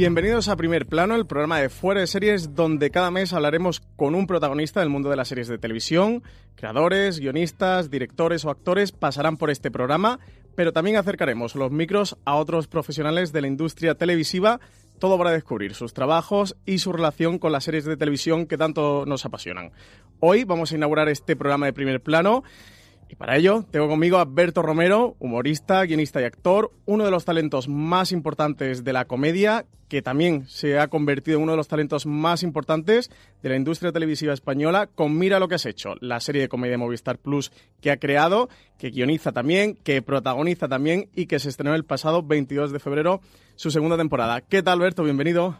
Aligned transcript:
Bienvenidos 0.00 0.48
a 0.48 0.56
Primer 0.56 0.86
Plano, 0.86 1.14
el 1.14 1.26
programa 1.26 1.60
de 1.60 1.68
Fuera 1.68 2.00
de 2.00 2.06
Series, 2.06 2.54
donde 2.54 2.90
cada 2.90 3.10
mes 3.10 3.34
hablaremos 3.34 3.80
con 3.96 4.14
un 4.14 4.26
protagonista 4.26 4.80
del 4.80 4.88
mundo 4.88 5.10
de 5.10 5.16
las 5.16 5.28
series 5.28 5.46
de 5.46 5.58
televisión. 5.58 6.22
Creadores, 6.54 7.20
guionistas, 7.20 7.90
directores 7.90 8.46
o 8.46 8.50
actores 8.50 8.92
pasarán 8.92 9.36
por 9.36 9.50
este 9.50 9.70
programa, 9.70 10.18
pero 10.54 10.72
también 10.72 10.96
acercaremos 10.96 11.54
los 11.54 11.70
micros 11.70 12.16
a 12.24 12.36
otros 12.36 12.66
profesionales 12.66 13.30
de 13.34 13.42
la 13.42 13.48
industria 13.48 13.94
televisiva, 13.94 14.58
todo 14.98 15.18
para 15.18 15.32
descubrir 15.32 15.74
sus 15.74 15.92
trabajos 15.92 16.56
y 16.64 16.78
su 16.78 16.94
relación 16.94 17.38
con 17.38 17.52
las 17.52 17.64
series 17.64 17.84
de 17.84 17.98
televisión 17.98 18.46
que 18.46 18.56
tanto 18.56 19.04
nos 19.06 19.26
apasionan. 19.26 19.70
Hoy 20.18 20.44
vamos 20.44 20.72
a 20.72 20.76
inaugurar 20.76 21.10
este 21.10 21.36
programa 21.36 21.66
de 21.66 21.74
Primer 21.74 22.00
Plano. 22.00 22.42
Y 23.10 23.16
para 23.16 23.36
ello 23.36 23.64
tengo 23.72 23.88
conmigo 23.88 24.18
a 24.18 24.24
Berto 24.24 24.62
Romero, 24.62 25.16
humorista, 25.18 25.84
guionista 25.84 26.20
y 26.20 26.24
actor, 26.24 26.70
uno 26.86 27.04
de 27.04 27.10
los 27.10 27.24
talentos 27.24 27.66
más 27.66 28.12
importantes 28.12 28.84
de 28.84 28.92
la 28.92 29.04
comedia, 29.04 29.66
que 29.88 30.00
también 30.00 30.46
se 30.46 30.78
ha 30.78 30.86
convertido 30.86 31.38
en 31.38 31.42
uno 31.42 31.52
de 31.52 31.56
los 31.56 31.66
talentos 31.66 32.06
más 32.06 32.44
importantes 32.44 33.10
de 33.42 33.48
la 33.48 33.56
industria 33.56 33.90
televisiva 33.90 34.32
española, 34.32 34.86
con 34.86 35.18
Mira 35.18 35.40
lo 35.40 35.48
que 35.48 35.56
has 35.56 35.66
hecho, 35.66 35.94
la 36.00 36.20
serie 36.20 36.42
de 36.42 36.48
comedia 36.48 36.78
Movistar 36.78 37.18
Plus 37.18 37.50
que 37.80 37.90
ha 37.90 37.96
creado, 37.96 38.48
que 38.78 38.90
guioniza 38.90 39.32
también, 39.32 39.74
que 39.74 40.02
protagoniza 40.02 40.68
también 40.68 41.08
y 41.12 41.26
que 41.26 41.40
se 41.40 41.48
estrenó 41.48 41.74
el 41.74 41.84
pasado 41.84 42.22
22 42.22 42.70
de 42.70 42.78
febrero 42.78 43.20
su 43.56 43.72
segunda 43.72 43.96
temporada. 43.96 44.40
¿Qué 44.40 44.62
tal, 44.62 44.78
Berto? 44.78 45.02
Bienvenido. 45.02 45.58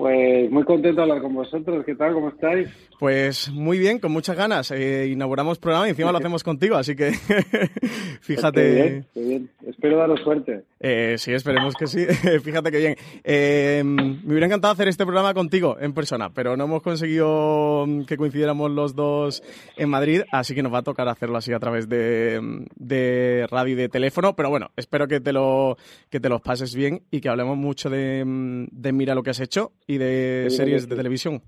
Pues 0.00 0.50
muy 0.50 0.64
contento 0.64 0.96
de 0.96 1.02
hablar 1.02 1.20
con 1.20 1.34
vosotros. 1.34 1.84
¿Qué 1.84 1.94
tal? 1.94 2.14
¿Cómo 2.14 2.30
estáis? 2.30 2.70
Pues 2.98 3.50
muy 3.50 3.78
bien, 3.78 3.98
con 3.98 4.10
muchas 4.10 4.34
ganas. 4.34 4.70
Eh, 4.70 5.08
inauguramos 5.08 5.58
programa 5.58 5.88
y 5.88 5.90
encima 5.90 6.10
lo 6.10 6.16
hacemos 6.16 6.42
contigo, 6.42 6.76
así 6.76 6.96
que 6.96 7.10
fíjate. 8.22 8.62
Qué 8.62 8.72
bien, 8.72 9.06
qué 9.12 9.20
bien. 9.20 9.50
Espero 9.66 9.98
daros 9.98 10.20
suerte. 10.20 10.62
Eh, 10.82 11.16
sí, 11.18 11.32
esperemos 11.32 11.74
que 11.74 11.86
sí. 11.86 12.06
fíjate 12.42 12.70
que 12.70 12.78
bien. 12.78 12.96
Eh, 13.22 13.82
me 13.84 14.30
hubiera 14.30 14.46
encantado 14.46 14.72
hacer 14.72 14.88
este 14.88 15.04
programa 15.04 15.34
contigo 15.34 15.76
en 15.78 15.92
persona, 15.92 16.32
pero 16.32 16.56
no 16.56 16.64
hemos 16.64 16.82
conseguido 16.82 17.86
que 18.06 18.16
coincidiéramos 18.16 18.70
los 18.70 18.94
dos 18.94 19.42
en 19.76 19.90
Madrid, 19.90 20.22
así 20.32 20.54
que 20.54 20.62
nos 20.62 20.72
va 20.72 20.78
a 20.78 20.82
tocar 20.82 21.06
hacerlo 21.08 21.36
así 21.36 21.52
a 21.52 21.58
través 21.58 21.86
de, 21.88 22.66
de 22.76 23.46
radio 23.50 23.74
y 23.74 23.76
de 23.76 23.88
teléfono. 23.90 24.34
Pero 24.34 24.48
bueno, 24.48 24.70
espero 24.74 25.06
que 25.06 25.20
te 25.20 25.34
lo 25.34 25.76
que 26.08 26.18
te 26.18 26.30
los 26.30 26.40
pases 26.40 26.74
bien 26.74 27.02
y 27.10 27.20
que 27.20 27.28
hablemos 27.28 27.58
mucho 27.58 27.90
de, 27.90 28.24
de 28.72 28.92
mira 28.92 29.14
lo 29.14 29.22
que 29.22 29.30
has 29.30 29.40
hecho 29.40 29.72
y 29.86 29.98
de 29.98 30.46
series 30.48 30.88
de 30.88 30.94
sí. 30.94 30.96
televisión. 30.96 31.42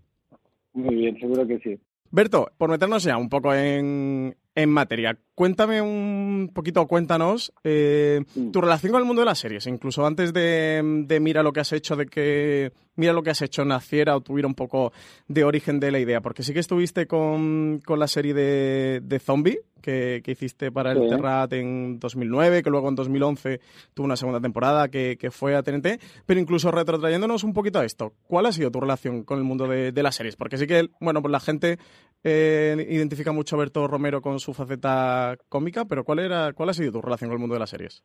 Muy 0.75 0.94
bien, 0.94 1.19
seguro 1.19 1.47
que 1.47 1.59
sí. 1.60 1.81
Berto, 2.10 2.50
por 2.59 2.69
meternos 2.69 3.03
ya 3.04 3.16
un 3.16 3.31
poco 3.31 3.54
en, 3.54 4.37
en 4.54 4.68
materia, 4.70 5.18
cuéntame 5.34 5.80
un 5.80 6.50
poquito, 6.52 6.86
cuéntanos 6.86 7.52
eh, 7.64 8.22
Mm. 8.34 8.50
tu 8.50 8.60
relación 8.60 8.92
con 8.92 9.00
el 9.00 9.06
mundo 9.06 9.22
de 9.22 9.26
las 9.26 9.38
series, 9.38 9.66
incluso 9.66 10.04
antes 10.06 10.32
de, 10.32 11.04
de 11.06 11.20
Mira 11.20 11.42
lo 11.42 11.52
que 11.52 11.60
has 11.60 11.72
hecho, 11.72 11.96
de 11.96 12.06
que 12.06 12.72
Mira 12.97 13.12
lo 13.12 13.22
que 13.22 13.30
has 13.30 13.42
hecho 13.42 13.64
naciera 13.64 14.16
o 14.16 14.20
tuviera 14.20 14.47
un 14.47 14.54
poco 14.54 14.92
de 15.28 15.44
origen 15.44 15.80
de 15.80 15.91
la 15.91 15.98
idea, 15.98 16.20
porque 16.20 16.42
sí 16.42 16.53
que 16.53 16.60
estuviste 16.60 17.06
con, 17.06 17.80
con 17.84 17.98
la 17.98 18.06
serie 18.06 18.34
de, 18.34 19.00
de 19.03 19.19
Zombie 19.19 19.60
que, 19.80 20.20
que 20.25 20.32
hiciste 20.32 20.70
para 20.70 20.92
el 20.92 20.98
Sí. 21.02 21.08
Terrat 21.08 21.52
en 21.54 21.98
2009, 21.98 22.62
que 22.62 22.70
luego 22.70 22.88
en 22.88 22.94
2011 22.94 23.60
tuvo 23.94 24.04
una 24.06 24.16
segunda 24.16 24.41
temporada 24.41 24.88
que, 24.88 25.16
que 25.19 25.31
fue 25.31 25.56
a 25.56 25.62
TNT, 25.62 26.00
pero 26.25 26.38
incluso 26.38 26.70
retrotrayéndonos 26.70 27.42
un 27.44 27.52
poquito 27.52 27.81
a 27.81 27.84
esto, 27.84 28.12
¿cuál 28.28 28.47
ha 28.47 28.52
sido 28.52 28.70
tu 28.70 28.81
relación 28.81 29.25
con 29.25 29.38
el 29.38 29.44
mundo 29.44 29.66
de, 29.66 29.91
de 29.91 30.02
las 30.02 30.14
series? 30.14 30.36
Porque 30.36 30.56
sí 30.56 30.66
que, 30.66 30.88
bueno, 31.00 31.20
pues 31.20 31.32
la 31.32 31.41
gente 31.41 31.78
eh, 32.22 32.86
identifica 32.91 33.32
mucho 33.32 33.56
a 33.56 33.60
Berto 33.60 33.88
Romero 33.88 34.22
con 34.22 34.38
su 34.38 34.54
faceta 34.54 35.36
cómica, 35.48 35.84
pero 35.84 36.04
¿cuál, 36.04 36.20
era, 36.20 36.52
¿cuál 36.52 36.69
ha 36.69 36.75
sido 36.75 36.92
tu 36.92 37.02
relación 37.02 37.31
con 37.31 37.34
el 37.36 37.41
mundo 37.41 37.54
de 37.54 37.60
las 37.60 37.70
series? 37.70 38.02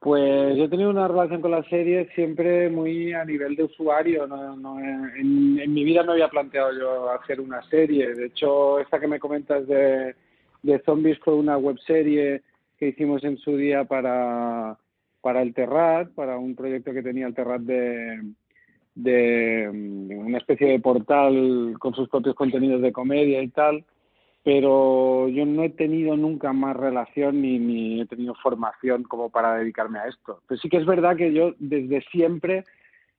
Pues 0.00 0.56
yo 0.56 0.64
he 0.64 0.68
tenido 0.68 0.88
una 0.88 1.08
relación 1.08 1.42
con 1.42 1.50
las 1.50 1.66
series 1.66 2.08
siempre 2.14 2.70
muy 2.70 3.12
a 3.12 3.22
nivel 3.22 3.54
de 3.54 3.64
usuario. 3.64 4.26
No, 4.26 4.56
no, 4.56 4.80
en, 4.80 5.74
mi 5.74 5.84
vida 5.84 6.02
me 6.02 6.12
había 6.12 6.28
planteado 6.28 6.72
yo 6.72 7.10
hacer 7.10 7.38
una 7.38 7.62
serie. 7.68 8.14
De 8.14 8.26
hecho, 8.26 8.80
esta 8.80 8.98
que 8.98 9.06
me 9.06 9.20
comentas 9.20 9.66
de, 9.68 10.14
de 10.62 10.82
zombies 10.86 11.18
fue 11.18 11.34
una 11.34 11.58
webserie 11.58 12.40
que 12.78 12.88
hicimos 12.88 13.22
en 13.24 13.36
su 13.36 13.58
día 13.58 13.84
para, 13.84 14.78
para 15.20 15.42
el 15.42 15.52
Terrat, 15.52 16.08
para 16.12 16.38
un 16.38 16.56
proyecto 16.56 16.94
que 16.94 17.02
tenía 17.02 17.26
el 17.26 17.34
Terrat 17.34 17.60
de, 17.60 18.22
de 18.94 19.68
una 19.70 20.38
especie 20.38 20.68
de 20.68 20.80
portal 20.80 21.74
con 21.78 21.94
sus 21.94 22.08
propios 22.08 22.34
contenidos 22.34 22.80
de 22.80 22.92
comedia 22.92 23.42
y 23.42 23.48
tal. 23.48 23.84
Pero 24.42 25.28
yo 25.28 25.44
no 25.44 25.62
he 25.62 25.70
tenido 25.70 26.16
nunca 26.16 26.52
más 26.52 26.76
relación 26.76 27.42
ni, 27.42 27.58
ni 27.58 28.00
he 28.00 28.06
tenido 28.06 28.34
formación 28.34 29.02
como 29.02 29.30
para 29.30 29.56
dedicarme 29.56 29.98
a 29.98 30.08
esto. 30.08 30.40
Pero 30.46 30.60
sí 30.60 30.68
que 30.68 30.78
es 30.78 30.86
verdad 30.86 31.16
que 31.16 31.32
yo 31.32 31.54
desde 31.58 32.00
siempre 32.10 32.64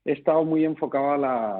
he 0.06 0.14
estado 0.14 0.44
muy 0.44 0.66
enfocado 0.66 1.12
a 1.12 1.18
la, 1.18 1.58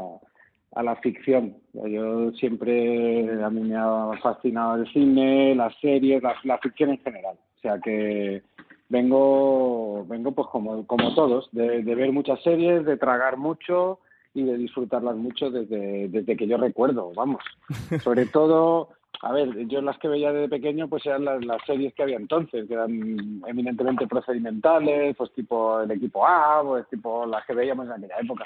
a 0.74 0.84
la 0.84 0.96
ficción. 0.98 1.58
Yo 1.74 2.32
siempre, 2.32 3.44
a 3.44 3.50
mí 3.50 3.62
me 3.62 3.76
ha 3.76 4.12
fascinado 4.22 4.78
el 4.78 4.92
cine, 4.92 5.54
las 5.54 5.76
series, 5.80 6.24
la, 6.24 6.36
la 6.44 6.58
ficción 6.58 6.90
en 6.90 7.00
general. 7.00 7.36
O 7.58 7.60
sea 7.62 7.80
que 7.80 8.42
vengo, 8.90 10.06
vengo 10.08 10.32
pues 10.32 10.48
como, 10.48 10.88
como 10.88 11.14
todos, 11.14 11.50
de, 11.52 11.84
de 11.84 11.96
ver 11.96 12.12
muchas 12.12 12.42
series, 12.42 12.84
de 12.84 12.98
tragar 12.98 13.38
mucho 13.38 14.00
y 14.34 14.44
de 14.44 14.58
disfrutarlas 14.58 15.16
mucho 15.18 15.52
desde, 15.52 16.08
desde 16.08 16.36
que 16.36 16.48
yo 16.48 16.58
recuerdo, 16.58 17.12
vamos. 17.16 17.44
Sobre 18.04 18.26
todo, 18.26 18.90
a 19.24 19.32
ver, 19.32 19.68
yo 19.68 19.82
las 19.82 19.98
que 20.00 20.08
veía 20.08 20.34
desde 20.34 20.50
pequeño 20.50 20.88
pues 20.88 21.06
eran 21.06 21.26
las, 21.26 21.46
las 21.46 21.64
series 21.66 21.94
que 21.94 22.04
había 22.04 22.18
entonces, 22.18 22.68
que 22.68 22.74
eran 22.74 23.42
eminentemente 23.48 24.08
procedimentales, 24.08 25.16
pues 25.16 25.32
tipo 25.34 25.82
el 25.82 25.92
equipo 25.92 26.26
A, 26.26 26.64
pues 26.64 26.88
tipo 26.90 27.26
las 27.26 27.46
que 27.46 27.54
veíamos 27.54 27.86
en 27.86 27.92
aquella 27.94 28.20
época. 28.20 28.46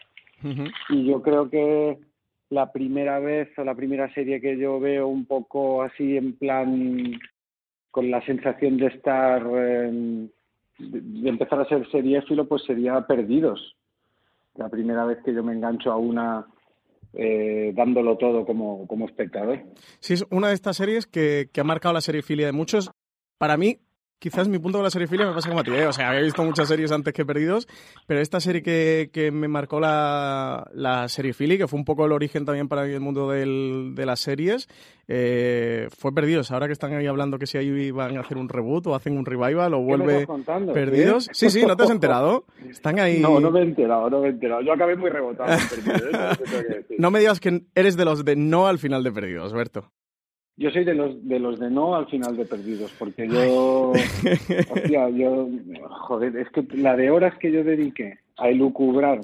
Y 0.89 1.05
yo 1.05 1.21
creo 1.21 1.49
que 1.49 1.97
la 2.49 2.71
primera 2.71 3.19
vez 3.19 3.49
o 3.57 3.63
la 3.63 3.73
primera 3.73 4.13
serie 4.13 4.41
que 4.41 4.57
yo 4.57 4.79
veo 4.79 5.07
un 5.07 5.25
poco 5.25 5.81
así 5.81 6.17
en 6.17 6.37
plan 6.37 7.13
con 7.89 8.11
la 8.11 8.23
sensación 8.25 8.77
de 8.77 8.87
estar 8.87 9.43
eh, 9.49 10.27
de, 10.77 11.01
de 11.01 11.29
empezar 11.29 11.59
a 11.61 11.65
ser 11.65 11.89
seriéfilo 11.89 12.47
pues 12.47 12.63
sería 12.63 13.01
Perdidos 13.07 13.75
la 14.55 14.69
primera 14.69 15.05
vez 15.05 15.19
que 15.23 15.33
yo 15.33 15.43
me 15.43 15.53
engancho 15.53 15.91
a 15.91 15.97
una 15.97 16.45
eh, 17.17 17.73
dándolo 17.75 18.17
todo 18.17 18.45
como, 18.45 18.87
como 18.87 19.05
espectador. 19.05 19.63
Sí, 19.99 20.13
es 20.13 20.25
una 20.29 20.49
de 20.49 20.53
estas 20.53 20.77
series 20.77 21.05
que, 21.05 21.49
que 21.51 21.61
ha 21.61 21.63
marcado 21.63 21.93
la 21.93 22.01
seriefilia 22.01 22.45
de 22.45 22.51
muchos. 22.51 22.91
Para 23.37 23.57
mí, 23.57 23.79
quizás 24.25 24.47
mi 24.47 24.57
punto 24.57 24.79
de 24.79 24.85
la 24.85 24.89
seriefilia 24.89 25.27
me 25.27 25.33
pasa 25.33 25.49
como 25.49 25.59
a 25.59 25.63
ti, 25.63 25.69
¿eh? 25.69 25.85
o 25.85 25.93
sea, 25.93 26.09
había 26.09 26.21
visto 26.21 26.43
muchas 26.43 26.67
series 26.67 26.91
antes 26.91 27.13
que 27.13 27.23
Perdidos, 27.23 27.67
pero 28.07 28.21
esta 28.21 28.39
serie 28.39 28.63
que, 28.63 29.11
que 29.13 29.29
me 29.29 29.47
marcó 29.47 29.79
la, 29.79 30.67
la 30.73 31.07
seriefilia, 31.09 31.59
que 31.59 31.67
fue 31.67 31.77
un 31.77 31.85
poco 31.85 32.07
el 32.07 32.11
origen 32.11 32.43
también 32.43 32.67
para 32.67 32.87
el 32.87 32.99
mundo 33.01 33.29
del, 33.29 33.93
de 33.93 34.03
las 34.07 34.19
series, 34.19 34.67
eh, 35.07 35.89
fue 35.95 36.11
Perdidos. 36.11 36.49
Ahora 36.49 36.65
que 36.65 36.73
están 36.73 36.95
ahí 36.95 37.05
hablando 37.05 37.37
que 37.37 37.45
si 37.45 37.59
ahí 37.59 37.91
van 37.91 38.17
a 38.17 38.21
hacer 38.21 38.37
un 38.37 38.49
reboot 38.49 38.87
o 38.87 38.95
hacen 38.95 39.15
un 39.15 39.27
revival 39.27 39.75
o 39.75 39.77
¿Qué 39.77 39.83
me 39.83 40.03
vuelve 40.03 40.25
contando? 40.25 40.73
Perdidos. 40.73 41.29
Sí, 41.31 41.51
sí, 41.51 41.63
¿no 41.63 41.77
te 41.77 41.83
has 41.83 41.91
enterado? 41.91 42.45
Están 42.67 42.97
ahí... 42.97 43.19
No, 43.19 43.39
no 43.39 43.51
me 43.51 43.59
he 43.59 43.63
enterado, 43.63 44.09
no 44.09 44.21
me 44.21 44.29
he 44.29 44.31
enterado. 44.31 44.61
Yo 44.63 44.73
acabé 44.73 44.95
muy 44.95 45.11
rebotado 45.11 45.55
Perdidos. 45.69 46.39
No 46.97 47.11
me 47.11 47.19
digas 47.19 47.39
que 47.39 47.61
eres 47.75 47.95
de 47.95 48.05
los 48.05 48.25
de 48.25 48.35
no 48.35 48.65
al 48.65 48.79
final 48.79 49.03
de 49.03 49.11
Perdidos, 49.11 49.53
Berto. 49.53 49.91
Yo 50.57 50.71
soy 50.71 50.85
de 50.85 50.95
los 50.95 51.27
de 51.27 51.39
los 51.39 51.59
de 51.59 51.69
no 51.69 51.95
al 51.95 52.07
final 52.07 52.37
de 52.37 52.45
perdidos, 52.45 52.93
porque 52.97 53.27
yo, 53.27 53.91
hostia, 54.71 55.09
yo, 55.09 55.49
joder, 56.07 56.37
es 56.37 56.49
que 56.49 56.65
la 56.77 56.95
de 56.95 57.11
horas 57.11 57.37
que 57.39 57.51
yo 57.51 57.63
dediqué 57.63 58.19
a 58.37 58.49
elucubrar 58.49 59.21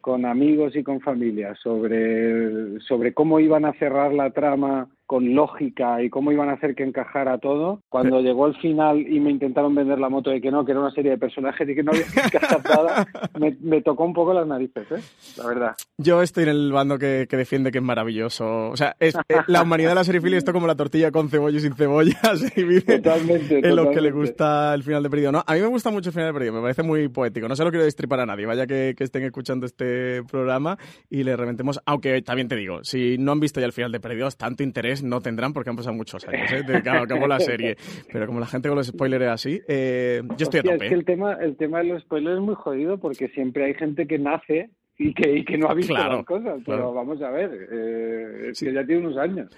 con 0.00 0.24
amigos 0.24 0.76
y 0.76 0.82
con 0.82 1.00
familia 1.00 1.54
sobre, 1.62 2.80
sobre 2.80 3.12
cómo 3.12 3.38
iban 3.40 3.64
a 3.64 3.72
cerrar 3.74 4.12
la 4.12 4.30
trama 4.30 4.88
con 5.10 5.34
lógica 5.34 6.00
y 6.04 6.08
cómo 6.08 6.30
iban 6.30 6.50
a 6.50 6.52
hacer 6.52 6.76
que 6.76 6.84
encajara 6.84 7.38
todo. 7.38 7.80
Cuando 7.88 8.20
llegó 8.20 8.46
el 8.46 8.54
final 8.58 9.00
y 9.00 9.18
me 9.18 9.32
intentaron 9.32 9.74
vender 9.74 9.98
la 9.98 10.08
moto 10.08 10.30
de 10.30 10.40
que 10.40 10.52
no, 10.52 10.64
que 10.64 10.70
era 10.70 10.80
una 10.80 10.92
serie 10.92 11.10
de 11.10 11.18
personajes 11.18 11.68
y 11.68 11.74
que 11.74 11.82
no 11.82 11.90
había 11.90 12.04
que 12.04 12.20
encajar 12.20 12.62
nada, 12.62 13.06
me, 13.60 13.82
tocó 13.82 14.04
un 14.04 14.12
poco 14.12 14.32
las 14.32 14.46
narices, 14.46 14.86
¿eh? 14.92 15.00
la 15.36 15.48
verdad. 15.48 15.76
Yo 15.98 16.22
estoy 16.22 16.44
en 16.44 16.50
el 16.50 16.70
bando 16.70 16.96
que, 16.96 17.26
defiende 17.28 17.72
que 17.72 17.78
es 17.78 17.84
maravilloso. 17.84 18.68
O 18.68 18.76
sea, 18.76 18.94
es, 19.00 19.16
eh, 19.16 19.38
la 19.48 19.62
humanidad 19.62 19.88
de 19.88 19.94
la 19.96 20.04
serie 20.04 20.20
Philly 20.20 20.36
esto 20.36 20.52
como 20.52 20.68
la 20.68 20.76
tortilla 20.76 21.10
con 21.10 21.28
cebolla 21.28 21.56
y 21.56 21.60
sin 21.60 21.74
cebollas. 21.74 22.44
Y 22.56 22.80
totalmente, 22.82 23.66
en 23.66 23.74
lo 23.74 23.90
que 23.90 24.00
le 24.00 24.12
gusta 24.12 24.74
el 24.74 24.84
final 24.84 25.02
de 25.02 25.10
Perdido. 25.10 25.32
No, 25.32 25.42
a 25.44 25.54
mí 25.54 25.60
me 25.60 25.66
gusta 25.66 25.90
mucho 25.90 26.10
el 26.10 26.12
final 26.12 26.28
de 26.28 26.34
Perdido, 26.34 26.52
me 26.52 26.60
parece 26.60 26.84
muy 26.84 27.08
poético. 27.08 27.48
No 27.48 27.56
se 27.56 27.64
lo 27.64 27.70
quiero 27.70 27.84
destripar 27.84 28.20
a 28.20 28.26
nadie, 28.26 28.46
vaya 28.46 28.68
que, 28.68 28.94
estén 28.96 29.24
escuchando 29.24 29.66
este 29.66 30.22
programa 30.22 30.78
y 31.08 31.24
le 31.24 31.36
reventemos. 31.36 31.80
Aunque 31.84 32.22
también 32.22 32.46
te 32.46 32.54
digo, 32.54 32.84
si 32.84 33.18
no 33.18 33.32
han 33.32 33.40
visto 33.40 33.58
ya 33.58 33.66
el 33.66 33.72
final 33.72 33.90
de 33.90 33.98
Perdidos, 33.98 34.36
tanto 34.36 34.62
interés 34.62 34.99
no 35.02 35.20
tendrán 35.20 35.52
porque 35.52 35.70
han 35.70 35.76
pasado 35.76 35.94
muchos 35.94 36.26
años 36.26 36.52
¿eh? 36.52 36.62
de 36.62 36.82
que 36.82 36.90
acabó 36.90 37.26
la 37.26 37.40
serie. 37.40 37.76
Pero 38.12 38.26
como 38.26 38.40
la 38.40 38.46
gente 38.46 38.68
con 38.68 38.76
los 38.76 38.86
spoilers 38.86 39.24
es 39.24 39.30
así, 39.30 39.60
eh, 39.68 40.22
yo 40.36 40.44
estoy 40.44 40.60
a 40.60 40.62
tope. 40.62 40.84
Es 40.84 40.88
que 40.90 40.94
el 40.94 41.04
tema, 41.04 41.34
el 41.34 41.56
tema 41.56 41.78
de 41.78 41.84
los 41.84 42.02
spoilers 42.02 42.38
es 42.38 42.42
muy 42.42 42.54
jodido 42.54 42.98
porque 42.98 43.28
siempre 43.28 43.64
hay 43.64 43.74
gente 43.74 44.06
que 44.06 44.18
nace 44.18 44.70
y 45.00 45.14
que, 45.14 45.38
y 45.38 45.44
que 45.44 45.56
no 45.56 45.68
ha 45.68 45.74
visto 45.74 45.94
las 45.94 46.24
cosas. 46.26 46.60
Pero 46.66 46.92
vamos 46.92 47.22
a 47.22 47.30
ver, 47.30 47.68
eh, 47.72 48.52
que 48.58 48.72
ya 48.72 48.84
tiene 48.84 49.06
unos 49.06 49.16
años. 49.16 49.50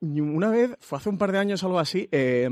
una 0.00 0.50
vez, 0.50 0.74
fue 0.80 0.96
hace 0.96 1.10
un 1.10 1.18
par 1.18 1.30
de 1.30 1.38
años 1.38 1.62
algo 1.62 1.78
así, 1.78 2.08
eh, 2.10 2.48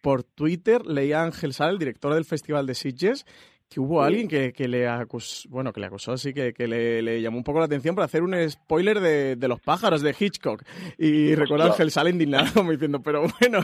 por 0.00 0.22
Twitter 0.22 0.86
leía 0.86 1.20
a 1.20 1.24
Ángel 1.24 1.52
Sal, 1.52 1.70
el 1.70 1.78
director 1.78 2.14
del 2.14 2.24
Festival 2.24 2.66
de 2.66 2.74
Sitges, 2.74 3.26
que 3.70 3.78
hubo 3.78 4.02
alguien 4.02 4.26
que, 4.26 4.52
que, 4.52 4.66
le 4.66 4.88
acusó, 4.88 5.48
bueno, 5.48 5.72
que 5.72 5.78
le 5.78 5.86
acusó 5.86 6.10
así, 6.10 6.34
que, 6.34 6.52
que 6.52 6.66
le, 6.66 7.02
le, 7.02 7.22
llamó 7.22 7.36
un 7.36 7.44
poco 7.44 7.60
la 7.60 7.66
atención 7.66 7.94
para 7.94 8.06
hacer 8.06 8.24
un 8.24 8.34
spoiler 8.50 8.98
de, 8.98 9.36
de 9.36 9.48
los 9.48 9.60
pájaros 9.60 10.02
de 10.02 10.12
Hitchcock. 10.18 10.64
Y 10.98 11.36
recuerdo 11.36 11.66
a 11.66 11.68
Ángel 11.68 11.92
sale 11.92 12.10
indignado 12.10 12.64
diciendo, 12.68 13.00
pero 13.00 13.26
bueno, 13.38 13.60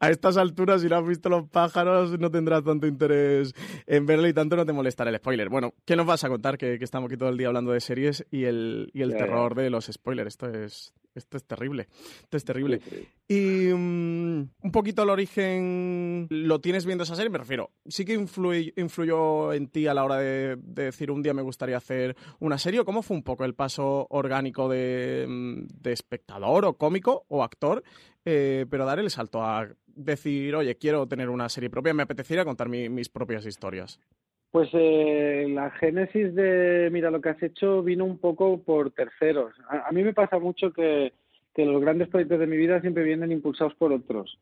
a 0.00 0.10
estas 0.10 0.36
alturas 0.36 0.82
si 0.82 0.88
no 0.88 0.96
has 0.96 1.06
visto 1.06 1.28
los 1.28 1.48
pájaros 1.48 2.18
no 2.18 2.28
tendrás 2.28 2.64
tanto 2.64 2.88
interés 2.88 3.54
en 3.86 4.04
verlo 4.04 4.26
y 4.26 4.34
tanto 4.34 4.56
no 4.56 4.66
te 4.66 4.72
molestará 4.72 5.10
el 5.10 5.16
spoiler. 5.18 5.48
Bueno, 5.48 5.74
¿qué 5.84 5.94
nos 5.94 6.06
vas 6.06 6.24
a 6.24 6.28
contar? 6.28 6.58
Que, 6.58 6.76
que 6.78 6.84
estamos 6.84 7.08
aquí 7.08 7.16
todo 7.16 7.28
el 7.28 7.36
día 7.36 7.46
hablando 7.46 7.70
de 7.70 7.80
series 7.80 8.26
y 8.32 8.46
el, 8.46 8.90
y 8.92 9.02
el 9.02 9.16
terror 9.16 9.54
de 9.54 9.70
los 9.70 9.86
spoilers. 9.86 10.26
Esto 10.26 10.48
es, 10.48 10.92
esto 11.20 11.36
es 11.36 11.44
terrible. 11.44 11.88
Esto 12.22 12.36
es 12.36 12.44
terrible. 12.44 12.80
Y 13.28 13.72
mm, 13.72 14.48
un 14.62 14.72
poquito 14.72 15.04
el 15.04 15.10
origen, 15.10 16.26
¿lo 16.30 16.60
tienes 16.60 16.84
viendo 16.84 17.04
esa 17.04 17.14
serie? 17.14 17.30
Me 17.30 17.38
refiero, 17.38 17.70
sí 17.86 18.04
que 18.04 18.14
influyó 18.14 19.52
en 19.52 19.68
ti 19.68 19.86
a 19.86 19.94
la 19.94 20.04
hora 20.04 20.16
de, 20.16 20.56
decir 20.56 21.10
un 21.10 21.22
día 21.22 21.32
me 21.32 21.42
gustaría 21.42 21.76
hacer 21.76 22.16
una 22.40 22.58
serie. 22.58 22.84
¿Cómo 22.84 23.02
fue 23.02 23.16
un 23.16 23.22
poco 23.22 23.44
el 23.44 23.54
paso 23.54 24.06
orgánico 24.10 24.68
de, 24.68 25.26
mm, 25.28 25.88
espectador 25.88 26.64
o 26.64 26.74
cómico 26.74 27.24
o 27.28 27.44
actor? 27.44 27.84
Eh, 28.24 28.66
pero 28.68 28.84
dar 28.84 28.98
el 28.98 29.10
salto 29.10 29.42
a 29.42 29.68
decir, 29.86 30.54
oye, 30.54 30.76
quiero 30.76 31.06
tener 31.06 31.28
una 31.28 31.48
serie 31.48 31.70
propia, 31.70 31.94
me 31.94 32.02
apetecería 32.02 32.44
contar 32.44 32.68
mis 32.68 33.08
propias 33.08 33.46
historias. 33.46 34.00
Pues 34.50 34.68
eh, 34.72 35.46
la 35.48 35.70
génesis 35.70 36.34
de 36.34 36.88
Mira 36.90 37.10
lo 37.10 37.20
que 37.20 37.28
has 37.28 37.42
hecho 37.42 37.82
vino 37.82 38.04
un 38.04 38.18
poco 38.18 38.58
por 38.58 38.90
terceros. 38.90 39.54
A, 39.68 39.92
mí 39.92 40.02
me 40.02 40.12
pasa 40.12 40.38
mucho 40.38 40.72
que, 40.72 41.12
los 41.56 41.80
grandes 41.82 42.08
proyectos 42.08 42.38
de 42.40 42.46
mi 42.46 42.56
vida 42.56 42.80
siempre 42.80 43.04
vienen 43.04 43.32
impulsados 43.32 43.74
por 43.74 43.92
otros. 43.92 44.38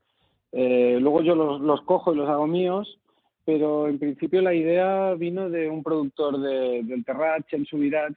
Eh, 0.52 0.98
luego 1.00 1.20
yo 1.22 1.34
los, 1.34 1.82
cojo 1.82 2.14
y 2.14 2.16
los 2.16 2.28
hago 2.28 2.46
míos, 2.46 2.98
pero 3.44 3.88
en 3.88 3.98
principio 3.98 4.40
la 4.40 4.54
idea 4.54 5.14
vino 5.14 5.50
de 5.50 5.68
un 5.68 5.82
productor 5.82 6.38
de, 6.38 6.82
del 6.84 7.04
Terrat, 7.04 7.52
en 7.52 7.66
Subirats, 7.66 8.16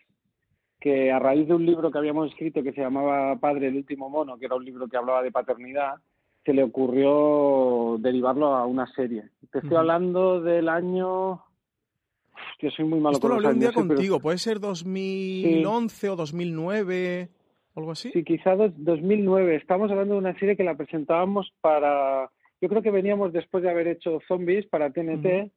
que 0.80 1.12
a 1.12 1.20
raíz 1.20 1.48
de 1.48 1.56
un 1.56 1.66
libro 1.66 1.92
que 1.92 1.98
habíamos 1.98 2.30
escrito 2.30 2.64
que 2.64 2.74
se 2.74 2.82
llamaba 2.82 3.36
Padre 3.38 3.68
el 3.68 3.78
último 3.78 4.10
mono, 4.10 4.38
que 4.38 4.46
era 4.46 4.56
un 4.56 4.66
libro 4.66 4.88
que 4.88 4.98
hablaba 4.98 5.24
de 5.24 5.32
paternidad, 5.32 5.96
se 6.46 6.54
le 6.54 6.64
ocurrió 6.64 7.98
derivarlo 8.00 8.54
a 8.54 8.66
una 8.66 8.88
serie. 8.94 9.24
Te 9.52 9.60
estoy 9.60 9.78
hablando 9.78 10.42
del 10.42 10.70
año 10.70 11.42
yo 12.60 12.70
soy 12.72 12.86
muy 12.86 13.00
malo 13.00 13.16
Esto 13.16 13.28
lo 13.28 13.36
hablé 13.36 13.50
un 13.50 13.60
día 13.60 13.72
contigo, 13.72 14.20
¿puede 14.20 14.38
ser 14.38 14.60
2011 14.60 16.10
o 16.10 16.16
2009? 16.16 17.30
¿Algo 17.76 17.92
así? 17.92 18.12
Sí, 18.12 18.24
quizá 18.24 18.56
2009. 18.56 19.56
Estamos 19.56 19.90
hablando 19.92 20.16
de 20.16 20.20
una 20.20 20.38
serie 20.38 20.58
que 20.58 20.64
la 20.64 20.76
presentábamos 20.76 21.54
para... 21.62 22.30
Yo 22.60 22.70
creo 22.70 22.82
que 22.82 22.92
veníamos 22.92 23.34
después 23.34 23.64
de 23.64 23.72
haber 23.72 23.88
hecho 23.88 24.20
Zombies 24.28 24.66
para 24.68 24.92
TNT 24.92 25.52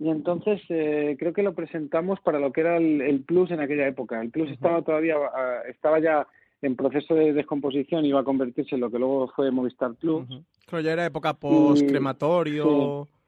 y 0.00 0.08
entonces 0.08 0.60
eh, 0.70 1.16
creo 1.18 1.32
que 1.32 1.42
lo 1.42 1.54
presentamos 1.54 2.20
para 2.20 2.38
lo 2.38 2.52
que 2.52 2.62
era 2.62 2.78
el, 2.78 3.22
Plus 3.26 3.50
en 3.50 3.60
aquella 3.60 3.86
época. 3.86 4.20
El 4.20 4.30
Plus 4.30 4.50
estaba 4.50 4.80
todavía, 4.82 5.16
ah, 5.16 5.62
estaba 5.68 6.00
ya 6.00 6.26
en 6.62 6.76
proceso 6.76 7.14
de 7.14 7.32
descomposición, 7.32 8.04
iba 8.04 8.20
a 8.20 8.24
convertirse 8.24 8.76
en 8.76 8.80
lo 8.80 8.90
que 8.90 8.98
luego 8.98 9.28
fue 9.34 9.50
Movistar 9.50 9.94
Plus. 9.94 10.26
Creo 10.66 10.80
ya 10.80 10.92
era 10.92 11.04
época 11.04 11.34
post-crematorio. 11.34 13.08
Sí, 13.10 13.19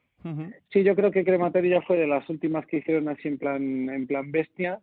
yo 0.72 0.94
creo 0.94 1.10
que 1.10 1.24
Crematorio 1.24 1.78
ya 1.78 1.82
fue 1.82 1.96
de 1.96 2.06
las 2.06 2.28
últimas 2.28 2.66
que 2.66 2.78
hicieron 2.78 3.08
así 3.08 3.28
en 3.28 3.38
plan, 3.38 3.88
en 3.90 4.06
plan 4.06 4.30
bestia 4.30 4.80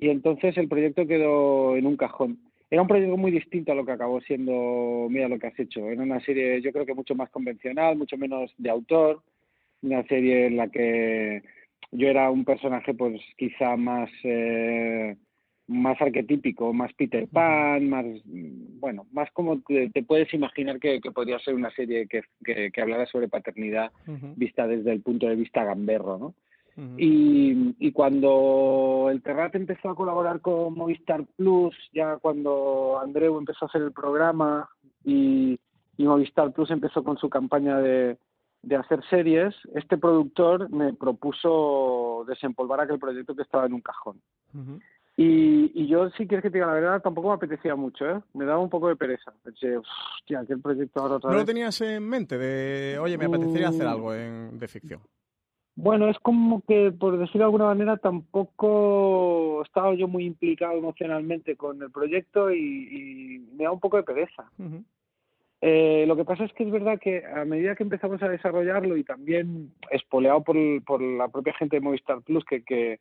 y 0.00 0.10
entonces 0.10 0.56
el 0.56 0.68
proyecto 0.68 1.06
quedó 1.06 1.76
en 1.76 1.86
un 1.86 1.96
cajón. 1.96 2.38
Era 2.70 2.82
un 2.82 2.88
proyecto 2.88 3.16
muy 3.16 3.30
distinto 3.30 3.72
a 3.72 3.74
lo 3.74 3.86
que 3.86 3.92
acabó 3.92 4.20
siendo, 4.20 5.06
mira 5.08 5.28
lo 5.28 5.38
que 5.38 5.46
has 5.46 5.58
hecho. 5.58 5.88
Era 5.88 6.02
una 6.02 6.20
serie 6.20 6.60
yo 6.60 6.72
creo 6.72 6.84
que 6.84 6.94
mucho 6.94 7.14
más 7.14 7.30
convencional, 7.30 7.96
mucho 7.96 8.16
menos 8.16 8.52
de 8.58 8.70
autor, 8.70 9.22
una 9.82 10.02
serie 10.04 10.46
en 10.46 10.56
la 10.56 10.68
que 10.68 11.42
yo 11.92 12.08
era 12.08 12.30
un 12.30 12.44
personaje 12.44 12.92
pues 12.94 13.20
quizá 13.36 13.76
más 13.76 14.10
eh, 14.24 15.16
más 15.68 16.00
arquetípico, 16.00 16.72
más 16.72 16.92
Peter 16.94 17.26
Pan, 17.28 17.88
más, 17.88 18.04
bueno, 18.24 19.06
más 19.12 19.30
como 19.32 19.60
te, 19.60 19.90
puedes 20.04 20.32
imaginar 20.32 20.78
que, 20.78 21.00
podría 21.14 21.38
ser 21.40 21.54
una 21.54 21.70
serie 21.72 22.06
que, 22.06 22.22
que, 22.44 22.80
hablara 22.80 23.06
sobre 23.06 23.28
paternidad 23.28 23.90
vista 24.36 24.66
desde 24.66 24.92
el 24.92 25.02
punto 25.02 25.26
de 25.26 25.36
vista 25.36 25.64
gamberro, 25.64 26.18
¿no? 26.18 26.34
y, 26.98 27.74
y, 27.78 27.92
cuando 27.92 29.08
el 29.10 29.22
Terrat 29.22 29.54
empezó 29.54 29.88
a 29.88 29.94
colaborar 29.94 30.42
con 30.42 30.74
Movistar 30.74 31.24
Plus, 31.36 31.74
ya 31.92 32.18
cuando 32.18 33.00
Andreu 33.02 33.38
empezó 33.38 33.64
a 33.64 33.68
hacer 33.68 33.80
el 33.80 33.92
programa 33.92 34.68
y, 35.02 35.58
y 35.96 36.04
Movistar 36.04 36.52
Plus 36.52 36.70
empezó 36.70 37.02
con 37.02 37.16
su 37.16 37.30
campaña 37.30 37.78
de, 37.78 38.18
de 38.66 38.76
hacer 38.76 39.00
series, 39.08 39.54
este 39.74 39.96
productor 39.96 40.68
me 40.70 40.92
propuso 40.92 42.24
desempolvar 42.26 42.80
aquel 42.80 42.98
proyecto 42.98 43.34
que 43.34 43.42
estaba 43.42 43.64
en 43.64 43.74
un 43.74 43.80
cajón. 43.80 44.20
Y, 45.18 45.72
y 45.74 45.86
yo, 45.86 46.10
si 46.10 46.26
quieres 46.26 46.42
que 46.42 46.50
te 46.50 46.58
diga 46.58 46.66
la 46.66 46.74
verdad, 46.74 47.02
tampoco 47.02 47.28
me 47.28 47.34
apetecía 47.34 47.74
mucho, 47.74 48.04
¿eh? 48.08 48.20
Me 48.34 48.44
daba 48.44 48.60
un 48.60 48.68
poco 48.68 48.88
de 48.88 48.96
pereza. 48.96 49.32
Pensé, 49.42 49.78
hostia, 49.78 50.40
aquel 50.40 50.60
proyecto 50.60 51.00
ahora 51.00 51.16
otra 51.16 51.30
¿No 51.30 51.36
vez. 51.36 51.42
lo 51.42 51.46
tenías 51.46 51.80
en 51.80 52.06
mente 52.06 52.36
de, 52.36 52.98
oye, 52.98 53.16
me 53.16 53.24
apetecería 53.24 53.68
hacer 53.68 53.86
algo 53.86 54.12
en, 54.14 54.58
de 54.58 54.68
ficción? 54.68 55.00
Bueno, 55.74 56.08
es 56.08 56.18
como 56.18 56.62
que, 56.62 56.92
por 56.92 57.18
decirlo 57.18 57.40
de 57.40 57.44
alguna 57.44 57.66
manera, 57.66 57.96
tampoco 57.96 59.62
estaba 59.64 59.94
yo 59.94 60.06
muy 60.06 60.24
implicado 60.26 60.76
emocionalmente 60.76 61.56
con 61.56 61.82
el 61.82 61.90
proyecto 61.90 62.52
y, 62.52 63.42
me 63.56 63.64
da 63.64 63.72
un 63.72 63.80
poco 63.80 63.96
de 63.96 64.02
pereza. 64.02 64.50
eh, 65.62 66.04
lo 66.06 66.16
que 66.16 66.24
pasa 66.24 66.44
es 66.44 66.52
que 66.52 66.64
es 66.64 66.70
verdad 66.70 66.98
que 66.98 67.24
a 67.24 67.46
medida 67.46 67.74
que 67.74 67.82
empezamos 67.82 68.22
a 68.22 68.28
desarrollarlo 68.28 68.98
y 68.98 69.04
también 69.04 69.72
espoleado 69.90 70.42
por, 70.44 70.56
por 70.84 71.00
la 71.00 71.28
propia 71.28 71.54
gente 71.54 71.76
de 71.76 71.80
Movistar 71.80 72.20
Plus, 72.20 72.44
que, 72.44 72.62
que 72.62 73.00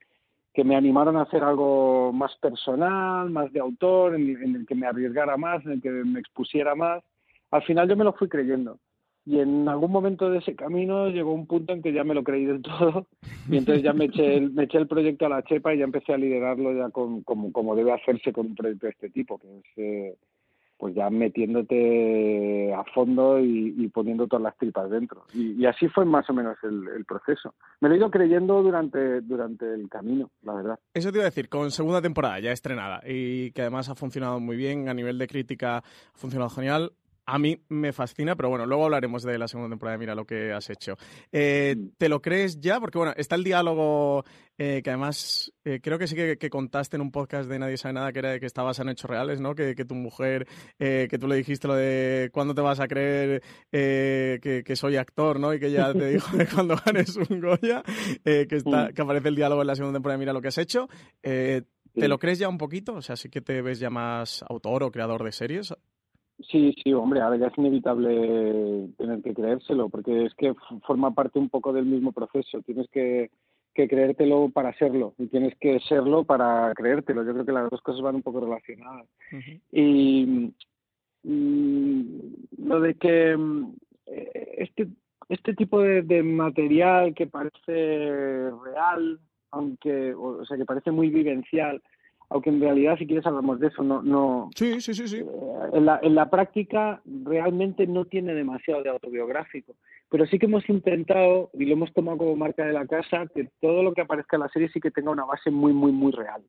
que 0.55 0.63
me 0.63 0.77
animaron 0.77 1.17
a 1.17 1.23
hacer 1.23 1.43
algo 1.43 2.13
más 2.13 2.33
personal, 2.37 3.29
más 3.29 3.51
de 3.51 3.59
autor, 3.59 4.15
en, 4.15 4.55
el 4.55 4.65
que 4.65 4.73
me 4.73 4.87
arriesgara 4.87 5.35
más, 5.35 5.63
en 5.65 5.73
el 5.73 5.81
que 5.81 5.89
me 5.89 6.19
expusiera 6.19 6.75
más. 6.75 7.03
Al 7.51 7.61
final 7.63 7.89
yo 7.89 7.97
me 7.97 8.05
lo 8.05 8.13
fui 8.13 8.29
creyendo. 8.29 8.79
Y 9.25 9.39
en 9.39 9.67
algún 9.67 9.91
momento 9.91 10.29
de 10.29 10.37
ese 10.37 10.55
camino 10.55 11.09
llegó 11.09 11.33
un 11.33 11.45
punto 11.45 11.73
en 11.73 11.81
que 11.81 11.91
ya 11.91 12.05
me 12.05 12.13
lo 12.13 12.23
creí 12.23 12.45
del 12.45 12.61
todo 12.61 13.07
y 13.49 13.57
entonces 13.57 13.83
ya 13.83 13.91
me 13.91 14.05
eché 14.05 14.37
el, 14.37 14.87
proyecto 14.87 15.25
a 15.25 15.29
la 15.29 15.43
chepa 15.43 15.73
y 15.73 15.79
ya 15.79 15.83
empecé 15.83 16.13
a 16.13 16.17
liderarlo 16.17 16.71
ya 16.73 16.89
como, 16.89 17.75
debe 17.75 17.91
hacerse 17.91 18.31
con 18.31 18.47
un 18.47 18.55
proyecto 18.55 18.85
de 18.85 18.91
este 18.91 19.09
tipo, 19.09 19.41
eh, 19.75 20.15
pues 20.77 20.93
ya 20.93 21.09
metiéndote 21.09 22.73
a 22.73 22.83
fondo 22.93 23.39
y, 23.39 23.87
poniendo 23.93 24.27
todas 24.27 24.43
las 24.43 24.57
tripas 24.57 24.89
dentro. 24.89 25.23
Y, 25.33 25.65
así 25.65 25.87
fue 25.87 26.05
más 26.05 26.29
o 26.29 26.33
menos 26.33 26.57
el, 26.63 27.05
proceso. 27.05 27.53
Me 27.81 27.87
lo 27.87 27.95
he 27.95 27.97
ido 27.97 28.11
creyendo 28.11 28.61
durante, 28.61 29.21
durante 29.21 29.73
el 29.73 29.87
camino, 29.89 30.31
la 30.41 30.53
verdad. 30.53 30.79
Eso 30.93 31.11
te 31.11 31.17
iba 31.17 31.23
a 31.23 31.29
decir, 31.29 31.49
con 31.49 31.71
segunda 31.71 32.01
temporada 32.01 32.39
ya 32.39 32.51
estrenada 32.51 33.01
y 33.05 33.51
que 33.51 33.61
además 33.61 33.89
ha 33.89 33.95
funcionado 33.95 34.39
muy 34.39 34.57
bien, 34.57 34.89
a 34.89 34.93
nivel 34.93 35.17
de 35.17 35.27
crítica 35.27 35.77
ha 35.77 35.83
funcionado 36.13 36.49
genial 36.49 36.91
a 37.25 37.39
mí 37.39 37.59
me 37.69 37.91
fascina, 37.91 38.35
pero 38.35 38.49
bueno, 38.49 38.65
luego 38.65 38.85
hablaremos 38.85 39.23
de 39.23 39.37
la 39.37 39.47
segunda 39.47 39.69
temporada, 39.69 39.97
mira 39.97 40.15
lo 40.15 40.25
que 40.25 40.51
has 40.53 40.69
hecho. 40.69 40.97
Eh, 41.31 41.75
mm. 41.77 41.87
¿Te 41.97 42.09
lo 42.09 42.21
crees 42.21 42.59
ya? 42.59 42.79
Porque 42.79 42.97
bueno, 42.97 43.13
está 43.17 43.35
el 43.35 43.43
diálogo 43.43 44.23
eh, 44.57 44.81
que 44.83 44.89
además 44.89 45.51
eh, 45.63 45.79
creo 45.81 45.97
que 45.97 46.07
sí 46.07 46.15
que, 46.15 46.49
contaste 46.49 46.95
en 46.95 47.01
un 47.01 47.11
podcast 47.11 47.49
de 47.49 47.59
Nadie 47.59 47.77
sabe 47.77 47.93
nada 47.93 48.13
que 48.13 48.19
era 48.19 48.39
que 48.39 48.45
estabas 48.45 48.79
en 48.79 48.89
hechos 48.89 49.09
reales, 49.09 49.41
¿no? 49.41 49.55
Que, 49.55 49.73
tu 49.75 49.95
mujer, 49.95 50.47
que 50.77 51.17
tú 51.19 51.27
le 51.27 51.35
dijiste 51.35 51.67
lo 51.67 51.75
de 51.75 52.29
cuándo 52.31 52.53
te 52.53 52.61
vas 52.61 52.79
a 52.79 52.87
creer 52.87 53.41
que, 53.71 54.75
soy 54.75 54.97
actor, 54.97 55.39
¿no? 55.39 55.53
Y 55.53 55.59
que 55.59 55.67
ella 55.67 55.93
te 55.93 56.09
dijo 56.09 56.37
de 56.37 56.47
cuando 56.47 56.75
ganes 56.85 57.17
un 57.17 57.41
Goya, 57.41 57.83
que, 58.23 58.47
está, 58.49 58.89
mm. 58.89 58.93
que 58.93 59.01
aparece 59.01 59.29
el 59.29 59.35
diálogo 59.35 59.61
en 59.61 59.67
la 59.67 59.75
segunda 59.75 59.97
temporada, 59.97 60.19
mira 60.19 60.33
lo 60.33 60.41
que 60.41 60.49
has 60.49 60.57
hecho. 60.57 60.87
¿Te 61.21 62.09
lo 62.09 62.19
crees 62.19 62.39
ya 62.39 62.49
un 62.49 62.57
poquito? 62.57 62.93
O 62.95 63.01
sea, 63.01 63.15
sí 63.15 63.29
que 63.29 63.41
te 63.41 63.61
ves 63.61 63.79
ya 63.79 63.89
más 63.89 64.43
autor 64.49 64.83
o 64.83 64.91
creador 64.91 65.23
de 65.23 65.31
series. 65.31 65.73
Sí, 66.39 66.75
sí, 66.83 66.93
hombre, 66.93 67.21
ahora 67.21 67.37
ya 67.37 67.47
es 67.47 67.57
inevitable 67.57 68.89
tener 68.97 69.21
que 69.21 69.33
creérselo, 69.33 69.87
porque 69.89 70.25
es 70.25 70.33
que 70.35 70.53
forma 70.85 71.11
parte 71.11 71.39
un 71.39 71.49
poco 71.49 71.71
del 71.71 71.85
mismo 71.85 72.11
proceso. 72.11 72.61
Tienes 72.61 72.89
que, 72.89 73.31
que 73.73 73.87
creértelo 73.87 74.49
para 74.49 74.73
serlo 74.77 75.13
y 75.17 75.27
tienes 75.27 75.55
que 75.59 75.79
serlo 75.81 76.25
para 76.25 76.73
creértelo. 76.75 77.23
Yo 77.23 77.33
creo 77.33 77.45
que 77.45 77.51
las 77.53 77.69
dos 77.69 77.81
cosas 77.81 78.01
van 78.01 78.15
un 78.15 78.21
poco 78.21 78.41
relacionadas. 78.41 79.07
Y 79.71 80.51
lo 81.23 82.81
de 82.81 82.93
que 82.95 83.37
mm, 83.37 83.73
este, 84.05 84.87
este 85.29 85.53
tipo 85.53 85.81
de, 85.81 86.01
de, 86.01 86.21
material 86.21 87.15
que 87.15 87.27
parece 87.27 88.51
real, 88.63 89.19
aunque, 89.51 90.13
o 90.13 90.45
sea, 90.45 90.57
que 90.57 90.65
parece 90.65 90.91
muy 90.91 91.09
vivencial, 91.09 91.81
aunque 92.29 92.49
en 92.49 92.61
realidad 92.61 92.97
si 92.97 93.05
quieres 93.05 93.25
hablamos 93.25 93.59
de 93.59 93.67
eso, 93.67 93.83
no, 93.83 94.01
no 94.01 94.49
sí, 94.55 94.81
sí, 94.81 94.93
sí, 94.93 95.07
sí. 95.07 95.17
Eh, 95.17 95.69
en, 95.73 95.85
la, 95.85 95.99
en 96.01 96.15
la 96.15 96.29
práctica 96.29 97.01
realmente 97.23 97.87
no 97.87 98.05
tiene 98.05 98.33
demasiado 98.33 98.83
de 98.83 98.89
autobiográfico, 98.89 99.75
pero 100.09 100.25
sí 100.25 100.39
que 100.39 100.45
hemos 100.45 100.67
intentado 100.69 101.49
y 101.53 101.65
lo 101.65 101.73
hemos 101.73 101.93
tomado 101.93 102.17
como 102.17 102.35
marca 102.35 102.65
de 102.65 102.73
la 102.73 102.85
casa 102.87 103.27
que 103.33 103.49
todo 103.61 103.83
lo 103.83 103.93
que 103.93 104.01
aparezca 104.01 104.37
en 104.37 104.41
la 104.41 104.49
serie 104.49 104.69
sí 104.69 104.79
que 104.79 104.91
tenga 104.91 105.11
una 105.11 105.25
base 105.25 105.51
muy, 105.51 105.73
muy, 105.73 105.91
muy 105.91 106.11
real. 106.11 106.43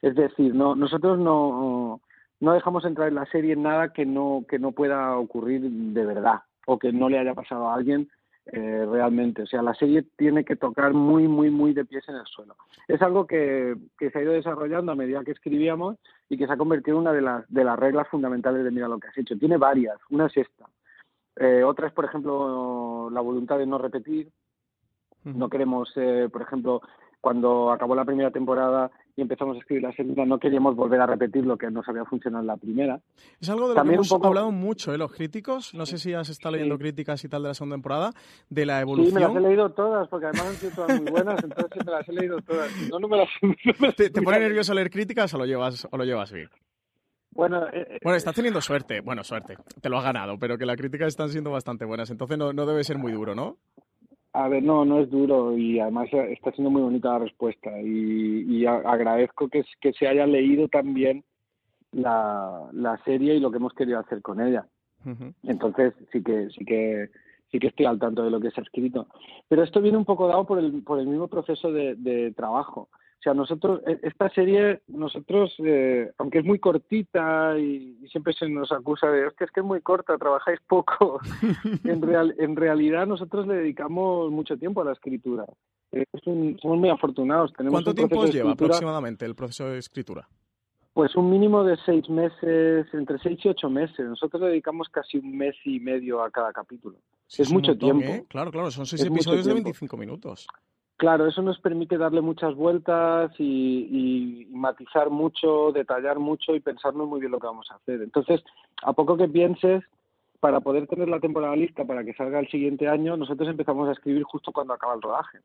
Es 0.00 0.14
decir, 0.14 0.54
no, 0.54 0.74
nosotros 0.74 1.18
no, 1.18 2.00
no 2.40 2.52
dejamos 2.52 2.84
entrar 2.84 3.08
en 3.08 3.14
la 3.14 3.26
serie 3.26 3.54
nada 3.54 3.92
que 3.92 4.04
no, 4.04 4.44
que 4.48 4.58
no 4.58 4.72
pueda 4.72 5.16
ocurrir 5.16 5.62
de 5.62 6.04
verdad 6.04 6.40
o 6.66 6.78
que 6.78 6.92
no 6.92 7.08
le 7.08 7.18
haya 7.18 7.34
pasado 7.34 7.68
a 7.68 7.74
alguien 7.74 8.08
eh, 8.46 8.86
realmente. 8.90 9.42
O 9.42 9.46
sea, 9.46 9.62
la 9.62 9.74
serie 9.74 10.02
tiene 10.16 10.44
que 10.44 10.56
tocar 10.56 10.92
muy, 10.94 11.28
muy, 11.28 11.50
muy 11.50 11.72
de 11.72 11.84
pies 11.84 12.08
en 12.08 12.16
el 12.16 12.26
suelo. 12.26 12.56
Es 12.88 13.00
algo 13.02 13.26
que, 13.26 13.76
que 13.98 14.10
se 14.10 14.18
ha 14.18 14.22
ido 14.22 14.32
desarrollando 14.32 14.92
a 14.92 14.96
medida 14.96 15.22
que 15.24 15.30
escribíamos 15.30 15.96
y 16.28 16.36
que 16.36 16.46
se 16.46 16.52
ha 16.52 16.56
convertido 16.56 16.96
en 16.96 17.02
una 17.02 17.12
de 17.12 17.22
las, 17.22 17.48
de 17.48 17.64
las 17.64 17.78
reglas 17.78 18.08
fundamentales 18.08 18.64
de 18.64 18.70
Mira 18.70 18.88
lo 18.88 18.98
que 18.98 19.08
has 19.08 19.18
hecho. 19.18 19.38
Tiene 19.38 19.58
varias. 19.58 19.96
Una 20.10 20.26
es 20.26 20.36
esta. 20.36 20.66
Eh, 21.36 21.62
otra 21.62 21.86
es, 21.86 21.92
por 21.92 22.04
ejemplo, 22.04 23.08
la 23.10 23.20
voluntad 23.20 23.58
de 23.58 23.66
no 23.66 23.78
repetir. 23.78 24.30
No 25.24 25.48
queremos, 25.48 25.92
eh, 25.94 26.28
por 26.32 26.42
ejemplo, 26.42 26.82
cuando 27.20 27.70
acabó 27.70 27.94
la 27.94 28.04
primera 28.04 28.32
temporada 28.32 28.90
y 29.16 29.22
empezamos 29.22 29.56
a 29.56 29.58
escribir 29.60 29.82
la 29.82 29.92
segunda, 29.92 30.24
no 30.24 30.38
queríamos 30.38 30.74
volver 30.74 31.00
a 31.00 31.06
repetir 31.06 31.44
lo 31.44 31.58
que 31.58 31.70
nos 31.70 31.86
había 31.88 32.04
funcionado 32.04 32.42
en 32.42 32.46
la 32.46 32.56
primera. 32.56 33.00
Es 33.40 33.50
algo 33.50 33.68
de 33.68 33.74
lo 33.74 33.82
que 33.82 33.94
hemos 33.94 34.12
hablado 34.12 34.50
mucho, 34.50 34.94
¿eh? 34.94 34.98
los 34.98 35.12
críticos, 35.12 35.74
no 35.74 35.84
sé 35.84 35.98
si 35.98 36.14
has 36.14 36.30
estado 36.30 36.54
leyendo 36.54 36.78
críticas 36.78 37.22
y 37.24 37.28
tal 37.28 37.42
de 37.42 37.48
la 37.48 37.54
segunda 37.54 37.76
temporada, 37.76 38.12
de 38.48 38.66
la 38.66 38.80
evolución. 38.80 39.10
Sí, 39.10 39.14
me 39.14 39.20
las 39.20 39.36
he 39.36 39.40
leído 39.40 39.70
todas, 39.70 40.08
porque 40.08 40.26
además 40.26 40.46
han 40.46 40.54
sido 40.54 40.72
todas 40.72 41.00
muy 41.00 41.10
buenas, 41.10 41.44
entonces 41.44 41.84
me 41.84 41.92
las 41.92 42.08
he 42.08 42.12
leído 42.12 42.40
todas. 42.40 42.70
no, 42.90 42.98
no 42.98 43.08
me 43.08 43.16
las... 43.18 43.28
¿Te, 43.96 44.10
¿Te, 44.10 44.22
pone 44.22 44.40
nervioso 44.40 44.72
leer 44.72 44.90
críticas 44.90 45.32
o 45.34 45.38
lo 45.38 45.44
llevas, 45.44 45.86
o 45.90 45.96
lo 45.96 46.04
llevas 46.04 46.32
bien? 46.32 46.48
Bueno, 47.34 47.66
eh, 47.68 47.86
eh, 47.88 47.98
bueno, 48.02 48.16
estás 48.16 48.34
teniendo 48.34 48.60
suerte. 48.60 49.00
Bueno, 49.00 49.24
suerte. 49.24 49.56
Te 49.80 49.88
lo 49.88 49.98
has 49.98 50.04
ganado, 50.04 50.38
pero 50.38 50.58
que 50.58 50.66
las 50.66 50.76
críticas 50.76 51.08
están 51.08 51.30
siendo 51.30 51.50
bastante 51.50 51.84
buenas. 51.84 52.10
Entonces 52.10 52.36
no, 52.36 52.52
no 52.52 52.66
debe 52.66 52.84
ser 52.84 52.98
muy 52.98 53.12
duro, 53.12 53.34
¿no? 53.34 53.56
A 54.34 54.48
ver, 54.48 54.62
no, 54.62 54.84
no 54.84 55.00
es 55.00 55.10
duro 55.10 55.56
y 55.56 55.78
además 55.78 56.08
está 56.12 56.52
siendo 56.52 56.70
muy 56.70 56.80
bonita 56.80 57.10
la 57.10 57.18
respuesta 57.18 57.70
y, 57.82 58.44
y 58.48 58.66
agradezco 58.66 59.48
que, 59.48 59.62
que 59.80 59.92
se 59.92 60.08
haya 60.08 60.26
leído 60.26 60.68
también 60.68 61.22
la, 61.92 62.70
la 62.72 62.96
serie 63.04 63.34
y 63.34 63.40
lo 63.40 63.50
que 63.50 63.58
hemos 63.58 63.74
querido 63.74 63.98
hacer 63.98 64.22
con 64.22 64.40
ella. 64.40 64.66
Entonces 65.42 65.94
sí 66.12 66.22
que 66.22 66.48
sí 66.50 66.64
que 66.64 67.10
sí 67.50 67.58
que 67.58 67.66
estoy 67.66 67.86
al 67.86 67.98
tanto 67.98 68.22
de 68.22 68.30
lo 68.30 68.40
que 68.40 68.50
se 68.50 68.60
ha 68.60 68.64
escrito. 68.64 69.06
Pero 69.48 69.62
esto 69.62 69.82
viene 69.82 69.98
un 69.98 70.06
poco 70.06 70.28
dado 70.28 70.46
por 70.46 70.58
el, 70.58 70.82
por 70.82 70.98
el 70.98 71.06
mismo 71.06 71.28
proceso 71.28 71.70
de, 71.70 71.94
de 71.96 72.32
trabajo. 72.32 72.88
O 73.22 73.24
sea, 73.24 73.34
nosotros, 73.34 73.80
e, 73.86 74.00
esta 74.02 74.28
serie, 74.30 74.80
nosotros, 74.88 75.54
eh, 75.58 76.10
aunque 76.18 76.40
es 76.40 76.44
muy 76.44 76.58
cortita 76.58 77.56
y, 77.56 77.96
siempre 78.10 78.32
se 78.32 78.48
nos 78.48 78.72
acusa 78.72 79.06
de, 79.12 79.28
es 79.28 79.34
que 79.34 79.44
es 79.44 79.50
que 79.52 79.60
es 79.60 79.66
muy 79.66 79.80
corta, 79.80 80.18
trabajáis 80.18 80.58
poco, 80.66 81.20
en, 81.84 82.02
real, 82.02 82.34
en 82.36 82.56
realidad 82.56 83.06
nosotros 83.06 83.46
le 83.46 83.54
dedicamos 83.54 84.32
mucho 84.32 84.56
tiempo 84.56 84.80
a 84.80 84.86
la 84.86 84.92
escritura. 84.92 85.46
somos 86.24 86.78
muy 86.80 86.88
afortunados. 86.88 87.52
Tenemos 87.52 87.74
¿Cuánto 87.74 87.94
tiempo 87.94 88.26
lleva 88.26 88.50
aproximadamente 88.50 89.24
el 89.24 89.36
proceso 89.36 89.68
de 89.68 89.78
escritura? 89.78 90.28
Pues 90.92 91.14
un 91.14 91.30
mínimo 91.30 91.62
de 91.62 91.76
seis 91.86 92.10
meses, 92.10 92.92
entre 92.92 93.20
seis 93.20 93.38
y 93.44 93.50
ocho 93.50 93.70
meses. 93.70 94.00
Nosotros 94.00 94.42
le 94.42 94.48
dedicamos 94.48 94.88
casi 94.88 95.18
un 95.18 95.38
mes 95.38 95.54
y 95.64 95.78
medio 95.78 96.24
a 96.24 96.30
cada 96.32 96.52
capítulo. 96.52 96.96
es, 97.28 97.52
mucho 97.52 97.78
tiempo. 97.78 98.04
¿eh? 98.04 98.24
Claro, 98.28 98.50
claro, 98.50 98.72
son 98.72 98.84
seis 98.84 99.04
episodios 99.04 99.46
de 99.46 99.54
25 99.54 99.96
minutos. 99.96 100.48
Claro, 101.02 101.26
eso 101.26 101.42
nos 101.42 101.58
permite 101.58 101.98
darle 101.98 102.20
muchas 102.20 102.54
vueltas 102.54 103.32
y, 103.36 104.46
matizar 104.52 105.10
mucho, 105.10 105.72
detallar 105.72 106.20
mucho 106.20 106.54
y 106.54 106.60
pensarnos 106.60 107.08
muy 107.08 107.18
bien 107.18 107.32
lo 107.32 107.40
que 107.40 107.48
vamos 107.48 107.68
a 107.72 107.74
hacer. 107.74 108.02
Entonces, 108.02 108.40
a 108.84 108.92
poco 108.92 109.16
que 109.16 109.26
pienses, 109.26 109.82
para 110.38 110.60
poder 110.60 110.86
tener 110.86 111.08
la 111.08 111.18
temporada 111.18 111.56
lista 111.56 111.84
para 111.84 112.04
que 112.04 112.14
salga 112.14 112.38
el 112.38 112.48
siguiente 112.48 112.86
año, 112.86 113.16
nosotros 113.16 113.48
empezamos 113.48 113.88
a 113.88 113.92
escribir 113.94 114.22
justo 114.22 114.52
cuando 114.52 114.74
acaba 114.74 114.94
el 114.94 115.02
rodaje. 115.02 115.40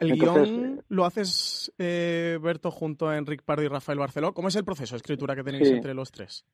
el 0.00 0.12
guion 0.18 0.82
lo 0.88 1.04
haces, 1.04 1.72
eh, 1.78 2.36
Berto, 2.42 2.72
junto 2.72 3.06
a 3.06 3.16
Enric 3.16 3.44
Pardo 3.44 3.62
y 3.62 3.68
Rafael 3.68 4.00
Barceló. 4.00 4.34
¿Cómo 4.34 4.48
es 4.48 4.56
el 4.56 4.64
proceso 4.64 4.96
de 4.96 4.96
escritura 4.96 5.36
que 5.36 5.44
tenéis 5.44 5.70
entre 5.70 5.94
los 5.94 6.10
tres? 6.10 6.44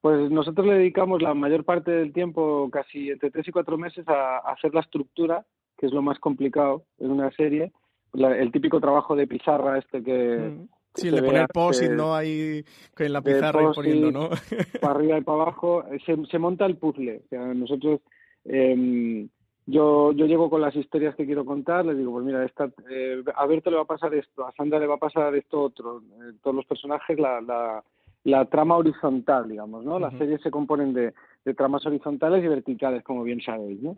Pues 0.00 0.28
nosotros 0.28 0.66
le 0.66 0.74
dedicamos 0.74 1.22
la 1.22 1.34
mayor 1.34 1.62
parte 1.62 1.92
del 1.92 2.12
tiempo, 2.12 2.68
casi 2.68 3.10
entre 3.10 3.30
tres 3.30 3.46
y 3.46 3.52
cuatro 3.52 3.78
meses, 3.78 4.04
a 4.08 4.38
hacer 4.38 4.74
la 4.74 4.80
estructura 4.80 5.46
que 5.76 5.86
es 5.86 5.92
lo 5.92 6.02
más 6.02 6.18
complicado 6.18 6.84
en 6.98 7.10
una 7.10 7.30
serie, 7.32 7.72
el 8.14 8.52
típico 8.52 8.80
trabajo 8.80 9.14
de 9.16 9.26
pizarra 9.26 9.78
este 9.78 10.02
que... 10.02 10.38
Mm. 10.38 10.68
Sí, 10.94 11.10
de 11.10 11.22
poner 11.22 11.46
post 11.48 11.82
¿no? 11.82 12.14
Ahí 12.14 12.64
en 12.96 13.12
la 13.12 13.20
pizarra 13.20 13.64
y 13.70 13.74
poniendo, 13.74 14.10
¿no? 14.10 14.30
para 14.80 14.94
arriba 14.94 15.18
y 15.18 15.20
para 15.20 15.42
abajo. 15.42 15.84
Se, 16.06 16.16
se 16.24 16.38
monta 16.38 16.64
el 16.64 16.78
puzzle. 16.78 17.20
O 17.24 17.28
sea, 17.28 17.52
nosotros... 17.52 18.00
Eh, 18.46 19.28
yo, 19.66 20.12
yo 20.12 20.26
llego 20.26 20.48
con 20.48 20.60
las 20.60 20.76
historias 20.76 21.16
que 21.16 21.26
quiero 21.26 21.44
contar, 21.44 21.84
les 21.84 21.98
digo, 21.98 22.12
pues 22.12 22.24
mira, 22.24 22.44
esta, 22.44 22.70
eh, 22.88 23.22
a 23.34 23.46
Berto 23.46 23.68
le 23.68 23.76
va 23.76 23.82
a 23.82 23.86
pasar 23.86 24.14
esto, 24.14 24.46
a 24.46 24.52
Sandra 24.52 24.78
le 24.78 24.86
va 24.86 24.94
a 24.94 24.98
pasar 24.98 25.34
esto 25.34 25.60
otro. 25.60 26.02
Eh, 26.22 26.34
todos 26.40 26.54
los 26.54 26.66
personajes, 26.66 27.18
la, 27.18 27.40
la, 27.40 27.82
la 28.22 28.44
trama 28.44 28.76
horizontal, 28.76 29.48
digamos, 29.48 29.84
¿no? 29.84 29.98
Las 29.98 30.16
series 30.16 30.40
se 30.40 30.52
componen 30.52 30.92
de, 30.94 31.14
de, 31.46 31.54
tramas 31.54 31.86
horizontales 31.86 32.44
y 32.44 32.48
verticales, 32.48 33.02
como 33.04 33.22
bien 33.22 33.40
sabéis, 33.40 33.80
¿no? 33.80 33.96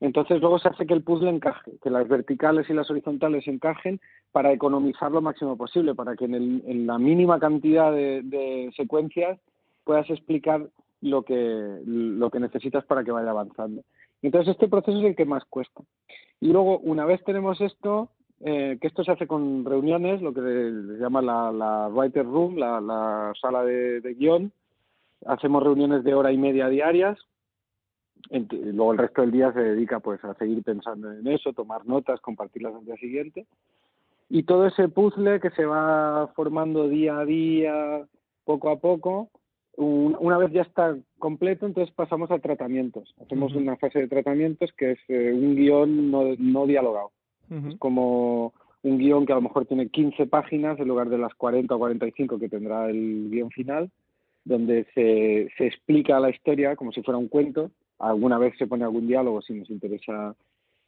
Entonces 0.00 0.40
luego 0.40 0.58
se 0.58 0.68
hace 0.68 0.86
que 0.86 0.94
el 0.94 1.02
puzzle 1.02 1.30
encaje, 1.30 1.72
que 1.82 1.90
las 1.90 2.06
verticales 2.06 2.68
y 2.68 2.74
las 2.74 2.90
horizontales 2.90 3.48
encajen 3.48 4.00
para 4.30 4.52
economizar 4.52 5.10
lo 5.10 5.22
máximo 5.22 5.56
posible, 5.56 5.94
para 5.94 6.14
que 6.16 6.26
en, 6.26 6.34
el, 6.34 6.62
en 6.66 6.86
la 6.86 6.98
mínima 6.98 7.40
cantidad 7.40 7.90
de, 7.90 8.22
de, 8.22 8.70
secuencias 8.76 9.38
puedas 9.84 10.08
explicar 10.10 10.68
lo 11.00 11.22
que, 11.22 11.80
lo 11.84 12.30
que 12.30 12.40
necesitas 12.40 12.84
para 12.84 13.02
que 13.02 13.10
vaya 13.10 13.30
avanzando. 13.30 13.82
Entonces 14.22 14.52
este 14.52 14.68
proceso 14.68 14.98
es 14.98 15.04
el 15.04 15.16
que 15.16 15.24
más 15.24 15.44
cuesta. 15.46 15.82
Y 16.40 16.52
luego, 16.52 16.78
una 16.78 17.04
vez 17.04 17.22
tenemos 17.24 17.60
esto, 17.60 18.10
eh, 18.44 18.78
que 18.80 18.88
esto 18.88 19.04
se 19.04 19.12
hace 19.12 19.26
con 19.28 19.64
reuniones, 19.64 20.20
lo 20.20 20.32
que 20.34 20.40
se 20.40 20.98
llama 20.98 21.22
la, 21.22 21.52
la 21.52 21.88
writer 21.88 22.24
room, 22.24 22.56
la, 22.56 22.80
la 22.80 23.32
sala 23.40 23.64
de, 23.64 24.00
de, 24.00 24.14
guion. 24.14 24.52
Hacemos 25.26 25.62
reuniones 25.62 26.04
de 26.04 26.14
hora 26.14 26.32
y 26.32 26.38
media 26.38 26.68
diarias. 26.68 27.18
luego 28.30 28.92
el 28.92 28.98
resto 28.98 29.22
del 29.22 29.30
día 29.30 29.52
se 29.52 29.60
dedica 29.60 30.00
pues 30.00 30.22
a 30.24 30.34
seguir 30.34 30.62
pensando 30.62 31.12
en 31.12 31.26
eso, 31.26 31.52
tomar 31.52 31.86
notas, 31.86 32.20
compartirlas 32.20 32.74
al 32.74 32.84
día 32.84 32.96
siguiente. 32.96 33.46
Y 34.28 34.44
todo 34.44 34.66
ese 34.66 34.88
puzzle 34.88 35.40
que 35.40 35.50
se 35.50 35.66
va 35.66 36.32
formando 36.34 36.88
día 36.88 37.18
a 37.18 37.24
día, 37.24 38.06
poco 38.44 38.70
a 38.70 38.80
poco, 38.80 39.30
una 39.76 40.38
vez 40.38 40.52
ya 40.52 40.62
está 40.62 40.96
completo, 41.18 41.66
entonces 41.66 41.94
pasamos 41.94 42.30
a 42.30 42.38
tratamientos. 42.38 43.14
Hacemos 43.22 43.54
una 43.54 43.76
fase 43.76 44.00
de 44.00 44.08
tratamientos 44.08 44.70
que 44.72 44.92
es 44.92 44.98
eh, 45.08 45.32
un 45.32 45.54
guion 45.56 46.10
no, 46.10 46.24
no 46.38 46.66
dialogado 46.66 47.10
como 47.78 48.52
un 48.82 48.98
guion 48.98 49.26
que 49.26 49.32
a 49.32 49.36
lo 49.36 49.42
mejor 49.42 49.66
tiene 49.66 49.88
15 49.88 50.26
páginas 50.26 50.78
en 50.78 50.88
lugar 50.88 51.08
de 51.08 51.18
las 51.18 51.34
40 51.34 51.74
o 51.74 51.78
45 51.78 52.38
que 52.38 52.48
tendrá 52.48 52.88
el 52.88 53.28
guion 53.30 53.50
final, 53.50 53.90
donde 54.44 54.86
se, 54.94 55.48
se 55.56 55.66
explica 55.66 56.18
la 56.20 56.30
historia 56.30 56.76
como 56.76 56.92
si 56.92 57.02
fuera 57.02 57.18
un 57.18 57.28
cuento. 57.28 57.70
Alguna 57.98 58.38
vez 58.38 58.54
se 58.58 58.66
pone 58.66 58.84
algún 58.84 59.06
diálogo 59.06 59.42
si 59.42 59.54
nos 59.54 59.70
interesa 59.70 60.34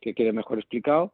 que 0.01 0.15
quede 0.15 0.33
mejor 0.33 0.59
explicado. 0.59 1.13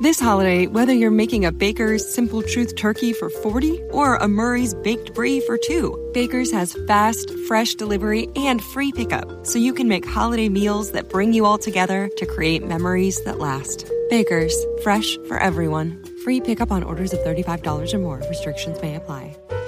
This 0.00 0.18
holiday, 0.18 0.66
whether 0.66 0.92
you're 0.92 1.10
making 1.10 1.44
a 1.44 1.52
Baker's 1.52 2.02
Simple 2.02 2.42
Truth 2.42 2.76
turkey 2.76 3.12
for 3.12 3.28
40 3.28 3.80
or 3.92 4.16
a 4.16 4.26
Murray's 4.26 4.74
Baked 4.74 5.14
Brie 5.14 5.40
for 5.40 5.58
2, 5.58 6.12
Baker's 6.14 6.50
has 6.50 6.76
fast, 6.88 7.30
fresh 7.46 7.74
delivery 7.74 8.28
and 8.34 8.60
free 8.60 8.90
pickup, 8.90 9.46
so 9.46 9.58
you 9.58 9.74
can 9.74 9.86
make 9.86 10.08
holiday 10.08 10.48
meals 10.48 10.92
that 10.92 11.10
bring 11.10 11.32
you 11.32 11.44
all 11.44 11.58
together 11.58 12.08
to 12.16 12.26
create 12.26 12.66
memories 12.66 13.22
that 13.24 13.38
last. 13.38 13.86
Baker's, 14.08 14.56
fresh 14.82 15.16
for 15.28 15.38
everyone. 15.38 16.02
Free 16.24 16.40
pickup 16.40 16.72
on 16.72 16.82
orders 16.82 17.12
of 17.12 17.20
$35 17.20 17.94
or 17.94 17.98
more. 17.98 18.22
Restrictions 18.28 18.80
may 18.82 18.96
apply. 18.96 19.36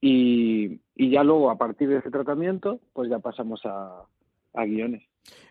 Y, 0.00 0.80
y 0.94 1.10
ya 1.10 1.24
luego, 1.24 1.50
a 1.50 1.58
partir 1.58 1.88
de 1.88 1.98
ese 1.98 2.10
tratamiento, 2.10 2.80
pues 2.92 3.10
ya 3.10 3.18
pasamos 3.18 3.60
a, 3.64 4.04
a 4.54 4.64
guiones. 4.64 5.07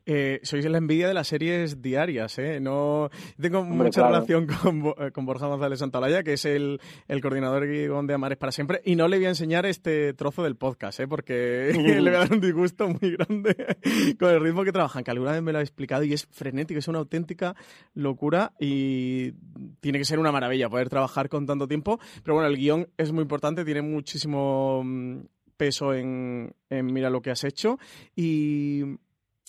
Eh, 0.09 0.39
sois 0.43 0.63
la 0.63 0.77
envidia 0.77 1.09
de 1.09 1.13
las 1.13 1.27
series 1.27 1.81
diarias, 1.81 2.39
¿eh? 2.39 2.61
No 2.61 3.09
tengo 3.41 3.65
mucha 3.65 4.07
relación 4.07 4.47
con, 4.47 4.93
eh, 4.99 5.11
con, 5.11 5.25
Borja 5.25 5.47
González 5.47 5.79
Santalaya, 5.79 6.23
que 6.23 6.33
es 6.33 6.45
el, 6.45 6.79
el 7.09 7.21
coordinador 7.21 7.67
guion 7.67 8.07
de 8.07 8.13
Amares 8.13 8.37
para 8.37 8.53
siempre, 8.53 8.81
y 8.85 8.95
no 8.95 9.09
le 9.09 9.17
voy 9.17 9.25
a 9.25 9.29
enseñar 9.29 9.65
este 9.65 10.13
trozo 10.13 10.43
del 10.43 10.55
podcast, 10.55 11.01
¿eh? 11.01 11.09
Porque 11.09 11.73
le 11.73 11.99
voy 11.99 12.15
a 12.15 12.19
dar 12.19 12.31
un 12.31 12.39
disgusto 12.39 12.87
muy 12.87 13.17
grande 13.17 13.75
con 14.17 14.29
el 14.29 14.39
ritmo 14.39 14.63
que 14.63 14.71
trabajan, 14.71 15.03
que 15.03 15.11
alguna 15.11 15.33
vez 15.33 15.41
me 15.41 15.51
lo 15.51 15.59
ha 15.59 15.61
explicado 15.61 16.03
y 16.03 16.13
es 16.13 16.25
frenético, 16.31 16.79
es 16.79 16.87
una 16.87 16.99
auténtica 16.99 17.53
locura 17.93 18.53
y 18.61 19.33
tiene 19.81 19.97
que 19.97 20.05
ser 20.05 20.19
una 20.19 20.31
maravilla 20.31 20.69
poder 20.69 20.87
trabajar 20.87 21.27
con 21.27 21.45
tanto 21.45 21.67
tiempo, 21.67 21.99
pero 22.23 22.35
bueno, 22.35 22.47
el 22.47 22.55
guion 22.55 22.87
es 22.95 23.11
muy 23.11 23.23
importante, 23.23 23.65
tiene 23.65 23.81
muchísimo 23.81 24.83
mm, 24.85 25.17
peso 25.57 25.93
en, 25.93 26.55
en 26.69 26.85
mira 26.85 27.09
lo 27.09 27.21
que 27.21 27.31
has 27.31 27.43
hecho 27.43 27.77
y 28.15 28.83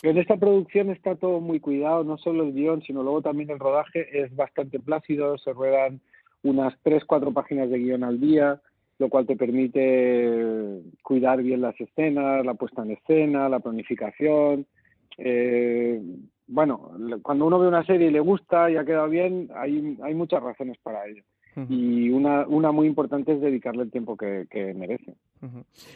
en 0.03 0.19
esta 0.19 0.37
producción 0.37 0.91
está 0.91 1.17
todo 1.17 1.41
muy 1.41 1.61
cuidado, 1.61 2.05
no 2.05 2.19
solo 2.19 2.45
el 2.45 2.53
guion, 2.53 2.83
sino 2.83 3.03
luego 3.03 3.23
también 3.23 3.51
el 3.51 3.59
rodaje 3.59 4.23
es 4.23 4.35
bastante 4.35 4.79
plácido, 4.79 5.39
se 5.39 5.53
ruedan 5.53 6.01
unas 6.43 6.75
tres, 6.83 7.05
cuatro 7.05 7.33
páginas 7.33 7.69
de 7.71 7.79
guion 7.79 8.05
al 8.05 8.21
día, 8.21 8.61
lo 8.99 9.09
cual 9.09 9.27
te 9.27 9.37
permite 9.37 10.83
cuidar 11.03 11.43
bien 11.43 11.61
las 11.61 11.81
escenas, 11.81 12.45
la 12.45 12.55
puesta 12.55 12.83
en 12.83 12.93
escena, 12.93 13.49
la 13.49 13.61
planificación. 13.61 14.67
Eh, 15.17 16.01
bueno, 16.47 16.93
cuando 17.23 17.47
uno 17.47 17.59
ve 17.59 17.69
una 17.69 17.85
serie 17.85 18.09
y 18.09 18.13
le 18.13 18.21
gusta 18.21 18.71
y 18.71 18.77
ha 18.77 18.85
quedado 18.85 19.09
bien, 19.09 19.51
hay, 19.55 19.99
hay 20.03 20.15
muchas 20.15 20.43
razones 20.43 20.79
para 20.83 21.07
ello 21.07 21.23
y 21.69 22.11
una, 22.11 22.47
una 22.47 22.73
muy 22.73 22.87
importante 22.87 23.33
es 23.33 23.41
dedicarle 23.41 23.83
el 23.83 23.91
tiempo 23.91 24.17
que, 24.17 24.47
merece. 24.75 25.15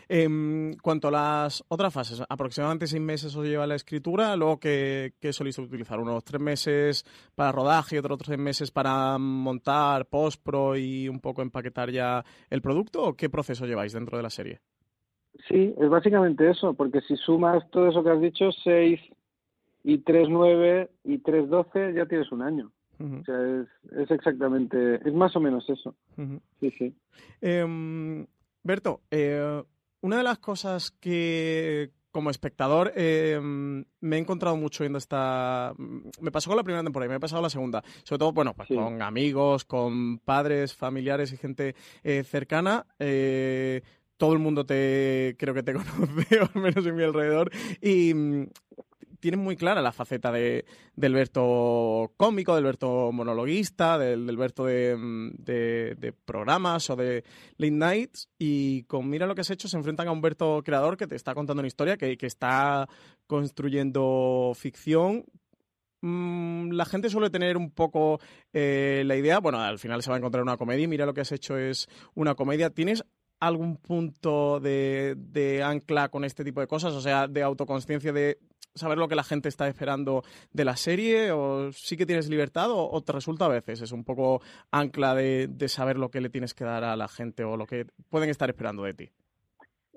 En 0.09 0.77
cuanto 0.83 1.09
a 1.09 1.11
las 1.11 1.65
otras 1.69 1.93
fases, 1.93 2.23
aproximadamente 2.29 2.87
seis 2.87 3.03
meses 3.03 3.37
os 3.37 3.47
lleva 3.47 3.67
la 3.67 3.75
escritura, 3.75 4.35
luego 4.37 4.59
que, 4.59 5.13
que 5.21 5.33
solís 5.33 5.59
utilizar 5.59 6.01
unos 6.01 6.25
tres 6.25 6.41
meses 6.41 7.05
para 7.35 7.53
rodaje 7.53 7.97
y 7.97 7.99
otros 7.99 8.19
tres 8.19 8.39
meses 8.39 8.71
para 8.71 9.19
montar 9.19 10.07
post-pro 10.07 10.77
y 10.77 11.09
un 11.09 11.21
poco 11.21 11.43
empaquetar 11.43 11.91
ya 11.91 12.25
el 12.51 12.63
producto, 12.63 13.05
¿o 13.05 13.15
qué 13.15 13.29
proceso 13.29 13.67
lleváis 13.67 13.93
dentro 13.93 14.17
de 14.17 14.23
la 14.23 14.31
serie? 14.31 14.61
Sí, 15.49 15.75
es 15.79 15.89
básicamente 15.89 16.51
eso, 16.51 16.75
porque 16.75 17.01
si 17.03 17.17
sumas 17.17 17.69
todo 17.71 17.89
eso 17.89 18.05
que 18.05 18.11
has 18.11 18.21
dicho, 18.21 18.51
seis 18.65 19.01
y 19.83 19.99
tres 19.99 20.29
nueve 20.29 20.91
y 21.05 21.19
tres 21.19 21.49
doce, 21.49 21.93
ya 21.95 22.07
tienes 22.07 22.31
un 22.33 22.43
año. 22.43 22.71
O 23.03 23.25
sea, 23.25 23.65
es, 24.01 24.11
exactamente, 24.11 24.97
es 25.07 25.15
más 25.15 25.35
o 25.37 25.41
menos 25.41 25.69
eso. 25.69 25.95
Sí, 26.61 26.71
sí. 26.79 26.95
Em, 27.41 28.27
Berto, 28.63 29.01
eh, 29.11 29.63
una 30.01 30.17
de 30.19 30.23
las 30.23 30.39
cosas 30.39 30.91
que 30.91 31.91
como 32.13 32.31
espectador 32.31 32.93
em, 32.95 33.85
me 34.01 34.17
he 34.17 34.19
encontrado 34.19 34.57
mucho 34.57 34.85
viendo 34.85 34.99
esta... 34.99 35.73
Me 36.21 36.31
pasó 36.31 36.51
con 36.51 36.59
la 36.59 36.63
primera 36.63 36.85
temporada 36.85 37.07
y 37.07 37.09
me 37.09 37.17
ha 37.17 37.21
pasado 37.21 37.41
la 37.41 37.49
segunda. 37.49 37.83
Sobre 38.05 38.19
todo, 38.19 38.33
bueno, 38.33 38.55
pues 38.55 38.69
con 38.69 39.01
amigos, 39.01 39.65
con 39.65 40.19
padres, 40.19 40.75
familiares 40.75 41.33
y 41.33 41.39
gente 41.39 41.75
eh, 42.05 42.23
cercana. 42.23 42.87
Eh, 42.99 43.81
todo 44.19 44.35
el 44.35 44.39
mundo 44.39 44.65
te 44.65 45.35
creo 45.39 45.55
que 45.55 45.63
te 45.63 45.73
conoce, 45.73 46.41
o 46.41 46.49
al 46.55 46.63
menos 46.63 46.87
en 46.87 46.95
mi 46.95 47.03
alrededor. 47.03 47.51
Y 47.81 48.13
tienen 49.23 49.41
muy 49.41 49.57
clara 49.57 49.81
la 49.81 49.93
faceta 49.93 50.33
de, 50.33 50.65
del 50.97 51.15
Berto 51.15 52.13
cómico, 52.17 52.57
del 52.57 52.65
Berto 52.65 53.13
monologuista, 53.13 53.97
del, 53.97 54.27
del 54.27 54.37
Berto 54.37 54.65
mm, 54.65 55.31
de, 55.39 55.95
de, 55.97 56.13
programas 56.13 56.91
o 56.91 56.97
de 56.97 57.23
late 57.57 57.71
nights. 57.71 58.29
Y 58.37 58.83
con 58.83 59.09
Mira 59.09 59.29
lo 59.29 59.37
que 59.37 59.43
has 59.43 59.51
hecho 59.51 59.69
se 59.69 59.77
enfrentan 59.77 60.09
a 60.09 60.13
un 60.13 60.21
Berto 60.21 60.61
creador 60.65 60.97
que 60.97 61.07
te 61.07 61.15
está 61.15 61.35
contando 61.35 61.61
una 61.61 61.69
historia, 61.69 61.97
que, 61.97 62.19
que 62.19 62.27
está 62.27 62.89
construyendo 63.29 64.53
ficción 64.57 65.25
mm, 66.01 66.73
la 66.73 66.85
gente 66.85 67.09
suele 67.09 67.31
tener 67.31 67.57
un 67.57 67.71
poco 67.71 68.19
eh, 68.53 69.05
la 69.07 69.15
idea, 69.15 69.39
bueno, 69.39 69.61
al 69.61 69.79
final 69.79 70.03
se 70.03 70.11
va 70.11 70.17
a 70.17 70.19
encontrar 70.19 70.43
una 70.43 70.57
comedia 70.57 70.83
y 70.83 70.89
mira 70.89 71.07
lo 71.07 71.15
que 71.15 71.21
has 71.21 71.31
hecho 71.31 71.57
es 71.57 71.89
una 72.15 72.35
comedia. 72.35 72.71
¿Tienes 72.71 73.05
algún 73.39 73.77
punto 73.77 74.59
de, 74.59 75.15
de 75.17 75.63
ancla 75.63 76.09
con 76.09 76.25
este 76.25 76.43
tipo 76.43 76.61
de 76.61 76.67
cosas? 76.67 76.93
O 76.95 77.01
sea, 77.01 77.29
de 77.29 77.45
autoconsciencia 77.45 78.13
de 78.13 78.41
saber 78.75 78.99
lo 78.99 79.09
que 79.09 79.15
la 79.15 79.25
gente 79.25 79.49
está 79.49 79.69
esperando 79.69 80.23
de 80.53 80.65
la 80.65 80.77
serie 80.77 81.31
o 81.33 81.73
sí 81.73 81.97
que 81.97 82.07
tienes 82.07 82.29
libertad 82.29 82.69
o, 82.71 83.01
te 83.03 83.13
resulta 83.13 83.47
a 83.47 83.49
veces 83.49 83.83
es 83.83 83.93
un 83.93 84.05
poco 84.05 84.41
ancla 84.71 85.15
de, 85.15 85.49
saber 85.69 85.99
lo 85.99 86.11
que 86.11 86.21
le 86.21 86.31
tienes 86.31 86.55
que 86.55 86.65
dar 86.65 86.85
a 86.85 86.97
la 86.97 87.09
gente 87.09 87.45
o 87.45 87.57
lo 87.57 87.67
que 87.67 87.87
pueden 88.11 88.31
estar 88.31 88.49
esperando 88.49 88.83
de 88.83 88.95
ti? 88.95 89.11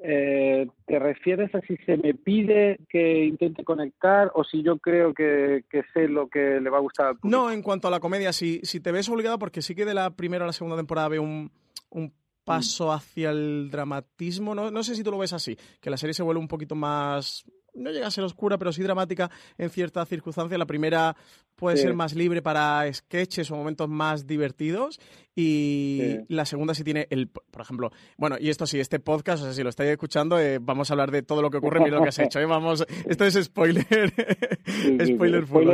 Eh, 0.07 0.67
¿Te 0.85 0.99
refieres 0.99 1.53
a 1.55 1.61
si 1.61 1.77
se 1.77 1.97
me 1.97 2.13
pide 2.13 2.79
que 2.89 3.25
intente 3.25 3.63
conectar 3.63 4.31
o 4.35 4.43
si 4.43 4.61
yo 4.61 4.77
creo 4.77 5.13
que, 5.13 5.63
sé 5.93 6.07
lo 6.07 6.27
que 6.27 6.59
le 6.61 6.69
va 6.69 6.77
a 6.77 6.81
gustar 6.81 7.07
al 7.07 7.17
No, 7.23 7.49
en 7.51 7.63
cuanto 7.63 7.87
a 7.87 7.91
la 7.91 7.99
comedia, 7.99 8.31
si, 8.31 8.59
si 8.63 8.79
te 8.79 8.91
ves 8.91 9.09
obligado, 9.09 9.39
porque 9.39 9.61
sí 9.61 9.73
que 9.73 9.85
de 9.85 9.95
la 9.95 10.11
primera 10.11 10.43
a 10.43 10.47
la 10.47 10.53
segunda 10.53 10.77
temporada 10.77 11.07
veo 11.07 11.23
un, 11.23 11.49
un 11.89 12.13
paso 12.43 12.91
hacia 12.91 13.31
el 13.31 13.69
dramatismo. 13.71 14.53
No, 14.53 14.69
no 14.69 14.83
sé 14.83 14.95
si 14.95 15.03
tú 15.03 15.11
lo 15.11 15.17
ves 15.17 15.33
así, 15.33 15.57
que 15.81 15.89
la 15.89 15.97
serie 15.97 16.13
se 16.13 16.23
vuelve 16.23 16.39
un 16.39 16.47
poquito 16.47 16.75
más 16.75 17.45
no 17.75 17.91
llega 17.91 18.07
a 18.07 18.11
ser 18.11 18.23
oscura, 18.23 18.57
pero 18.57 18.71
sí 18.71 18.81
dramática 18.81 19.29
en 19.57 19.69
ciertas 19.69 20.07
circunstancias. 20.07 20.57
La 20.57 20.65
primera 20.65 21.15
puede 21.55 21.77
ser 21.77 21.93
más 21.93 22.13
libre 22.15 22.41
para 22.41 22.91
sketches 22.93 23.49
o 23.51 23.55
momentos 23.55 23.89
más 23.89 24.27
divertidos 24.27 24.99
y 25.35 26.19
la 26.29 26.45
segunda 26.45 26.73
sí 26.73 26.83
tiene 26.83 27.07
el, 27.09 27.27
por 27.27 27.61
ejemplo, 27.61 27.91
bueno, 28.17 28.37
y 28.39 28.49
esto 28.49 28.65
sí, 28.65 28.79
este 28.79 29.01
podcast, 29.01 29.43
o 29.43 29.45
sea, 29.45 29.53
si 29.53 29.63
lo 29.63 29.69
estáis 29.69 29.89
escuchando, 29.89 30.39
eh, 30.39 30.59
vamos 30.61 30.89
a 30.89 30.93
hablar 30.93 31.11
de 31.11 31.23
todo 31.23 31.41
lo 31.41 31.49
que 31.49 31.57
ocurre, 31.57 31.81
mira 31.81 31.97
lo 31.97 32.03
que 32.03 32.09
has 32.09 32.19
hecho, 32.19 32.39
¿eh? 32.39 32.45
vamos, 32.45 32.85
esto 33.05 33.25
es 33.25 33.33
spoiler, 33.43 33.85
spoiler 35.05 35.45
full. 35.45 35.67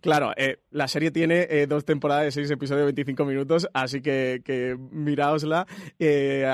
claro, 0.00 0.32
eh, 0.34 0.60
la 0.70 0.88
serie 0.88 1.10
tiene 1.10 1.46
eh, 1.50 1.66
dos 1.66 1.84
temporadas 1.84 2.24
de 2.24 2.30
seis 2.30 2.50
episodios 2.50 2.80
de 2.80 2.92
25 2.92 3.24
minutos, 3.26 3.68
así 3.74 4.00
que, 4.00 4.40
que 4.42 4.76
miraosla 4.90 5.66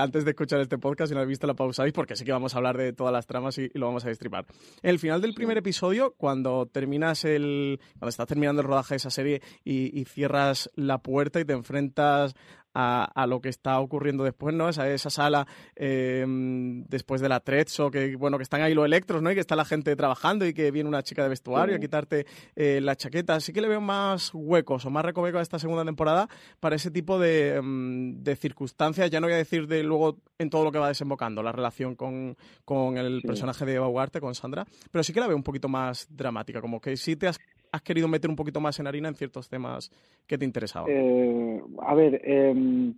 antes 0.01 0.25
de 0.25 0.31
escuchar 0.31 0.61
este 0.61 0.79
podcast, 0.79 1.11
si 1.11 1.15
no 1.15 1.21
habéis 1.21 1.39
visto 1.39 1.47
la 1.47 1.55
pausáis, 1.55 1.93
porque 1.93 2.17
sí 2.17 2.25
que 2.25 2.33
vamos 2.33 2.55
a 2.55 2.59
hablar 2.59 2.77
de 2.77 2.93
todas 2.93 3.13
las 3.13 3.27
tramas 3.27 3.57
y, 3.59 3.71
lo 3.75 3.87
vamos 3.87 4.05
a 4.05 4.09
destripar. 4.09 4.47
El 4.83 4.99
final 4.99 5.21
del 5.21 5.35
primer 5.35 5.59
episodio, 5.59 6.15
cuando 6.17 6.67
terminas 6.67 7.25
el, 7.25 7.79
cuando 7.99 8.09
estás 8.09 8.27
terminando 8.37 8.61
el 8.61 8.69
rodaje 8.69 8.95
de 8.95 8.97
esa 8.97 9.11
serie 9.11 9.41
y, 9.65 9.99
y 9.99 10.05
cierras 10.05 10.71
la 10.75 10.99
puerta 10.99 11.41
y 11.41 11.47
te 11.47 11.55
enfrentas 11.55 12.35
a, 12.79 13.27
lo 13.27 13.41
que 13.41 13.49
está 13.49 13.81
ocurriendo 13.81 14.23
después, 14.23 14.55
¿no? 14.55 14.69
Esa, 14.69 14.89
esa 14.91 15.09
sala 15.09 15.47
em, 15.75 16.85
después 16.85 17.23
de 17.23 17.29
la 17.29 17.41
Trezzo, 17.41 17.91
que 17.91 18.17
bueno, 18.17 18.37
que 18.37 18.43
están 18.43 18.61
ahí 18.61 18.75
los 18.75 18.85
electros, 18.85 19.23
¿no? 19.23 19.31
Y 19.31 19.35
que 19.35 19.41
está 19.41 19.57
la 19.57 19.65
gente 19.65 19.97
trabajando 19.97 20.47
y 20.47 20.53
que 20.53 20.71
viene 20.71 20.89
una 20.89 21.03
chica 21.03 21.23
de 21.23 21.31
vestuario 21.31 21.77
a 21.77 21.79
quitarte 21.79 22.27
eh, 22.55 22.81
la 22.83 22.95
chaqueta. 22.95 23.41
Sí 23.41 23.55
que 23.55 23.63
le 23.63 23.69
veo 23.69 23.81
más 23.81 24.31
huecos 24.35 24.85
o 24.85 24.91
más 24.91 25.05
recovecos 25.05 25.39
a 25.39 25.43
esta 25.43 25.59
segunda 25.59 25.85
temporada 25.85 26.29
para 26.61 26.77
ese 26.77 26.91
tipo 26.91 27.19
de, 27.19 27.57
em, 27.57 28.23
de, 28.23 28.37
circunstancias. 28.37 29.11
Ya 29.11 29.21
no 29.21 29.27
voy 29.27 29.35
a 29.35 29.39
decir 29.39 29.67
de 29.67 29.83
luego 29.83 30.19
en 30.39 30.51
todo 30.51 30.65
lo 30.65 30.71
que 30.71 30.79
va 30.79 30.89
desembocando, 30.89 31.43
la 31.43 31.53
relación 31.53 31.97
con, 31.97 32.37
con 32.67 32.99
el 32.99 33.23
personaje 33.23 33.65
de 33.65 33.75
Eva 33.75 33.89
Huarte, 33.89 34.21
con 34.21 34.35
Sandra, 34.35 34.67
pero 34.91 35.03
sí 35.03 35.15
que 35.15 35.21
la 35.21 35.29
veo 35.29 35.37
un 35.37 35.43
poquito 35.43 35.69
más 35.69 36.07
dramática, 36.11 36.61
como 36.61 36.79
que 36.79 36.99
sí 36.99 37.17
te 37.17 37.27
has 37.27 37.39
has 37.73 37.83
querido 37.83 38.09
meter 38.09 38.31
un 38.31 38.37
poquito 38.37 38.61
más 38.61 38.79
en 38.81 38.87
harina 38.87 39.09
en 39.09 39.15
ciertos 39.15 39.49
temas 39.49 39.91
que 40.27 40.39
te 40.39 40.45
interesaban? 40.45 40.91
Eh, 40.91 41.63
a 41.81 41.95
ver, 41.95 42.21
eh, 42.25 42.93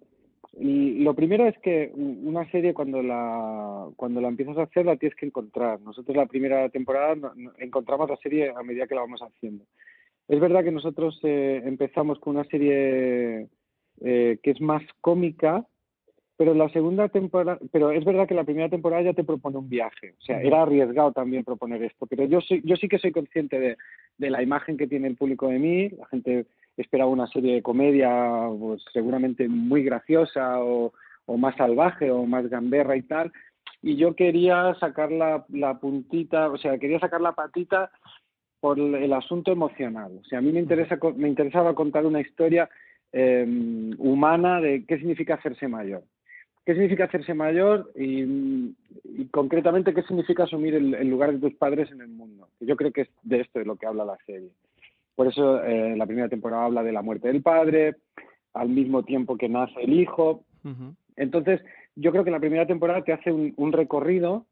lo 0.61 1.15
primero 1.15 1.47
es 1.47 1.57
que 1.59 1.93
una 1.95 2.51
serie 2.51 2.75
cuando 2.75 3.03
la 3.03 3.87
cuando 3.97 4.21
la 4.21 4.29
empiezas 4.29 4.59
a 4.59 4.63
hacer 4.63 4.87
la 4.87 4.97
tienes 4.97 5.17
que 5.17 5.27
encontrar. 5.27 5.81
Nosotros 5.81 6.17
la 6.17 6.27
primera 6.27 6.69
temporada 6.69 7.33
encontramos 7.59 8.11
la 8.11 8.17
serie 8.17 8.53
a 8.55 8.63
medida 8.63 8.87
que 8.87 8.95
la 8.95 9.03
vamos 9.03 9.21
haciendo. 9.21 9.65
Es 10.27 10.41
verdad 10.41 10.65
que 10.65 10.73
nosotros 10.73 11.19
eh, 11.23 11.63
empezamos 11.65 12.19
con 12.19 12.37
una 12.37 12.45
serie 12.45 13.49
eh, 14.01 14.39
que 14.43 14.51
es 14.51 14.61
más 14.61 14.83
cómica, 15.01 15.65
pero 16.39 16.55
la 16.55 16.69
segunda 16.71 17.09
temporada, 17.09 17.59
pero 17.73 17.91
es 17.91 18.05
verdad 18.05 18.29
que 18.29 18.35
la 18.35 18.45
primera 18.45 18.69
temporada 18.69 19.03
ya 19.03 19.13
te 19.13 19.25
propone 19.25 19.59
un 19.59 19.69
viaje, 19.69 20.15
o 20.17 20.23
sea, 20.23 20.41
era 20.41 20.63
arriesgado 20.63 21.13
también 21.13 21.43
proponer 21.45 21.83
esto, 21.83 22.07
pero 22.07 22.25
yo 22.25 22.41
soy, 22.41 22.63
yo 22.65 22.77
sí 22.77 22.89
que 22.89 22.99
soy 22.99 23.11
consciente 23.11 23.59
de, 23.59 23.77
de 24.19 24.31
la 24.31 24.41
imagen 24.41 24.77
que 24.77 24.87
tiene 24.87 25.09
el 25.09 25.17
público 25.17 25.49
de 25.49 25.59
mí, 25.59 25.89
la 25.91 26.07
gente 26.07 26.47
esperaba 26.77 27.11
una 27.11 27.27
serie 27.27 27.55
de 27.55 27.63
comedia, 27.63 28.09
pues 28.57 28.83
seguramente 28.93 29.49
muy 29.49 29.83
graciosa 29.83 30.63
o, 30.63 30.93
o 31.27 31.37
más 31.37 31.57
salvaje 31.57 32.11
o 32.13 32.25
más 32.25 32.49
gamberra 32.49 32.97
y 32.97 33.03
tal. 33.03 33.33
Y 33.83 33.97
yo 33.97 34.15
quería 34.15 34.75
sacar 34.81 35.11
la, 35.11 35.45
la 35.49 35.79
puntita, 35.81 36.49
o 36.51 36.57
sea, 36.57 36.79
quería 36.79 37.01
sacar 37.01 37.21
la 37.21 37.33
patita 37.33 37.91
por 38.61 38.79
el 38.79 39.13
asunto 39.13 39.53
emocional. 39.53 40.19
O 40.21 40.25
sea, 40.25 40.39
a 40.39 40.43
mí 40.43 40.53
me, 40.53 40.61
interesa, 40.61 40.99
me 41.17 41.29
interesaba 41.29 41.75
contar 41.75 42.07
una 42.07 42.21
historia 42.21 42.69
eh, 43.13 43.45
humana 43.99 44.61
de 44.61 44.85
qué 44.87 44.99
significa 44.99 45.35
hacerse 45.35 45.69
mayor. 45.69 46.05
¿Qué 46.69 46.75
significa 46.75 47.05
hacerse 47.05 47.33
mayor 47.33 47.91
y, 47.97 48.75
concretamente 49.31 49.95
qué 49.95 50.03
significa 50.03 50.43
asumir 50.43 50.75
el, 50.75 51.09
lugar 51.09 51.33
de 51.33 51.39
tus 51.39 51.55
padres 51.55 51.91
en 51.91 52.03
el 52.03 52.09
mundo? 52.09 52.47
Yo 52.61 52.77
creo 52.77 52.93
que 52.93 53.01
es 53.01 53.09
de 53.23 53.41
esto 53.41 53.59
de 53.59 53.65
lo 53.65 53.77
que 53.77 53.87
habla 53.87 54.05
la 54.05 54.19
serie. 54.27 54.51
Por 55.15 55.29
eso 55.29 55.65
eh, 55.65 55.97
la 55.97 56.05
primera 56.05 56.29
temporada 56.29 56.67
habla 56.67 56.83
de 56.83 56.93
la 56.93 57.01
muerte 57.01 57.29
del 57.29 57.41
padre, 57.41 57.97
al 58.53 58.69
mismo 58.69 59.03
tiempo 59.03 59.39
que 59.39 59.49
nace 59.49 59.81
el 59.81 59.99
hijo. 59.99 60.45
Entonces, 61.17 61.63
yo 61.97 62.13
creo 62.13 62.23
que 62.23 62.31
la 62.31 62.39
primera 62.39 62.67
temporada 62.67 63.03
te 63.03 63.15
hace 63.15 63.33
un, 63.33 63.73
recorrido 63.73 64.45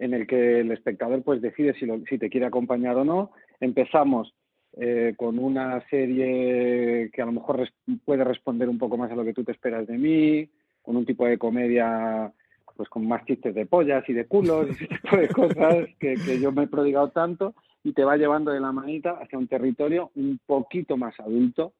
en 0.00 0.14
el 0.14 0.26
que 0.26 0.58
el 0.58 0.72
espectador 0.72 1.22
pues 1.22 1.40
decide 1.40 1.72
si, 1.74 1.86
si 2.08 2.18
te 2.18 2.30
quiere 2.30 2.46
acompañar 2.46 2.96
o 2.96 3.04
no. 3.04 3.30
Empezamos 3.60 4.34
eh, 4.76 5.14
con 5.16 5.38
una 5.38 5.88
serie 5.88 7.10
que 7.12 7.22
a 7.22 7.26
lo 7.26 7.32
mejor 7.32 7.70
puede 8.04 8.24
responder 8.24 8.68
un 8.68 8.78
poco 8.78 8.96
más 8.96 9.12
a 9.12 9.14
lo 9.14 9.24
que 9.24 9.34
tú 9.34 9.44
te 9.44 9.52
esperas 9.52 9.86
de 9.86 9.98
mí, 9.98 10.50
con 10.88 10.96
un 10.96 11.04
tipo 11.04 11.26
de 11.26 11.36
comedia 11.36 12.32
pues 12.74 12.88
con 12.88 13.06
más 13.06 13.22
chistes 13.26 13.54
de 13.54 13.66
pollas 13.66 14.08
y 14.08 14.14
de 14.14 14.26
culos, 14.26 14.70
ese 14.70 14.86
tipo 15.02 15.16
de 15.18 15.28
cosas 15.28 15.86
que, 16.00 16.16
yo 16.40 16.50
me 16.50 16.62
he 16.62 16.66
prodigado 16.66 17.10
tanto 17.10 17.54
y 17.84 17.92
te 17.92 18.04
va 18.04 18.16
llevando 18.16 18.52
de 18.52 18.60
la 18.60 18.72
manita 18.72 19.18
hacia 19.20 19.38
un 19.38 19.48
territorio 19.48 20.10
un 20.14 20.40
poquito 20.46 20.96
más 20.96 21.20
adulto 21.20 21.74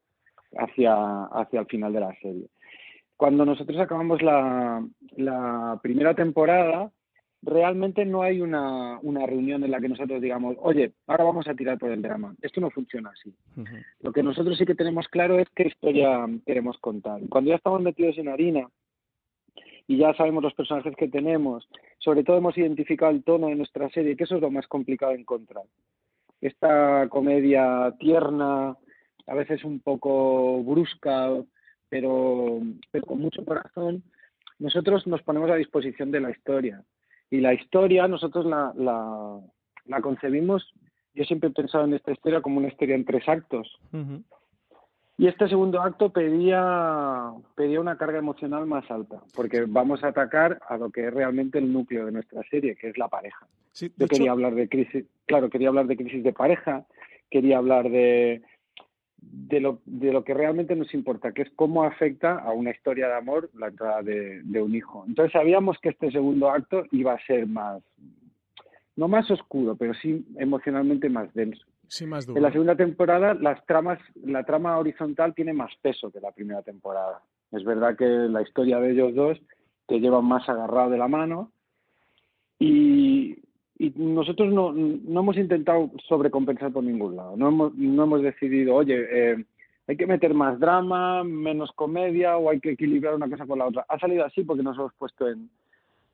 hacia, 0.55 1.23
hacia 1.23 1.61
el 1.61 1.65
final 1.65 1.91
de 1.91 1.99
la 2.01 2.13
serie. 2.21 2.49
Cuando 3.17 3.45
nosotros 3.45 3.79
acabamos 3.79 4.21
la, 4.21 4.85
la 5.17 5.79
primera 5.81 6.13
temporada, 6.13 6.91
realmente 7.41 8.05
no 8.05 8.21
hay 8.21 8.41
una, 8.41 8.99
una, 9.01 9.25
reunión 9.25 9.63
en 9.63 9.71
la 9.71 9.79
que 9.79 9.89
nosotros 9.89 10.21
digamos, 10.21 10.55
oye, 10.59 10.91
ahora 11.07 11.23
vamos 11.23 11.47
a 11.47 11.55
tirar 11.55 11.79
por 11.79 11.89
el 11.89 12.03
drama. 12.03 12.35
Esto 12.43 12.61
no 12.61 12.69
funciona 12.69 13.09
así. 13.09 13.33
Lo 14.01 14.11
que 14.11 14.21
nosotros 14.21 14.55
sí 14.55 14.65
que 14.65 14.75
tenemos 14.75 15.07
claro 15.07 15.39
es 15.39 15.47
qué 15.55 15.63
historia 15.67 16.27
queremos 16.45 16.77
contar. 16.77 17.21
Cuando 17.27 17.49
ya 17.49 17.55
estamos 17.55 17.81
metidos 17.81 18.19
en 18.19 18.29
harina 18.29 18.69
y 19.89 19.97
ya 19.97 20.13
sabemos 20.13 20.43
los 20.43 20.53
personajes 20.53 20.95
que 20.95 21.07
tenemos. 21.07 21.67
Sobre 21.97 22.23
todo 22.23 22.37
hemos 22.37 22.55
identificado 22.55 23.11
el 23.11 23.23
tono 23.23 23.47
de 23.47 23.55
nuestra 23.55 23.89
serie, 23.89 24.15
que 24.15 24.25
eso 24.25 24.35
es 24.35 24.41
lo 24.41 24.51
más 24.51 24.67
complicado 24.67 25.13
de 25.13 25.21
encontrar. 25.21 25.63
Esta 26.41 27.09
comedia 27.09 27.91
tierna, 27.99 28.77
a 29.25 29.33
veces 29.33 29.63
un 29.63 29.79
poco 29.79 30.63
brusca, 30.63 31.31
pero, 31.89 32.59
con 33.07 33.19
mucho 33.19 33.43
corazón, 33.43 34.03
nosotros 34.59 35.07
nos 35.07 35.23
ponemos 35.23 35.49
a 35.49 35.55
disposición 35.55 36.11
de 36.11 36.19
la 36.19 36.29
historia. 36.29 36.83
Y 37.31 37.39
la 37.39 37.55
historia 37.55 38.07
nosotros 38.07 38.45
la, 38.45 38.71
la, 38.75 40.01
concebimos, 40.01 40.71
yo 41.15 41.23
siempre 41.23 41.49
he 41.49 41.53
pensado 41.53 41.85
en 41.85 41.95
esta 41.95 42.11
historia 42.11 42.43
como 42.43 42.59
una 42.59 42.67
historia 42.67 42.93
en 42.93 43.05
tres 43.05 43.27
actos. 43.27 43.79
Y 45.19 45.27
este 45.27 45.49
segundo 45.49 45.81
acto 45.81 46.11
pedía, 46.13 47.33
pedía 47.53 47.81
una 47.81 47.97
carga 47.97 48.19
emocional 48.19 48.65
más 48.65 48.89
alta, 48.89 49.21
porque 49.35 49.65
vamos 49.67 50.01
a 50.01 50.07
atacar 50.07 50.61
a 50.69 50.77
lo 50.77 50.91
que 50.91 51.07
es 51.07 51.13
realmente 51.13 51.59
el 51.59 51.73
núcleo 51.73 52.05
de 52.05 52.13
nuestra 52.13 52.41
serie, 52.49 52.77
que 52.77 52.87
es 52.87 52.97
la 52.97 53.09
pareja. 53.09 53.45
Yo 53.73 54.07
quería 54.07 54.31
hablar 54.31 54.55
de 54.55 54.69
crisis, 54.69 55.03
claro, 55.25 55.49
quería 55.49 55.67
hablar 55.67 55.87
de 55.87 55.97
crisis 55.97 56.23
de 56.23 56.31
pareja, 56.31 56.85
quería 57.29 57.57
hablar 57.57 57.89
de, 57.89 58.43
de, 59.17 59.59
lo, 59.59 59.81
de 59.85 60.13
lo 60.13 60.23
que 60.23 60.33
realmente 60.33 60.73
nos 60.77 60.93
importa, 60.93 61.33
que 61.33 61.41
es 61.41 61.49
cómo 61.53 61.83
afecta 61.83 62.35
a 62.39 62.53
una 62.53 62.71
historia 62.71 63.09
de 63.09 63.15
amor 63.15 63.49
la 63.55 63.67
entrada 63.67 64.01
de, 64.01 64.41
de 64.43 64.61
un 64.61 64.73
hijo. 64.73 65.03
Entonces 65.05 65.33
sabíamos 65.33 65.79
que 65.79 65.89
este 65.89 66.11
segundo 66.11 66.49
acto 66.49 66.85
iba 66.91 67.11
a 67.11 67.25
ser 67.25 67.45
más, 67.45 67.83
no 68.95 69.09
más 69.09 69.29
oscuro, 69.29 69.75
pero 69.75 69.93
sí 69.95 70.25
emocionalmente 70.37 71.09
más 71.09 71.33
denso. 71.33 71.65
En 72.35 72.43
la 72.43 72.51
segunda 72.51 72.75
temporada 72.75 73.33
las 73.33 73.65
tramas, 73.65 73.99
la 74.23 74.43
trama 74.43 74.77
horizontal 74.77 75.33
tiene 75.33 75.53
más 75.53 75.71
peso 75.81 76.11
que 76.11 76.19
la 76.19 76.31
primera 76.31 76.61
temporada. 76.61 77.21
Es 77.51 77.63
verdad 77.63 77.97
que 77.97 78.05
la 78.05 78.41
historia 78.43 78.79
de 78.79 78.91
ellos 78.91 79.15
dos 79.15 79.39
te 79.87 79.99
lleva 79.99 80.21
más 80.21 80.47
agarrado 80.47 80.91
de 80.91 80.97
la 80.97 81.07
mano 81.07 81.51
y, 82.59 83.37
nosotros 83.95 84.53
no, 84.53 84.73
no, 84.73 85.21
hemos 85.21 85.37
intentado 85.37 85.89
sobrecompensar 86.07 86.71
por 86.71 86.83
ningún 86.83 87.15
lado. 87.15 87.37
No 87.37 87.47
hemos, 87.47 87.73
no 87.75 88.03
hemos 88.03 88.21
decidido, 88.21 88.75
oye, 88.75 89.07
eh, 89.09 89.45
hay 89.87 89.95
que 89.95 90.05
meter 90.05 90.33
más 90.33 90.59
drama, 90.59 91.23
menos 91.23 91.71
comedia 91.71 92.37
o 92.37 92.49
hay 92.49 92.59
que 92.59 92.71
equilibrar 92.71 93.15
una 93.15 93.29
cosa 93.29 93.47
con 93.47 93.57
la 93.57 93.67
otra. 93.67 93.85
Ha 93.87 93.97
salido 93.97 94.25
así 94.25 94.43
porque 94.43 94.63
nos 94.63 94.77
hemos 94.77 94.93
puesto 94.95 95.29
en, 95.29 95.49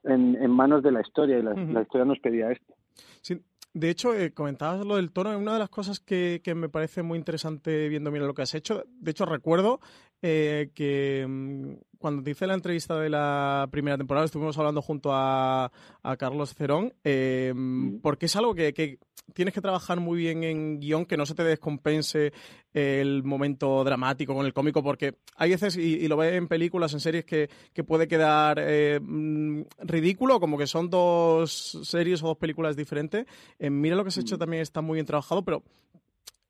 en, 0.04 0.52
manos 0.52 0.84
de 0.84 0.92
la 0.92 1.02
historia 1.02 1.40
y 1.40 1.42
la, 1.42 1.54
la 1.56 1.82
historia 1.82 2.06
nos 2.06 2.20
pedía 2.20 2.52
esto. 2.52 2.76
Sí, 3.22 3.42
de 3.76 3.90
hecho, 3.90 4.16
eh, 4.16 4.32
comentabas 4.32 4.86
lo 4.86 4.96
del 4.96 5.12
tono, 5.12 5.38
una 5.38 5.52
de 5.52 5.60
las 5.60 5.70
cosas 5.70 6.00
que, 6.00 6.40
que, 6.42 6.56
me 6.56 6.70
parece 6.70 7.04
muy 7.04 7.20
interesante 7.20 7.90
viendo 7.90 8.10
mira 8.10 8.26
lo 8.26 8.34
que 8.34 8.42
has 8.42 8.56
hecho. 8.56 8.86
De 8.88 9.12
hecho, 9.12 9.26
recuerdo 9.26 9.82
eh, 10.28 10.72
que 10.74 11.24
mm, 11.30 11.74
cuando 12.00 12.24
te 12.24 12.32
hice 12.32 12.48
la 12.48 12.56
entrevista 12.56 13.00
de 13.00 13.12
la 13.12 13.68
primera 13.70 13.96
temporada 13.96 14.26
estuvimos 14.26 14.58
hablando 14.58 14.82
junto 14.82 15.12
a, 15.14 15.72
Carlos 16.18 16.56
Cerón, 16.56 16.96
eh, 17.04 17.54
porque 18.02 18.26
es 18.26 18.36
algo 18.36 18.56
que, 18.56 18.98
tienes 19.36 19.54
que 19.54 19.62
trabajar 19.62 20.00
muy 20.00 20.18
bien 20.18 20.44
en 20.44 20.80
guion, 20.80 21.06
que 21.06 21.16
no 21.16 21.28
se 21.28 21.36
te 21.36 21.44
descompense 21.44 22.34
el 22.74 23.24
momento 23.24 23.84
dramático 23.84 24.34
con 24.34 24.48
el 24.48 24.54
cómico, 24.54 24.82
porque 24.82 25.14
hay 25.36 25.52
veces, 25.52 25.78
y, 25.78 26.08
lo 26.08 26.18
ves 26.18 26.34
en 26.34 26.48
películas, 26.48 26.92
en 26.94 27.02
series, 27.02 27.24
que, 27.24 27.48
puede 27.88 28.08
quedar 28.08 28.58
eh, 28.60 29.00
mm, 29.00 29.62
ridículo, 29.78 30.40
como 30.40 30.58
que 30.58 30.66
son 30.66 30.90
dos 30.90 31.78
series 31.84 32.24
o 32.24 32.28
dos 32.30 32.38
películas 32.38 32.76
diferentes. 32.76 33.28
mira 33.60 33.96
lo 33.96 34.04
que 34.04 34.08
has 34.08 34.18
hecho 34.18 34.40
también 34.40 34.64
está 34.64 34.82
muy 34.82 34.96
bien 34.96 35.06
trabajado, 35.06 35.44
pero 35.44 35.62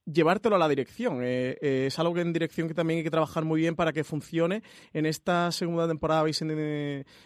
llevártelo 0.06 0.56
a 0.56 0.60
la 0.60 0.70
dirección. 0.70 1.22
Eh, 1.24 1.58
eh, 1.62 1.86
es 1.88 2.00
algo 2.00 2.14
que 2.14 2.22
en 2.22 2.34
dirección 2.34 2.68
que 2.68 2.74
también 2.74 3.00
hay 3.00 3.04
que 3.04 3.12
trabajar 3.12 3.44
muy 3.44 3.62
bien 3.62 3.76
para 3.76 3.94
que 3.94 4.04
funcione. 4.04 4.62
En 4.94 5.06
esta 5.06 5.52
segunda 5.52 5.88
temporada 5.88 6.22
habéis, 6.22 6.44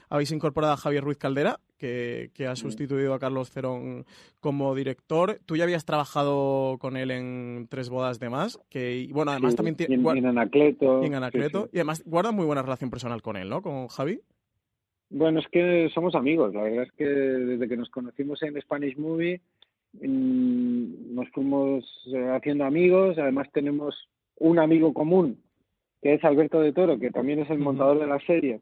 habéis 0.09 0.31
incorporado 0.31 0.73
a 0.73 0.77
Javier 0.77 1.03
Ruiz 1.03 1.17
Caldera, 1.17 1.59
que, 1.77 2.31
ha 2.47 2.55
sustituido 2.55 3.13
a 3.13 3.19
Carlos 3.19 3.51
Cerón 3.51 4.05
como 4.39 4.75
director. 4.75 5.39
Tú 5.45 5.55
ya 5.55 5.63
habías 5.63 5.85
trabajado 5.85 6.77
con 6.79 6.97
él 6.97 7.11
en 7.11 7.67
Tres 7.69 7.89
Bodas 7.89 8.19
de 8.19 8.29
Más, 8.29 8.59
que 8.69 9.07
bueno, 9.11 9.31
además 9.31 9.55
también 9.55 9.75
tiene... 9.75 9.95
En, 9.95 10.25
Anacleto. 10.25 11.03
en 11.03 11.15
Anacleto. 11.15 11.69
Y 11.71 11.77
además 11.77 12.03
guarda 12.05 12.31
muy 12.31 12.45
buena 12.45 12.61
relación 12.61 12.89
personal 12.89 13.21
con 13.21 13.37
él, 13.37 13.49
¿no? 13.49 13.61
Con 13.61 13.87
Javi. 13.87 14.19
Bueno, 15.09 15.39
es 15.39 15.47
que 15.47 15.89
somos 15.93 16.13
amigos. 16.15 16.53
La 16.53 16.61
verdad 16.61 16.83
es 16.83 16.91
que 16.91 17.05
desde 17.05 17.67
que 17.67 17.77
nos 17.77 17.89
conocimos 17.89 18.43
en 18.43 18.59
Spanish 18.61 18.95
Movie 18.97 19.41
nos 19.93 21.29
fuimos 21.29 21.83
eh, 22.13 22.29
haciendo 22.35 22.65
amigos, 22.65 23.17
además 23.17 23.49
tenemos 23.51 24.09
un 24.37 24.59
amigo 24.59 24.93
común, 24.93 25.41
que 26.01 26.13
es 26.13 26.23
Alberto 26.23 26.61
de 26.61 26.73
Toro, 26.73 26.99
que 26.99 27.11
también 27.11 27.39
es 27.39 27.49
el 27.49 27.59
montador 27.59 27.99
de 27.99 28.07
la 28.07 28.19
serie, 28.19 28.61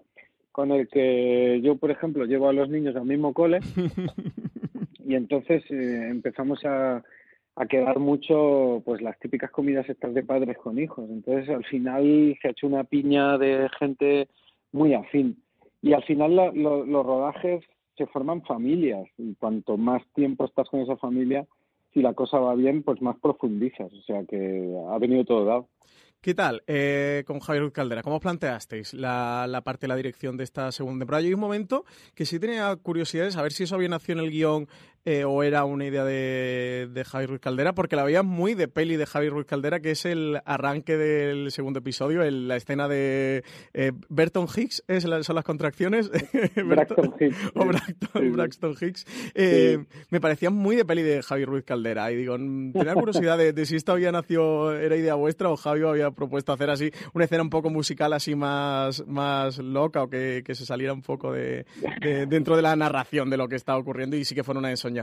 con 0.51 0.71
el 0.71 0.87
que 0.87 1.59
yo, 1.63 1.75
por 1.75 1.91
ejemplo, 1.91 2.25
llevo 2.25 2.49
a 2.49 2.53
los 2.53 2.69
niños 2.69 2.95
al 2.95 3.05
mismo 3.05 3.33
cole, 3.33 3.59
y 5.05 5.15
entonces 5.15 5.63
eh, 5.69 6.07
empezamos 6.09 6.63
a, 6.65 7.03
a 7.57 7.65
quedar 7.65 7.97
mucho 7.97 8.83
pues 8.85 9.01
las 9.01 9.17
típicas 9.19 9.49
comidas 9.49 9.89
estas 9.89 10.13
de 10.13 10.23
padres 10.23 10.57
con 10.57 10.77
hijos. 10.77 11.09
Entonces 11.09 11.49
al 11.49 11.65
final 11.65 12.37
se 12.39 12.47
ha 12.47 12.51
hecho 12.51 12.67
una 12.67 12.83
piña 12.83 13.37
de 13.39 13.67
gente 13.79 14.29
muy 14.71 14.93
afín. 14.93 15.41
Y 15.81 15.93
al 15.93 16.03
final 16.03 16.35
los 16.55 17.05
rodajes 17.05 17.63
se 17.97 18.05
forman 18.07 18.43
familias 18.43 19.07
y 19.17 19.36
cuanto 19.36 19.77
más 19.77 20.03
tiempo 20.13 20.45
estás 20.45 20.69
con 20.69 20.81
esa 20.81 20.97
familia, 20.97 21.45
si 21.93 22.01
la 22.01 22.13
cosa 22.13 22.39
va 22.39 22.53
bien, 22.55 22.83
pues 22.83 23.01
más 23.01 23.17
profundizas. 23.19 23.91
O 23.91 24.01
sea 24.03 24.23
que 24.25 24.75
ha 24.89 24.97
venido 24.99 25.25
todo 25.25 25.45
dado. 25.45 25.69
¿Qué 26.21 26.33
tal 26.33 26.63
eh, 26.67 27.23
con 27.27 27.39
Javier 27.39 27.71
Caldera? 27.71 28.01
¿Cómo 28.01 28.19
planteasteis 28.19 28.93
la, 28.93 29.45
la, 29.47 29.62
parte 29.62 29.81
de 29.81 29.89
la 29.89 29.95
dirección 29.95 30.36
de 30.36 30.43
esta 30.43 30.71
segunda 30.71 31.03
temporada? 31.03 31.21
Yo 31.21 31.36
un 31.36 31.39
momento 31.39 31.86
que 32.15 32.25
sí 32.25 32.39
tenía 32.39 32.75
curiosidad 32.75 33.25
de 33.25 33.31
saber 33.31 33.51
si 33.51 33.63
eso 33.63 33.75
había 33.75 33.88
nacido 33.88 34.19
en 34.19 34.25
el 34.25 34.31
guion 34.31 34.67
eh, 35.07 35.23
o 35.23 35.41
era 35.41 35.63
una 35.63 35.85
idea 35.85 36.03
de, 36.03 36.89
de 36.91 37.05
Javier 37.05 37.29
Ruiz 37.29 37.39
Caldera, 37.39 37.73
porque 37.73 37.95
la 37.95 38.03
veía 38.03 38.23
muy 38.23 38.55
de 38.55 38.67
peli 38.67 38.97
de 38.97 39.05
Javier 39.05 39.31
Ruiz 39.31 39.45
Caldera, 39.45 39.79
que 39.79 39.91
es 39.91 40.03
el 40.03 40.41
arranque 40.43 40.97
del 40.97 41.49
segundo 41.53 41.79
episodio, 41.79 42.29
la 42.29 42.57
escena 42.57 42.89
de 42.89 43.45
eh, 43.73 43.93
Berton 44.09 44.47
Hicks, 44.53 44.83
¿es 44.89 45.03
son 45.03 45.35
las 45.37 45.45
contracciones. 45.45 46.11
Braxton 46.55 47.15
Hicks. 47.21 47.37
o 47.55 47.65
Braxton, 48.33 48.75
Hicks. 48.81 49.05
Eh, 49.33 49.85
me 50.09 50.19
parecía 50.19 50.49
muy 50.49 50.75
de 50.75 50.83
peli 50.83 51.03
de 51.03 51.23
Javier 51.23 51.47
Ruiz 51.47 51.63
Caldera. 51.63 52.11
Y 52.11 52.17
digo, 52.17 52.35
mm, 52.37 52.73
tenía 52.73 52.93
curiosidad 52.93 53.37
de, 53.37 53.65
si 53.65 53.77
esto 53.77 53.93
había 53.93 54.11
nacido, 54.11 54.73
era 54.73 54.97
idea 54.97 55.15
vuestra 55.15 55.49
o 55.49 55.55
Javi 55.55 55.83
había 55.83 56.11
propuesto 56.11 56.51
hacer 56.51 56.69
así 56.69 56.91
una 57.13 57.23
escena 57.23 57.43
un 57.43 57.49
poco 57.49 57.69
musical, 57.69 58.11
así 58.11 58.35
más, 58.35 59.07
más 59.07 59.57
loca 59.59 60.03
o 60.03 60.09
que, 60.09 60.43
se 60.45 60.65
saliera 60.65 60.91
un 60.91 61.01
poco 61.01 61.31
de, 61.31 61.65
dentro 62.27 62.57
de 62.57 62.61
la 62.61 62.75
narración 62.75 63.29
de 63.29 63.37
lo 63.37 63.47
que 63.47 63.55
estaba 63.55 63.77
ocurriendo 63.77 64.17
y 64.17 64.25
sí 64.25 64.35
que 64.35 64.43
fuera 64.43 64.59
una 64.59 64.69
ensoñación 64.69 64.96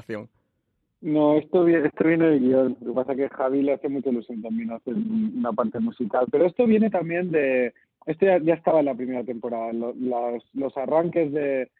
no, 1.04 1.36
esto, 1.36 1.68
esto 1.68 2.04
viene 2.04 2.30
del 2.30 2.40
guion. 2.40 2.78
Lo 2.80 2.92
que 2.92 2.94
pasa 2.94 3.12
es 3.12 3.18
que 3.18 3.28
Javi 3.28 3.62
le 3.62 3.74
hace 3.74 3.90
mucha 3.90 4.08
ilusión 4.08 4.40
también 4.40 4.72
hacer 4.72 4.94
una 4.94 5.52
parte 5.52 5.78
musical. 5.78 6.26
Pero 6.32 6.46
esto 6.46 6.64
viene 6.64 6.88
también 6.88 7.30
de 7.30 7.74
esto 8.06 8.24
ya, 8.24 8.54
estaba 8.54 8.80
en 8.80 8.86
la 8.86 8.94
primera 8.94 9.22
temporada. 9.22 9.72
Los, 9.72 10.76
arranques 10.78 11.30
de 11.30 11.70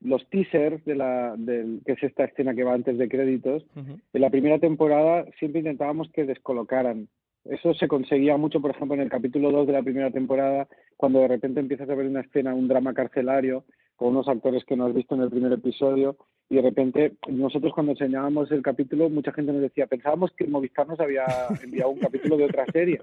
los 0.00 0.24
teasers 0.30 0.84
de 0.84 0.94
la, 0.94 1.34
del, 1.36 1.80
que 1.84 1.92
es 1.92 2.02
esta 2.04 2.24
escena 2.24 2.54
que 2.54 2.62
va 2.62 2.74
antes 2.74 2.98
de 2.98 3.08
créditos, 3.08 3.64
en 3.74 4.20
la 4.20 4.30
primera 4.30 4.60
temporada 4.60 5.24
siempre 5.40 5.58
intentábamos 5.60 6.08
que 6.12 6.24
descolocaran. 6.24 7.08
Eso 7.44 7.74
se 7.74 7.88
conseguía 7.88 8.36
mucho, 8.36 8.60
por 8.60 8.72
ejemplo, 8.72 8.94
en 8.94 9.00
el 9.00 9.10
capítulo 9.10 9.50
2 9.50 9.66
de 9.66 9.72
la 9.72 9.82
primera 9.82 10.12
temporada, 10.12 10.68
cuando 10.96 11.20
de 11.20 11.28
repente 11.28 11.58
empiezas 11.58 11.90
a 11.90 11.94
ver 11.96 12.06
una 12.06 12.20
escena, 12.20 12.54
un 12.54 12.68
drama 12.68 12.94
carcelario, 12.94 13.64
con 13.96 14.10
unos 14.10 14.28
actores 14.28 14.64
que 14.64 14.76
no 14.76 14.86
has 14.86 14.94
visto 14.94 15.16
en 15.16 15.22
el 15.22 15.30
primer 15.30 15.52
episodio, 15.52 16.16
y 16.50 16.56
de 16.56 16.62
repente 16.62 17.12
nosotros 17.28 17.72
cuando 17.74 17.92
enseñábamos 17.92 18.50
el 18.50 18.62
capítulo 18.62 19.10
mucha 19.10 19.32
gente 19.32 19.52
nos 19.52 19.60
decía 19.60 19.86
pensábamos 19.86 20.32
que 20.32 20.46
Movistar 20.46 20.88
nos 20.88 20.98
había 21.00 21.26
enviado 21.62 21.90
un 21.90 21.98
capítulo 21.98 22.36
de 22.36 22.44
otra 22.44 22.64
serie. 22.72 23.02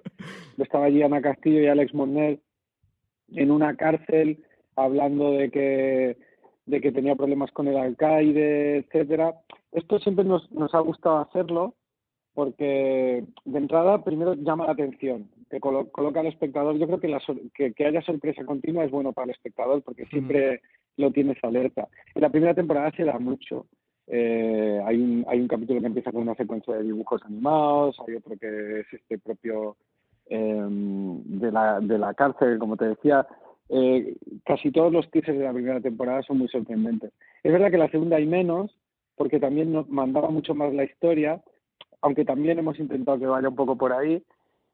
Estaba 0.58 0.86
allí 0.86 1.04
Ana 1.04 1.22
Castillo 1.22 1.60
y 1.60 1.68
Alex 1.68 1.94
Monnet 1.94 2.42
en 3.34 3.52
una 3.52 3.76
cárcel 3.76 4.44
hablando 4.76 5.32
de 5.32 5.52
que 5.52 6.18
de 6.66 6.82
que 6.82 6.92
tenía 6.92 7.16
problemas 7.16 7.52
con 7.52 7.68
el 7.68 7.78
alcaide 7.78 8.78
etcétera. 8.78 9.36
Esto 9.72 10.00
siempre 10.00 10.26
nos, 10.26 10.52
nos 10.52 10.74
ha 10.74 10.80
gustado 10.80 11.18
hacerlo 11.18 11.76
porque 12.34 13.24
de 13.46 13.58
entrada 13.58 14.04
primero 14.04 14.34
llama 14.34 14.66
la 14.66 14.74
atención 14.74 15.30
que 15.50 15.60
coloca 15.60 16.20
al 16.20 16.28
espectador. 16.28 16.78
Yo 16.78 16.88
creo 16.88 17.00
que, 17.00 17.08
la, 17.08 17.22
que, 17.54 17.74
que 17.74 17.86
haya 17.86 18.02
sorpresa 18.02 18.44
continua 18.44 18.84
es 18.84 18.92
bueno 18.92 19.14
para 19.14 19.26
el 19.26 19.32
espectador 19.32 19.84
porque 19.84 20.06
siempre 20.08 20.62
lo 20.98 21.12
tienes 21.12 21.38
alerta. 21.44 21.88
En 22.14 22.22
la 22.22 22.30
primera 22.30 22.54
temporada 22.54 22.92
se 22.92 23.04
da 23.04 23.18
mucho. 23.20 23.66
Eh, 24.08 24.82
hay, 24.86 24.98
un, 24.98 25.26
hay 25.28 25.40
un 25.40 25.48
capítulo 25.48 25.82
que 25.82 25.88
empieza 25.88 26.12
con 26.12 26.22
una 26.22 26.36
secuencia 26.36 26.76
de 26.76 26.84
dibujos 26.84 27.22
animados, 27.24 27.98
hay 28.08 28.16
otro 28.16 28.38
que 28.38 28.82
es 28.82 28.86
este 28.94 29.18
propio 29.18 29.78
em, 30.28 31.24
de, 31.24 31.52
la, 31.52 31.80
de 31.80 31.98
la 31.98 32.14
cárcel, 32.14 32.60
como 32.60 32.78
te 32.78 32.86
decía. 32.86 33.26
Eh, 33.70 34.16
casi 34.46 34.72
todos 34.72 34.94
los 34.94 35.10
teasers 35.10 35.40
de 35.40 35.44
la 35.44 35.54
primera 35.54 35.82
temporada 35.82 36.22
son 36.22 36.38
muy 36.38 36.48
sorprendentes. 36.50 37.12
Es 37.44 37.52
verdad 37.52 37.72
que 37.72 37.78
la 37.78 37.90
segunda 37.90 38.18
hay 38.18 38.28
menos, 38.28 38.76
porque 39.16 39.40
también 39.40 39.72
nos 39.72 39.90
mandaba 39.90 40.30
mucho 40.30 40.54
más 40.54 40.74
la 40.74 40.84
historia, 40.84 41.42
aunque 42.02 42.26
también 42.26 42.60
hemos 42.60 42.80
intentado 42.80 43.18
que 43.18 43.26
vaya 43.26 43.50
un 43.50 43.56
poco 43.56 43.76
por 43.76 43.92
ahí, 43.92 44.22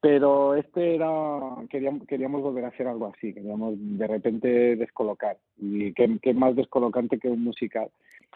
pero 0.02 0.56
este 0.56 0.96
era 0.96 1.40
queríamos, 1.70 2.08
queríamos 2.08 2.42
volver 2.42 2.66
a 2.66 2.70
hacer 2.70 2.88
algo 2.88 3.14
así 3.16 3.34
queríamos 3.34 3.76
de 3.78 4.08
repente 4.08 4.76
descolocar. 4.76 5.38
Y 5.58 5.94
qué, 5.94 6.18
qué 6.22 6.34
más 6.34 6.56
descolocante 6.56 7.20
que 7.20 7.30
un 7.30 7.44
musical. 7.44 7.90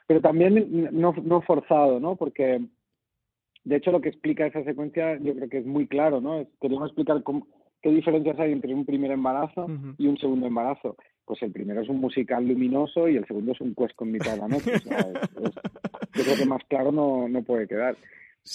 Pero 0.08 0.22
también 0.22 0.90
no, 0.92 1.14
no 1.24 1.42
forzado 1.42 2.00
no 2.00 2.16
porque 2.16 2.62
de 3.64 3.76
hecho 3.76 3.92
lo 3.92 4.00
que 4.00 4.10
explica 4.10 4.46
esa 4.46 4.64
secuencia 4.64 5.18
yo 5.18 5.36
creo 5.36 5.50
que 5.50 5.58
es 5.58 5.66
muy 5.66 5.88
claro 5.88 6.22
no 6.22 6.46
queríamos 6.62 6.90
explicar 6.90 7.24
qué 7.82 7.90
diferencias 7.90 8.40
hay 8.40 8.52
entre 8.52 8.74
un 8.74 8.86
primer 8.86 9.12
embarazo 9.12 9.68
y 9.98 10.08
un 10.08 10.18
segundo 10.18 10.48
embarazo. 10.48 10.96
Pues 11.26 11.42
el 11.42 11.52
primero 11.52 11.82
es 11.82 11.90
un 11.90 12.00
musical 12.00 12.48
luminoso 12.48 13.08
y 13.10 13.18
el 13.18 13.26
segundo 13.26 13.54
es 13.54 13.62
un 13.62 13.74
cuesco 13.74 14.06
en 14.06 14.12
mitad 14.12 14.34
de 14.34 14.38
la 14.38 14.48
noche. 14.48 14.72
Yo 16.14 16.24
creo 16.24 16.38
que 16.38 16.46
más 16.46 16.64
claro 16.68 16.92
no, 16.92 17.28
no 17.28 17.42
puede 17.42 17.68
quedar 17.68 17.96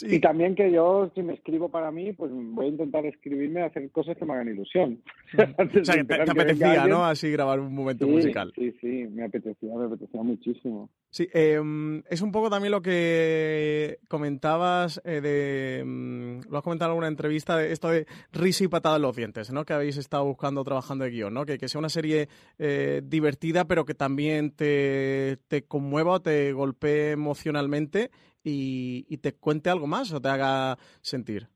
y 0.02 0.20
también 0.20 0.54
que 0.54 0.70
yo, 0.70 1.10
si 1.16 1.22
me 1.22 1.34
escribo 1.34 1.68
para 1.68 1.90
mí, 1.90 2.12
pues 2.12 2.30
voy 2.32 2.66
a 2.66 2.68
intentar 2.68 3.04
escribirme, 3.06 3.62
hacer 3.62 3.90
cosas 3.90 4.16
que 4.16 4.24
me 4.24 4.34
hagan 4.34 4.48
ilusión. 4.48 5.02
o 5.34 5.84
sea, 5.84 5.96
que 5.96 6.04
te, 6.04 6.22
apetecía, 6.22 6.86
¿no? 6.86 7.04
Así 7.04 7.30
grabar 7.32 7.58
un 7.58 7.74
momento 7.74 8.06
musical. 8.06 8.52
Sí, 8.54 8.72
sí, 8.80 9.08
me 9.10 9.24
apetecía, 9.24 9.74
me 9.74 9.86
apetecía 9.86 10.22
muchísimo. 10.22 10.90
Sí, 11.10 11.28
em, 11.32 12.04
es 12.08 12.22
un 12.22 12.30
poco 12.30 12.48
también 12.48 12.70
lo 12.70 12.82
que 12.82 13.98
comentabas 14.06 15.00
eh, 15.04 15.20
de... 15.20 15.82
Mm, 15.84 16.48
lo 16.48 16.58
has 16.58 16.62
comentado 16.62 16.90
en 16.90 16.92
alguna 16.92 17.08
entrevista, 17.08 17.56
de 17.56 17.72
esto 17.72 17.88
de 17.88 18.06
risa 18.32 18.62
y 18.62 18.68
patada 18.68 18.94
en 18.94 19.02
los 19.02 19.16
dientes, 19.16 19.50
¿no? 19.50 19.64
Que 19.64 19.72
habéis 19.72 19.96
estado 19.96 20.24
buscando 20.24 20.62
trabajando 20.62 21.04
de 21.04 21.10
guion, 21.10 21.34
¿no? 21.34 21.44
Que, 21.44 21.58
que 21.58 21.66
sea 21.66 21.80
una 21.80 21.88
serie 21.88 22.28
eh, 22.60 23.02
divertida, 23.04 23.64
pero 23.64 23.84
que 23.84 23.94
también 23.94 24.52
te, 24.52 25.38
te 25.48 25.62
conmueva 25.62 26.12
o 26.12 26.20
te 26.20 26.52
golpee 26.52 27.10
emocionalmente 27.10 28.12
y, 28.42 29.16
te 29.18 29.34
cuente 29.34 29.70
algo 29.70 29.86
más 29.86 30.12
o 30.12 30.20
te 30.20 30.28
haga 30.28 30.78
sentir? 31.00 31.48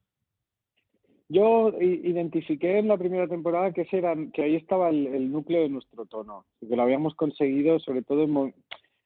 Yo 1.29 1.73
identifiqué 1.81 2.79
en 2.79 2.89
la 2.89 2.99
primera 2.99 3.27
temporada 3.27 3.73
que, 3.73 3.83
ese 3.83 3.99
era, 3.99 4.15
que 4.33 4.43
ahí 4.43 4.57
estaba 4.57 4.91
el, 4.91 5.33
núcleo 5.33 5.63
de 5.63 5.71
nuestro 5.71 6.05
tono, 6.07 6.45
que 6.61 6.77
lo 6.77 6.83
habíamos 6.83 7.15
conseguido, 7.15 7.79
sobre 7.79 8.03
todo 8.03 8.25
en, 8.25 8.55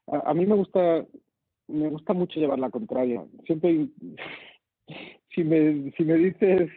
a, 0.08 0.34
mí 0.34 0.46
me 0.46 0.56
gusta 0.56 1.06
me 1.68 1.88
gusta 1.88 2.14
mucho 2.14 2.40
llevar 2.40 2.58
la 2.58 2.70
contraria. 2.70 3.24
Siempre, 3.46 3.88
si 5.34 5.44
me, 5.44 5.92
si 5.92 6.02
me 6.02 6.14
dices, 6.14 6.70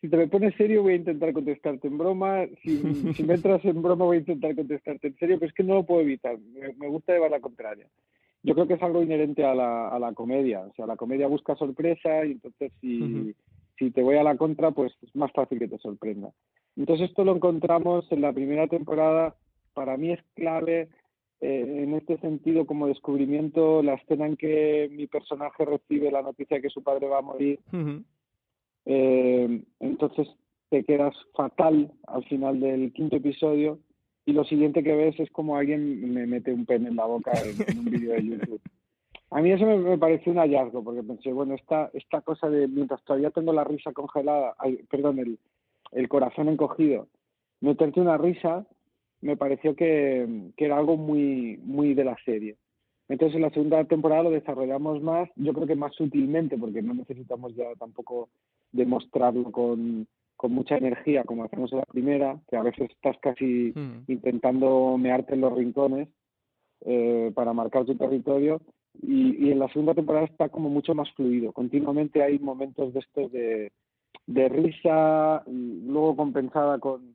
si 0.00 0.08
te 0.08 0.16
me 0.16 0.26
pones 0.26 0.54
serio, 0.56 0.82
voy 0.82 0.94
a 0.94 0.96
intentar 0.96 1.32
contestarte 1.32 1.86
en 1.86 1.98
broma. 1.98 2.46
Si, 2.62 2.78
si 3.14 3.22
me 3.22 3.34
entras 3.34 3.64
en 3.64 3.80
broma, 3.82 4.06
voy 4.06 4.16
a 4.16 4.20
intentar 4.20 4.56
contestarte 4.56 5.08
en 5.08 5.16
serio, 5.16 5.38
pero 5.38 5.48
es 5.48 5.54
que 5.54 5.62
no 5.62 5.74
lo 5.74 5.86
puedo 5.86 6.00
evitar. 6.00 6.38
me 6.78 6.88
gusta 6.88 7.12
llevar 7.12 7.30
la 7.30 7.40
contraria 7.40 7.88
yo 8.42 8.54
creo 8.54 8.66
que 8.66 8.74
es 8.74 8.82
algo 8.82 9.02
inherente 9.02 9.44
a 9.44 9.54
la, 9.54 9.88
a 9.88 9.98
la 9.98 10.12
comedia. 10.12 10.60
O 10.60 10.72
sea, 10.74 10.86
la 10.86 10.96
comedia 10.96 11.28
busca 11.28 11.54
sorpresa 11.56 12.24
y 12.24 12.32
entonces 12.32 12.72
si, 12.80 13.34
si 13.78 13.90
te 13.90 14.02
voy 14.02 14.16
a 14.16 14.24
la 14.24 14.36
contra, 14.36 14.72
pues 14.72 14.92
es 15.02 15.14
más 15.14 15.32
fácil 15.32 15.58
que 15.58 15.68
te 15.68 15.78
sorprenda. 15.78 16.30
Entonces 16.76 17.10
esto 17.10 17.24
lo 17.24 17.36
encontramos 17.36 18.10
en 18.10 18.20
la 18.20 18.32
primera 18.32 18.66
temporada. 18.66 19.36
Para 19.74 19.96
mí 19.96 20.10
es 20.12 20.20
clave 20.34 20.88
eh, 21.40 21.82
en 21.84 21.94
este 21.94 22.18
sentido 22.18 22.66
como 22.66 22.88
descubrimiento 22.88 23.82
la 23.82 23.94
escena 23.94 24.26
en 24.26 24.36
que 24.36 24.88
mi 24.90 25.06
personaje 25.06 25.64
recibe 25.64 26.10
la 26.10 26.22
noticia 26.22 26.56
de 26.56 26.62
que 26.62 26.70
su 26.70 26.82
padre 26.82 27.08
va 27.08 27.18
a 27.18 27.22
morir. 27.22 27.60
eh, 28.86 29.62
entonces 29.78 30.26
te 30.68 30.82
quedas 30.82 31.14
fatal 31.34 31.92
al 32.08 32.24
final 32.24 32.58
del 32.58 32.92
quinto 32.92 33.16
episodio 33.16 33.78
y 34.24 34.32
lo 34.32 34.44
siguiente 34.44 34.82
que 34.82 34.94
ves 34.94 35.18
es 35.18 35.30
como 35.30 35.56
alguien 35.56 36.12
me 36.12 36.26
mete 36.26 36.52
un 36.52 36.64
pen 36.64 36.86
en 36.86 36.96
la 36.96 37.06
boca 37.06 37.32
en, 37.32 37.78
un 37.78 37.84
vídeo 37.86 38.12
de 38.12 38.24
YouTube. 38.24 38.60
A 39.30 39.40
mí 39.40 39.50
eso 39.50 39.64
me, 39.64 39.76
me, 39.78 39.98
pareció 39.98 40.30
un 40.30 40.38
hallazgo, 40.38 40.84
porque 40.84 41.02
pensé, 41.02 41.32
bueno, 41.32 41.54
esta, 41.54 41.90
esta 41.94 42.20
cosa 42.20 42.50
de 42.50 42.68
mientras 42.68 43.02
todavía 43.04 43.30
tengo 43.30 43.52
la 43.52 43.64
risa 43.64 43.92
congelada, 43.92 44.54
perdón, 44.90 45.18
el, 45.18 45.38
el 45.92 46.08
corazón 46.08 46.48
encogido, 46.48 47.08
meterte 47.60 48.00
una 48.00 48.18
risa, 48.18 48.66
me 49.22 49.36
pareció 49.36 49.74
que, 49.74 50.50
que 50.56 50.66
era 50.66 50.76
algo 50.76 50.96
muy, 50.96 51.58
muy 51.64 51.94
de 51.94 52.04
la 52.04 52.16
serie. 52.24 52.56
Entonces 53.08 53.36
en 53.36 53.42
la 53.42 53.50
segunda 53.50 53.84
temporada 53.84 54.24
lo 54.24 54.30
desarrollamos 54.30 55.02
más, 55.02 55.28
yo 55.36 55.52
creo 55.52 55.66
que 55.66 55.76
más 55.76 55.94
sutilmente, 55.94 56.56
porque 56.58 56.82
no 56.82 56.94
necesitamos 56.94 57.54
ya 57.54 57.74
tampoco 57.78 58.28
demostrarlo 58.70 59.50
con, 59.50 60.06
con 60.36 60.52
mucha 60.52 60.76
energía, 60.76 61.24
como 61.24 61.44
hacemos 61.44 61.72
en 61.72 61.78
la 61.78 61.84
primera, 61.84 62.40
que 62.48 62.56
a 62.56 62.62
veces 62.62 62.90
estás 62.90 63.16
casi 63.18 63.72
hmm. 63.74 64.04
intentando 64.08 64.96
mearte 64.98 65.34
en 65.34 65.40
los 65.40 65.54
rincones 65.54 66.08
eh, 66.84 67.30
para 67.34 67.52
marcar 67.52 67.84
tu 67.84 67.94
territorio. 67.94 68.60
Y, 69.00 69.50
en 69.50 69.58
la 69.58 69.68
segunda 69.68 69.94
temporada 69.94 70.26
está 70.26 70.48
como 70.48 70.68
mucho 70.68 70.94
más 70.94 71.10
fluido. 71.12 71.52
Continuamente 71.52 72.22
hay 72.22 72.38
momentos 72.38 72.92
de 72.92 73.00
estos 73.00 73.32
de, 73.32 73.72
de 74.26 74.48
risa, 74.48 75.42
luego 75.46 76.16
compensada 76.16 76.78
con, 76.78 77.14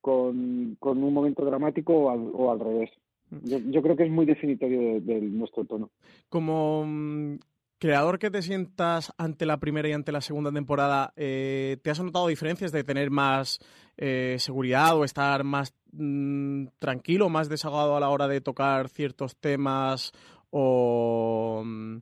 con, 0.00 0.76
con, 0.78 1.02
un 1.02 1.12
momento 1.12 1.44
dramático 1.44 1.94
o 1.94 2.10
al, 2.10 2.30
o 2.32 2.52
al 2.52 2.60
revés. 2.60 2.90
Hmm. 3.30 3.70
Yo, 3.70 3.82
creo 3.82 3.96
que 3.96 4.04
es 4.04 4.10
muy 4.10 4.26
definitorio 4.26 5.00
de, 5.00 5.20
nuestro 5.20 5.64
tono. 5.64 5.90
Como 6.28 6.84
mm, 6.86 7.38
creador 7.78 8.18
que 8.18 8.30
te 8.30 8.42
sientas 8.42 9.12
ante 9.18 9.46
la 9.46 9.58
primera 9.58 9.88
y 9.88 9.92
ante 9.92 10.12
la 10.12 10.20
segunda 10.20 10.52
temporada, 10.52 11.12
eh, 11.16 11.78
¿te 11.82 11.90
has 11.90 12.00
notado 12.00 12.26
diferencias 12.26 12.72
de 12.72 12.84
tener 12.84 13.10
más 13.10 13.60
eh, 13.96 14.36
seguridad 14.38 14.96
o 14.96 15.04
estar 15.04 15.44
más 15.44 15.74
mm, 15.92 16.66
tranquilo, 16.78 17.28
más 17.28 17.48
desahogado 17.48 17.96
a 17.96 18.00
la 18.00 18.10
hora 18.10 18.28
de 18.28 18.40
tocar 18.40 18.88
ciertos 18.88 19.36
temas 19.36 20.12
o, 20.50 21.62
mm, 21.64 21.98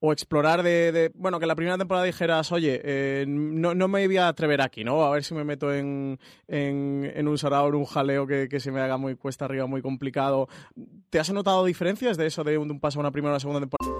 o 0.00 0.12
explorar 0.12 0.62
de, 0.62 1.12
bueno, 1.14 1.38
que 1.38 1.46
la 1.46 1.54
primera 1.54 1.76
temporada 1.76 2.06
dijeras, 2.06 2.52
oye, 2.52 2.80
eh, 2.82 3.26
no, 3.28 3.74
no, 3.74 3.86
me 3.86 4.06
voy 4.06 4.16
a 4.16 4.28
atrever 4.28 4.62
aquí, 4.62 4.82
¿no? 4.82 5.04
A 5.04 5.10
ver 5.10 5.24
si 5.24 5.34
me 5.34 5.44
meto 5.44 5.74
en, 5.74 6.18
en, 6.48 7.10
en 7.14 7.28
un 7.28 7.36
sarao, 7.36 7.68
un 7.68 7.84
jaleo 7.84 8.26
que, 8.26 8.48
que, 8.48 8.60
se 8.60 8.72
me 8.72 8.80
haga 8.80 8.96
muy 8.96 9.14
cuesta 9.16 9.44
arriba, 9.44 9.66
muy 9.66 9.82
complicado. 9.82 10.48
¿Te 11.10 11.20
has 11.20 11.30
notado 11.30 11.66
diferencias 11.66 12.16
de 12.16 12.26
eso, 12.26 12.44
de 12.44 12.56
un, 12.56 12.80
paso 12.80 12.98
a 12.98 13.00
una 13.00 13.10
primera 13.10 13.32
o 13.32 13.34
una 13.34 13.40
segunda 13.40 13.60
temporada? 13.60 13.99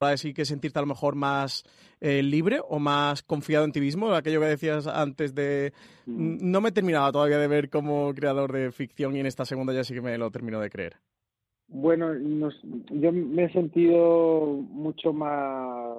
para 0.00 0.12
decir 0.12 0.32
que 0.32 0.46
sentirte 0.46 0.78
a 0.78 0.82
lo 0.82 0.88
mejor 0.88 1.14
más 1.14 1.62
eh, 2.00 2.22
libre 2.22 2.58
o 2.66 2.78
más 2.78 3.22
confiado 3.22 3.66
en 3.66 3.72
ti 3.72 3.80
mismo, 3.82 4.10
aquello 4.14 4.40
que 4.40 4.46
decías 4.46 4.86
antes 4.86 5.34
de 5.34 5.74
mm. 6.06 6.38
no 6.50 6.62
me 6.62 6.70
he 6.70 6.72
terminado 6.72 7.12
todavía 7.12 7.36
de 7.36 7.46
ver 7.46 7.68
como 7.68 8.14
creador 8.14 8.50
de 8.50 8.72
ficción 8.72 9.14
y 9.14 9.20
en 9.20 9.26
esta 9.26 9.44
segunda 9.44 9.74
ya 9.74 9.84
sí 9.84 9.92
que 9.92 10.00
me 10.00 10.16
lo 10.16 10.30
termino 10.30 10.58
de 10.58 10.70
creer. 10.70 10.96
Bueno, 11.68 12.14
yo 12.90 13.12
me 13.12 13.44
he 13.44 13.52
sentido 13.52 14.46
mucho 14.70 15.12
más 15.12 15.98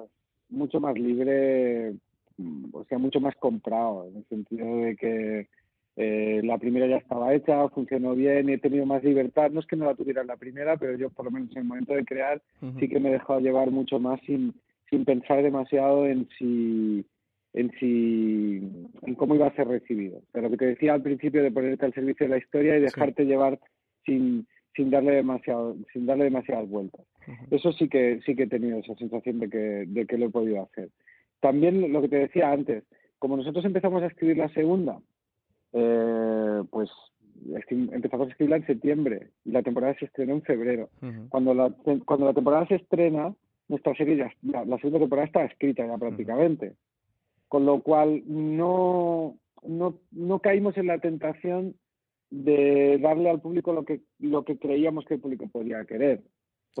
mucho 0.50 0.80
más 0.80 0.98
libre, 0.98 1.94
mm, 2.38 2.74
o 2.74 2.84
sea, 2.86 2.98
mucho 2.98 3.20
más 3.20 3.36
comprado, 3.36 4.08
en 4.08 4.16
el 4.16 4.24
sentido 4.28 4.66
de 4.78 4.96
que 4.96 5.48
eh, 5.96 6.40
la 6.42 6.56
primera 6.58 6.86
ya 6.86 6.96
estaba 6.96 7.34
hecha, 7.34 7.68
funcionó 7.68 8.14
bien, 8.14 8.48
he 8.48 8.58
tenido 8.58 8.86
más 8.86 9.04
libertad. 9.04 9.50
No 9.50 9.60
es 9.60 9.66
que 9.66 9.76
no 9.76 9.84
la 9.84 9.94
tuviera 9.94 10.22
en 10.22 10.28
la 10.28 10.36
primera, 10.36 10.76
pero 10.76 10.96
yo 10.96 11.10
por 11.10 11.26
lo 11.26 11.30
menos 11.30 11.50
en 11.52 11.58
el 11.58 11.64
momento 11.64 11.94
de 11.94 12.04
crear 12.04 12.40
sí 12.78 12.88
que 12.88 12.98
me 12.98 13.10
he 13.10 13.12
dejado 13.12 13.40
llevar 13.40 13.70
mucho 13.70 13.98
más 13.98 14.20
sin, 14.26 14.54
sin 14.88 15.04
pensar 15.04 15.42
demasiado 15.42 16.06
en 16.06 16.28
si 16.38 17.04
en 17.54 17.70
si 17.78 18.62
en 19.02 19.14
cómo 19.16 19.34
iba 19.34 19.46
a 19.46 19.54
ser 19.54 19.68
recibido. 19.68 20.22
Pero 20.32 20.44
lo 20.44 20.50
que 20.50 20.56
te 20.56 20.66
decía 20.66 20.94
al 20.94 21.02
principio 21.02 21.42
de 21.42 21.50
ponerte 21.50 21.84
al 21.84 21.92
servicio 21.92 22.24
de 22.24 22.30
la 22.30 22.38
historia 22.38 22.76
y 22.76 22.80
dejarte 22.80 23.26
llevar 23.26 23.58
sin 24.06 24.46
sin 24.74 24.90
darle 24.90 25.12
demasiado 25.12 25.76
sin 25.92 26.06
darle 26.06 26.24
demasiadas 26.24 26.70
vueltas. 26.70 27.04
Eso 27.50 27.70
sí 27.72 27.88
que 27.88 28.20
sí 28.24 28.34
que 28.34 28.44
he 28.44 28.48
tenido 28.48 28.78
esa 28.78 28.94
sensación 28.94 29.40
de 29.40 29.50
que 29.50 29.84
de 29.86 30.06
que 30.06 30.16
lo 30.16 30.26
he 30.26 30.30
podido 30.30 30.62
hacer. 30.62 30.88
También 31.40 31.92
lo 31.92 32.00
que 32.00 32.08
te 32.08 32.16
decía 32.16 32.50
antes, 32.50 32.84
como 33.18 33.36
nosotros 33.36 33.66
empezamos 33.66 34.02
a 34.02 34.06
escribir 34.06 34.38
la 34.38 34.48
segunda 34.54 34.98
eh, 35.72 36.62
pues 36.70 36.90
empezamos 37.68 38.28
a 38.28 38.30
escribirla 38.30 38.56
en 38.56 38.66
septiembre 38.66 39.30
y 39.44 39.50
la 39.50 39.62
temporada 39.62 39.96
se 39.98 40.04
estrenó 40.04 40.34
en 40.34 40.42
febrero. 40.42 40.90
cuando, 41.28 41.54
la, 41.54 41.72
cuando 42.04 42.26
la 42.26 42.34
temporada 42.34 42.66
se 42.66 42.76
estrena, 42.76 43.34
nuestra 43.68 43.94
serie 43.96 44.16
ya, 44.16 44.32
la, 44.42 44.76
segunda 44.78 45.00
temporada 45.00 45.26
está 45.26 45.44
escrita 45.44 45.86
ya 45.86 45.98
prácticamente. 45.98 46.76
Con 47.48 47.66
lo 47.66 47.82
cual 47.82 48.22
no, 48.26 49.36
no, 49.62 49.98
no 50.10 50.38
caímos 50.38 50.76
en 50.76 50.86
la 50.86 50.98
tentación 50.98 51.74
de 52.30 52.98
darle 52.98 53.28
al 53.28 53.40
público 53.40 53.72
lo 53.72 53.84
que, 53.84 54.00
lo 54.18 54.44
que 54.44 54.58
creíamos 54.58 55.04
que 55.04 55.14
el 55.14 55.20
público 55.20 55.48
podía 55.52 55.84
querer. 55.84 56.22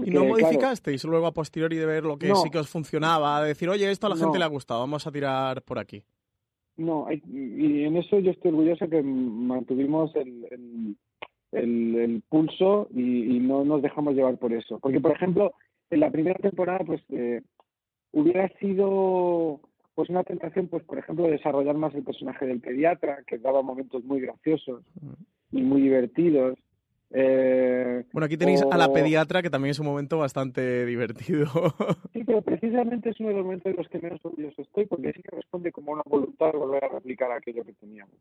¿Y 0.02 0.10
no 0.10 0.24
modificasteis 0.24 1.04
luego 1.04 1.26
a 1.26 1.34
posteriori 1.34 1.76
de 1.76 1.84
ver 1.84 2.04
lo 2.04 2.18
que 2.18 2.34
sí 2.34 2.48
que 2.50 2.58
os 2.58 2.68
funcionaba? 2.68 3.42
De 3.42 3.48
decir, 3.48 3.68
oye, 3.68 3.90
esto 3.90 4.06
a 4.06 4.10
la 4.10 4.16
gente 4.16 4.38
le 4.38 4.44
ha 4.44 4.48
gustado, 4.48 4.80
vamos 4.80 5.06
a 5.06 5.12
tirar 5.12 5.62
por 5.62 5.78
aquí. 5.78 6.02
No, 6.82 7.06
y 7.12 7.84
en 7.84 7.96
eso 7.96 8.18
yo 8.18 8.32
estoy 8.32 8.50
orgulloso 8.50 8.88
que 8.88 9.02
mantuvimos 9.02 10.14
el, 10.16 10.96
el, 11.52 11.96
el, 11.96 12.22
pulso 12.28 12.88
y, 12.90 13.38
no 13.38 13.64
nos 13.64 13.82
dejamos 13.82 14.14
llevar 14.14 14.36
por 14.38 14.52
eso. 14.52 14.80
Porque, 14.80 15.00
por 15.00 15.12
ejemplo, 15.12 15.54
en 15.90 16.00
la 16.00 16.10
primera 16.10 16.38
temporada, 16.40 16.80
pues 16.84 17.00
eh, 17.10 17.42
hubiera 18.10 18.48
sido 18.58 19.60
pues 19.94 20.08
una 20.08 20.24
tentación, 20.24 20.66
pues 20.66 20.82
por 20.82 20.98
ejemplo, 20.98 21.28
desarrollar 21.28 21.76
más 21.76 21.94
el 21.94 22.02
personaje 22.02 22.46
del 22.46 22.60
pediatra, 22.60 23.22
que 23.26 23.38
daba 23.38 23.62
momentos 23.62 24.02
muy 24.04 24.20
graciosos 24.20 24.82
y 25.52 25.62
muy 25.62 25.82
divertidos. 25.82 26.58
Eh, 27.14 28.04
bueno, 28.12 28.24
aquí 28.24 28.38
tenéis 28.38 28.62
a 28.62 28.76
la 28.78 28.90
pediatra, 28.90 29.42
que 29.42 29.50
también 29.50 29.72
es 29.72 29.78
un 29.78 29.86
momento 29.86 30.18
bastante 30.18 30.86
divertido. 30.86 31.46
Sí, 32.12 32.24
pero 32.24 32.42
precisamente 32.42 33.10
es 33.10 33.20
uno 33.20 33.28
de 33.28 33.34
los 33.36 33.44
momentos 33.44 33.70
en 33.70 33.76
los 33.76 33.88
que 33.88 34.00
menos 34.00 34.24
orgulloso 34.24 34.62
estoy, 34.62 34.86
porque 34.86 35.12
sí 35.12 35.22
que 35.22 35.36
responde 35.36 35.72
como 35.72 35.92
una 35.92 36.02
voluntad 36.06 36.52
de 36.52 36.58
volver 36.58 36.84
a 36.84 36.88
replicar 36.88 37.30
aquello 37.30 37.64
que 37.64 37.74
teníamos. 37.74 38.14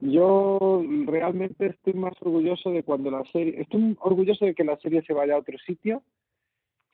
Yo 0.00 0.82
realmente 1.06 1.66
estoy 1.66 1.94
más 1.94 2.14
orgulloso 2.20 2.70
de 2.70 2.82
cuando 2.82 3.10
la 3.10 3.24
serie, 3.32 3.60
estoy 3.60 3.96
orgulloso 4.00 4.44
de 4.44 4.54
que 4.54 4.64
la 4.64 4.76
serie 4.78 5.02
se 5.02 5.12
vaya 5.12 5.34
a 5.34 5.38
otro 5.38 5.56
sitio 5.58 6.02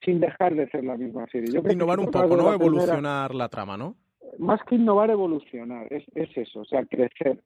sin 0.03 0.21
dejar 0.21 0.55
de 0.55 0.69
ser 0.69 0.85
la 0.85 0.97
misma 0.97 1.27
serie. 1.29 1.51
Yo 1.51 1.61
innovar 1.71 1.99
un 2.01 2.11
poco, 2.11 2.37
¿no? 2.37 2.53
Evolucionar 2.53 3.35
la 3.35 3.49
trama, 3.49 3.77
¿no? 3.77 3.97
Más 4.39 4.61
que 4.65 4.75
innovar, 4.75 5.11
evolucionar, 5.11 5.91
es, 5.93 6.05
es 6.15 6.37
eso, 6.37 6.61
o 6.61 6.65
sea, 6.65 6.85
crecer. 6.85 7.41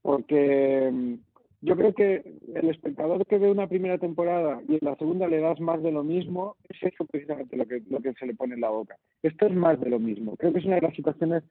Porque 0.00 1.18
yo 1.62 1.76
creo 1.76 1.94
que 1.94 2.38
el 2.54 2.70
espectador 2.70 3.26
que 3.26 3.38
ve 3.38 3.50
una 3.50 3.66
primera 3.66 3.98
temporada 3.98 4.62
y 4.66 4.74
en 4.74 4.80
la 4.80 4.96
segunda 4.96 5.28
le 5.28 5.40
das 5.40 5.60
más 5.60 5.82
de 5.82 5.92
lo 5.92 6.02
mismo, 6.02 6.56
es 6.68 6.82
eso 6.82 7.04
precisamente 7.04 7.56
lo 7.56 7.66
que, 7.66 7.82
lo 7.90 8.00
que 8.00 8.14
se 8.14 8.26
le 8.26 8.34
pone 8.34 8.54
en 8.54 8.62
la 8.62 8.70
boca. 8.70 8.96
Esto 9.22 9.46
es 9.46 9.54
más 9.54 9.78
de 9.78 9.90
lo 9.90 9.98
mismo. 9.98 10.36
Creo 10.36 10.52
que 10.52 10.60
es 10.60 10.64
una 10.64 10.76
de 10.76 10.82
las 10.82 10.96
situaciones 10.96 11.42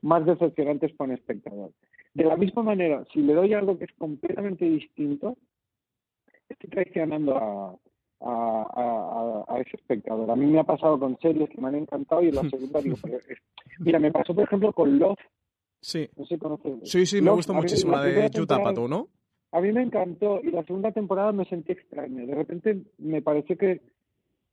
más 0.00 0.24
decepcionantes 0.24 0.92
para 0.92 1.10
un 1.10 1.16
espectador. 1.16 1.72
De 2.14 2.24
la 2.24 2.36
misma 2.36 2.62
manera, 2.62 3.04
si 3.12 3.20
le 3.20 3.34
doy 3.34 3.52
algo 3.52 3.78
que 3.78 3.84
es 3.84 3.92
completamente 3.98 4.64
distinto, 4.64 5.36
estoy 6.48 6.70
traicionando 6.70 7.36
a, 7.36 7.78
a, 8.20 9.44
a, 9.48 9.60
ese 9.60 9.76
espectador. 9.76 10.30
A 10.30 10.36
mí 10.36 10.46
me 10.46 10.60
ha 10.60 10.64
pasado 10.64 10.98
con 10.98 11.18
series 11.20 11.50
que 11.50 11.60
me 11.60 11.68
han 11.68 11.74
encantado 11.74 12.22
y 12.22 12.28
en 12.28 12.36
la 12.36 12.48
segunda 12.48 12.80
digo, 12.80 12.96
mira, 13.80 13.98
me 13.98 14.12
pasó 14.12 14.34
por 14.34 14.44
ejemplo 14.44 14.72
con 14.72 14.98
Love. 14.98 15.18
Sí. 15.80 16.08
Sí, 16.84 17.06
sí, 17.06 17.20
me 17.20 17.30
gusta 17.30 17.52
muchísimo 17.52 17.92
la 17.92 18.02
de 18.02 18.30
Yuta 18.30 18.62
Pato, 18.62 18.88
¿no? 18.88 19.08
A 19.52 19.60
mí 19.60 19.72
me 19.72 19.82
encantó 19.82 20.40
y 20.42 20.50
la 20.50 20.62
segunda 20.64 20.92
temporada 20.92 21.32
me 21.32 21.44
sentí 21.46 21.72
extraño. 21.72 22.26
De 22.26 22.34
repente 22.34 22.82
me 22.98 23.22
pareció 23.22 23.56
que, 23.56 23.80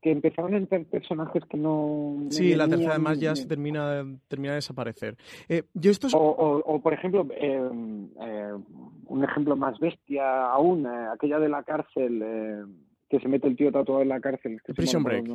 que 0.02 0.12
empezaron 0.12 0.54
a 0.54 0.58
entrar 0.58 0.86
personajes 0.86 1.44
que 1.50 1.58
no... 1.58 2.28
Sí, 2.30 2.56
la 2.56 2.68
tercera 2.68 2.92
además 2.92 3.20
ya 3.20 3.36
se 3.36 3.48
termina, 3.48 4.06
termina 4.28 4.54
de 4.54 4.58
desaparecer. 4.58 5.18
Eh, 5.50 5.64
yo 5.74 5.92
esto 5.92 6.08
o, 6.18 6.62
o, 6.66 6.82
por 6.82 6.94
ejemplo, 6.94 7.28
eh, 7.32 7.70
eh, 8.22 8.54
un 9.08 9.24
ejemplo 9.24 9.56
más 9.56 9.78
bestia 9.80 10.46
aún, 10.46 10.88
aquella 10.88 11.40
de 11.40 11.50
la 11.50 11.64
cárcel, 11.64 12.24
que 13.10 13.20
se 13.20 13.28
mete 13.28 13.48
el 13.48 13.58
tío 13.58 13.72
tatuado 13.72 14.02
en 14.02 14.10
la 14.10 14.22
cárcel. 14.22 14.62
Que 14.64 14.74
Prison 14.74 15.04
Break. 15.04 15.28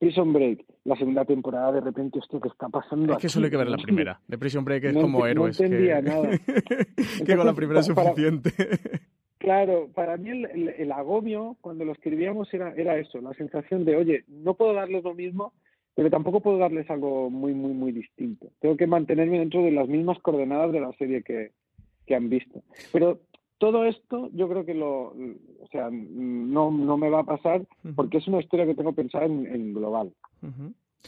Prison 0.00 0.32
Break, 0.32 0.64
la 0.84 0.96
segunda 0.96 1.26
temporada, 1.26 1.72
de 1.72 1.82
repente, 1.82 2.18
esto 2.18 2.40
que 2.40 2.48
está 2.48 2.70
pasando? 2.70 3.12
Es 3.12 3.18
que 3.18 3.28
suele 3.28 3.50
que 3.50 3.58
ver 3.58 3.68
la 3.68 3.76
primera. 3.82 4.18
De 4.26 4.38
Prison 4.38 4.64
Break 4.64 4.84
es 4.84 4.94
como 4.94 5.26
héroes. 5.26 5.60
No 5.60 5.66
entendía 5.66 6.00
nada. 6.00 6.30
que 7.26 7.36
con 7.36 7.44
la 7.44 7.52
primera 7.52 7.80
es 7.80 7.86
suficiente. 7.86 8.50
claro, 9.38 9.90
para 9.94 10.16
mí 10.16 10.30
el, 10.30 10.90
agobio, 10.90 11.58
cuando 11.60 11.84
lo 11.84 11.92
escribíamos, 11.92 12.52
era, 12.54 12.72
era 12.74 12.96
eso, 12.96 13.20
la 13.20 13.34
sensación 13.34 13.84
de, 13.84 13.96
oye, 13.96 14.24
no 14.26 14.54
puedo 14.54 14.72
darles 14.72 15.04
lo 15.04 15.12
mismo, 15.12 15.52
pero 15.94 16.08
tampoco 16.08 16.40
puedo 16.40 16.56
darles 16.56 16.88
algo 16.88 17.28
muy, 17.28 17.52
muy, 17.52 17.74
muy 17.74 17.92
distinto. 17.92 18.48
Tengo 18.60 18.78
que 18.78 18.86
mantenerme 18.86 19.38
dentro 19.38 19.62
de 19.62 19.72
las 19.72 19.86
mismas 19.86 20.18
coordenadas 20.20 20.72
de 20.72 20.80
la 20.80 20.92
serie 20.92 21.22
que, 21.22 21.52
que 22.06 22.14
han 22.14 22.30
visto. 22.30 22.62
Pero 22.90 23.20
todo 23.60 23.84
esto 23.84 24.30
yo 24.32 24.48
creo 24.48 24.64
que 24.64 24.72
lo, 24.72 25.08
o 25.08 25.68
sea, 25.70 25.90
no, 25.92 26.70
no 26.70 26.96
me 26.96 27.10
va 27.10 27.20
a 27.20 27.24
pasar 27.24 27.62
porque 27.94 28.16
es 28.16 28.26
una 28.26 28.40
historia 28.40 28.64
que 28.64 28.74
tengo 28.74 28.94
pensada 28.94 29.26
en, 29.26 29.74
global. 29.74 30.12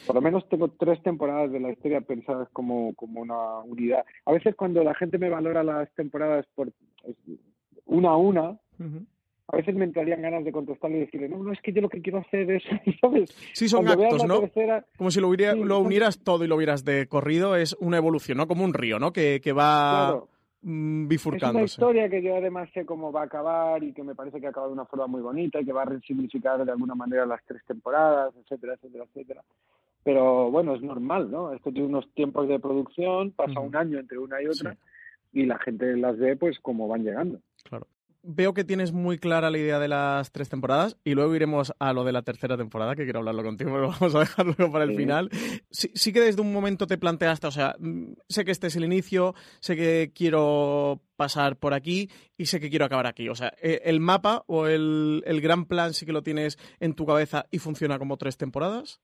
Por 0.07 0.15
lo 0.15 0.21
menos 0.21 0.47
tengo 0.51 0.69
tres 0.69 1.03
temporadas 1.03 1.51
de 1.51 1.61
la 1.61 1.73
historia 1.73 2.03
pensadas 2.03 2.49
como, 2.53 2.95
como 2.95 3.23
una 3.23 3.61
unidad. 3.61 4.05
A 4.27 4.33
veces 4.33 4.55
cuando 4.55 4.85
la 4.85 4.95
gente 4.95 5.17
me 5.17 5.31
valora 5.31 5.65
las 5.65 5.91
temporadas 5.95 6.47
por 6.55 6.71
una 7.87 8.11
a 8.11 8.17
una, 8.17 8.59
a 9.49 9.57
veces 9.57 9.75
me 9.75 9.87
entrarían 9.87 10.21
ganas 10.21 10.45
de 10.45 10.53
contestarle 10.53 10.99
y 10.99 11.01
decirle, 11.01 11.31
no, 11.31 11.43
no, 11.43 11.53
es 11.53 11.61
que 11.63 11.73
yo 11.73 11.81
lo 11.81 11.89
que 11.89 12.03
quiero 12.03 12.19
hacer 12.19 12.51
es, 12.51 12.63
¿sabes? 13.01 13.35
Sí, 13.55 13.67
son 13.67 13.89
actos, 13.89 14.27
¿no? 14.27 14.43
como 14.99 15.11
si 15.11 15.21
lo, 15.21 15.33
lo 15.33 15.79
unieras 15.79 16.23
todo 16.23 16.45
y 16.45 16.49
lo 16.49 16.59
vieras 16.59 16.85
de 16.85 17.07
corrido, 17.07 17.57
es 17.57 17.75
una 17.81 17.97
evolución, 17.97 18.37
¿no? 18.37 18.47
Como 18.47 18.63
un 18.63 18.75
río, 18.75 18.99
¿no? 18.99 19.15
Que, 19.15 19.41
que 19.43 19.53
va 19.53 20.23
bifurcándose. 20.63 21.53
Mm, 21.53 21.65
es 21.65 21.79
una 21.79 21.87
historia 21.87 22.09
que 22.09 22.23
yo 22.23 22.37
además 22.37 22.69
sé 22.73 22.87
cómo 22.87 23.13
va 23.13 23.23
a 23.23 23.25
acabar 23.25 23.83
y 23.83 23.93
que 23.93 24.03
me 24.03 24.15
parece 24.15 24.41
que 24.41 24.47
acaba 24.47 24.69
de 24.69 24.73
una 24.73 24.87
forma 24.87 25.07
muy 25.07 25.21
bonita 25.21 25.61
y 25.61 25.65
que 25.65 25.73
va 25.73 25.83
a 25.83 25.87
resignificar 25.87 26.65
de 26.65 26.73
alguna 26.73 26.95
manera 26.95 27.27
las 27.27 27.45
tres 27.45 27.63
temporadas, 27.67 28.35
etcétera, 28.37 28.75
etcétera, 28.75 29.05
etcétera. 29.05 29.43
Pero 30.05 30.51
bueno, 30.51 30.75
es 30.75 30.83
normal, 30.83 31.31
¿no? 31.31 31.53
Esto 31.53 31.71
tiene 31.71 31.89
unos 31.89 32.09
tiempos 32.15 32.49
de 32.49 32.59
producción, 32.59 33.33
pasa 33.33 33.61
un 33.61 33.77
año 33.77 33.99
entre 33.99 34.19
una 34.19 34.43
y 34.43 34.47
otra 34.47 34.77
y 35.33 35.47
la 35.47 35.59
gente 35.59 35.97
las 35.97 36.19
ve 36.19 36.37
pues 36.37 36.59
como 36.61 36.89
van 36.89 37.05
llegando. 37.05 37.41
Claro 37.65 37.87
veo 38.23 38.55
que 38.55 38.65
tienes 38.65 38.93
muy 38.93 39.19
clara 39.19 39.51
la 39.51 39.59
idea 39.59 39.79
de 39.79 39.89
las 39.89 40.33
tres 40.33 40.49
temporadas 40.49 40.97
y 41.05 41.15
luego 41.15 41.35
iremos 41.35 41.73
a 41.79 41.93
lo 41.93 42.05
de 42.05 42.13
la 42.13 42.23
tercera 42.23 42.57
temporada, 42.57 42.95
que 42.95 43.05
quiero 43.05 43.21
hablarlo 43.21 43.43
contigo, 43.43 43.73
pero 43.73 43.89
vamos 44.01 44.15
a 44.15 44.21
dejarlo 44.21 44.71
para 44.71 44.85
el 44.85 44.95
final. 44.95 45.31
Sí, 45.71 46.13
que 46.13 46.21
desde 46.21 46.41
un 46.41 46.53
momento 46.53 46.87
te 46.87 46.99
planteaste, 46.99 47.47
o 47.47 47.51
sea, 47.51 47.75
mm, 47.79 48.13
sé 48.29 48.45
que 48.45 48.51
este 48.51 48.69
es 48.69 48.77
el 48.77 48.85
inicio, 48.85 49.35
sé 49.61 49.77
que 49.77 50.13
quiero 50.15 51.01
pasar 51.17 51.57
por 51.57 51.75
aquí 51.75 52.11
y 52.37 52.47
sé 52.47 52.61
que 52.61 52.71
quiero 52.71 52.85
acabar 52.85 53.07
aquí. 53.07 53.29
O 53.29 53.35
sea, 53.35 53.53
e, 53.61 53.83
¿el 53.85 54.01
mapa 54.01 54.45
o 54.47 54.67
el, 54.67 55.23
el 55.27 55.41
gran 55.41 55.67
plan 55.67 55.95
sí 55.95 56.07
que 56.07 56.13
lo 56.13 56.23
tienes 56.23 56.59
en 56.81 56.95
tu 56.95 57.07
cabeza 57.07 57.47
y 57.51 57.59
funciona 57.59 57.99
como 57.99 58.17
tres 58.17 58.37
temporadas? 58.37 59.01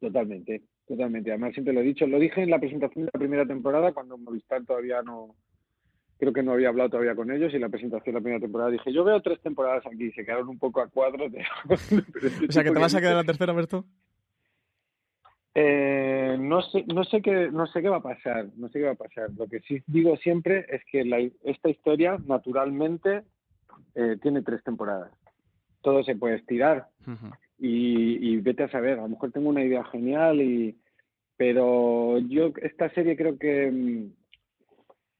Totalmente, 0.00 0.62
totalmente. 0.86 1.30
Además, 1.30 1.52
siempre 1.54 1.72
lo 1.72 1.80
he 1.80 1.84
dicho. 1.84 2.06
Lo 2.06 2.18
dije 2.18 2.42
en 2.42 2.50
la 2.50 2.58
presentación 2.58 3.06
de 3.06 3.10
la 3.12 3.18
primera 3.18 3.46
temporada, 3.46 3.92
cuando 3.92 4.18
Movistar 4.18 4.64
todavía 4.64 5.02
no. 5.02 5.34
Creo 6.18 6.32
que 6.32 6.42
no 6.42 6.52
había 6.52 6.68
hablado 6.68 6.90
todavía 6.90 7.14
con 7.14 7.30
ellos 7.30 7.52
y 7.52 7.58
la 7.58 7.68
presentación 7.68 8.14
de 8.14 8.20
la 8.20 8.22
primera 8.22 8.40
temporada 8.40 8.70
dije, 8.70 8.92
yo 8.92 9.04
veo 9.04 9.20
tres 9.20 9.40
temporadas 9.40 9.84
aquí, 9.86 10.10
se 10.12 10.24
quedaron 10.24 10.48
un 10.48 10.58
poco 10.58 10.80
a 10.80 10.88
cuadros. 10.88 11.30
De... 11.32 11.44
o 12.48 12.52
sea, 12.52 12.64
que 12.64 12.70
te 12.70 12.78
vas 12.78 12.94
a 12.94 13.00
quedar 13.00 13.12
en 13.12 13.18
la 13.18 13.24
tercera, 13.24 13.52
Berto. 13.52 13.84
Eh, 15.58 16.36
no 16.38 16.60
sé, 16.60 16.84
no 16.92 17.02
sé 17.04 17.22
qué, 17.22 17.50
no 17.50 17.66
sé 17.66 17.80
qué 17.80 17.88
va 17.88 17.96
a 17.96 18.02
pasar, 18.02 18.46
no 18.56 18.68
sé 18.68 18.78
qué 18.78 18.84
va 18.84 18.92
a 18.92 18.94
pasar. 18.94 19.30
Lo 19.36 19.46
que 19.46 19.60
sí 19.60 19.82
digo 19.86 20.16
siempre 20.18 20.66
es 20.68 20.82
que 20.90 21.02
la, 21.02 21.18
esta 21.44 21.70
historia, 21.70 22.18
naturalmente, 22.26 23.22
eh, 23.94 24.18
tiene 24.20 24.42
tres 24.42 24.62
temporadas. 24.62 25.10
Todo 25.80 26.04
se 26.04 26.14
puede 26.14 26.36
estirar 26.36 26.88
y, 27.58 28.32
y, 28.32 28.36
vete 28.38 28.64
a 28.64 28.70
saber. 28.70 28.98
A 28.98 29.02
lo 29.02 29.08
mejor 29.08 29.32
tengo 29.32 29.48
una 29.48 29.64
idea 29.64 29.82
genial 29.84 30.42
y, 30.42 30.76
pero 31.38 32.18
yo 32.18 32.52
esta 32.60 32.90
serie 32.90 33.16
creo 33.16 33.38
que 33.38 33.70
mm, 33.70 34.12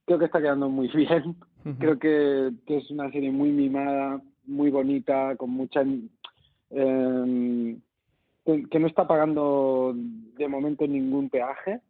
creo 0.06 0.18
que 0.18 0.24
está 0.24 0.40
quedando 0.40 0.68
muy 0.68 0.88
bien. 0.94 1.36
Creo 1.78 1.98
que, 1.98 2.52
que, 2.64 2.76
es 2.78 2.90
una 2.90 3.10
serie 3.10 3.30
muy 3.32 3.50
mimada, 3.50 4.22
muy 4.46 4.70
bonita, 4.70 5.34
con 5.36 5.50
mucha 5.50 5.82
eh, 6.70 7.76
que 8.70 8.78
no 8.78 8.86
está 8.86 9.08
pagando 9.08 9.92
de 9.96 10.48
momento 10.48 10.86
ningún 10.86 11.28
peaje. 11.28 11.80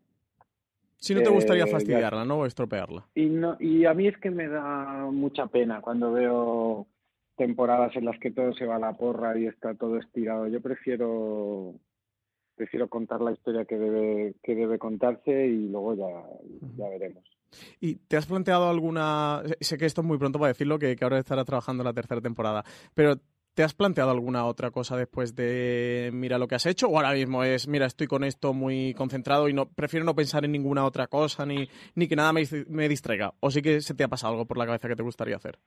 Si 0.97 1.15
no 1.15 1.21
te 1.21 1.29
gustaría 1.29 1.65
eh, 1.65 1.71
fastidiarla, 1.71 2.25
¿no? 2.25 2.39
O 2.39 2.47
estropearla. 2.47 3.07
Y, 3.15 3.27
no, 3.27 3.59
y 3.61 3.85
a 3.85 3.93
mí 3.93 4.09
es 4.09 4.17
que 4.17 4.31
me 4.31 4.49
da 4.49 5.07
mucha 5.13 5.47
pena 5.47 5.83
cuando 5.83 6.11
veo 6.13 6.87
temporadas 7.37 7.95
en 7.97 8.07
las 8.07 8.19
que 8.19 8.31
todo 8.31 8.55
se 8.55 8.65
va 8.65 8.77
a 8.77 8.81
la 8.81 8.95
porra 8.95 9.39
y 9.39 9.47
está 9.47 9.75
todo 9.75 9.99
estirado. 9.99 10.49
Yo 10.49 10.63
prefiero 10.63 11.75
prefiero 12.55 12.89
contar 12.89 13.21
la 13.21 13.33
historia 13.33 13.67
que 13.67 13.77
debe 13.77 14.35
que 14.43 14.55
debe 14.55 14.79
contarse 14.79 15.47
y 15.47 15.69
luego 15.69 15.95
ya, 15.95 16.09
ya 16.79 16.89
veremos. 16.89 17.36
¿Y 17.81 17.97
te 17.97 18.17
has 18.17 18.27
planteado 18.27 18.69
alguna... 18.69 19.43
Sé 19.61 19.79
que 19.79 19.87
esto 19.87 20.01
es 20.01 20.07
muy 20.07 20.19
pronto 20.19 20.39
para 20.39 20.53
decirlo, 20.53 20.79
que, 20.79 20.97
ahora 21.01 21.19
estará 21.19 21.45
trabajando 21.45 21.83
en 21.83 21.87
la 21.87 21.93
tercera 21.93 22.21
temporada, 22.21 22.65
pero 22.95 23.21
¿Te 23.55 23.63
has 23.63 23.73
planteado 23.73 24.11
alguna 24.11 24.45
otra 24.45 24.71
cosa 24.71 24.99
después 24.99 25.35
de 25.35 26.11
mira 26.13 26.37
lo 26.37 26.47
que 26.47 26.57
has 26.57 26.67
hecho? 26.67 26.89
¿O 26.89 26.97
ahora 26.99 27.15
mismo 27.15 27.43
es 27.43 27.67
mira, 27.67 27.87
estoy 27.87 28.07
con 28.07 28.23
esto 28.23 28.53
muy 28.53 28.93
concentrado 28.93 29.49
y 29.49 29.55
no 29.55 29.67
prefiero 29.67 30.05
no 30.05 30.15
pensar 30.15 30.45
en 30.45 30.53
ninguna 30.53 30.85
otra 30.85 31.07
cosa 31.07 31.47
ni, 31.47 31.67
ni 31.95 32.07
que 32.07 32.17
nada 32.17 32.35
me, 32.35 32.43
me 32.69 32.87
distraiga? 32.87 33.33
¿O 33.41 33.51
sí 33.51 33.63
que 33.63 33.81
se 33.81 33.95
te 33.95 34.05
ha 34.05 34.09
pasado 34.09 34.35
algo 34.35 34.45
por 34.45 34.59
la 34.59 34.67
cabeza 34.67 34.89
que 34.89 34.97
te 34.97 35.03
gustaría 35.03 35.37
hacer? 35.37 35.59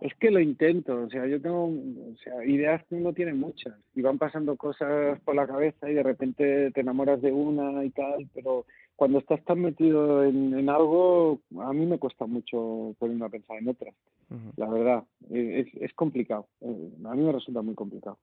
Es 0.00 0.14
que 0.14 0.30
lo 0.30 0.38
intento, 0.38 1.02
o 1.02 1.10
sea, 1.10 1.26
yo 1.26 1.40
tengo, 1.40 1.64
o 1.64 2.16
sea, 2.22 2.44
ideas 2.46 2.82
que 2.86 2.94
uno 2.94 3.12
tiene 3.12 3.34
muchas 3.34 3.74
y 3.96 4.00
van 4.00 4.16
pasando 4.16 4.56
cosas 4.56 5.20
por 5.20 5.34
la 5.34 5.46
cabeza 5.46 5.90
y 5.90 5.94
de 5.94 6.02
repente 6.04 6.70
te 6.70 6.80
enamoras 6.80 7.20
de 7.20 7.32
una 7.32 7.84
y 7.84 7.90
tal, 7.90 8.28
pero 8.32 8.64
cuando 8.98 9.20
estás 9.20 9.44
tan 9.44 9.60
metido 9.60 10.24
en, 10.24 10.68
algo, 10.68 11.40
a 11.60 11.72
mí 11.72 11.86
me 11.86 12.00
cuesta 12.00 12.26
mucho 12.26 12.96
ponerme 12.98 13.26
a 13.26 13.28
pensar 13.28 13.56
en 13.58 13.68
otras. 13.68 13.94
La 14.56 14.68
verdad, 14.68 15.04
es, 15.30 15.68
es, 15.80 15.94
complicado. 15.94 16.48
Eh, 16.60 16.90
a 17.04 17.14
mí 17.14 17.22
me 17.22 17.30
resulta 17.30 17.62
muy 17.62 17.76
complicado. 17.76 18.18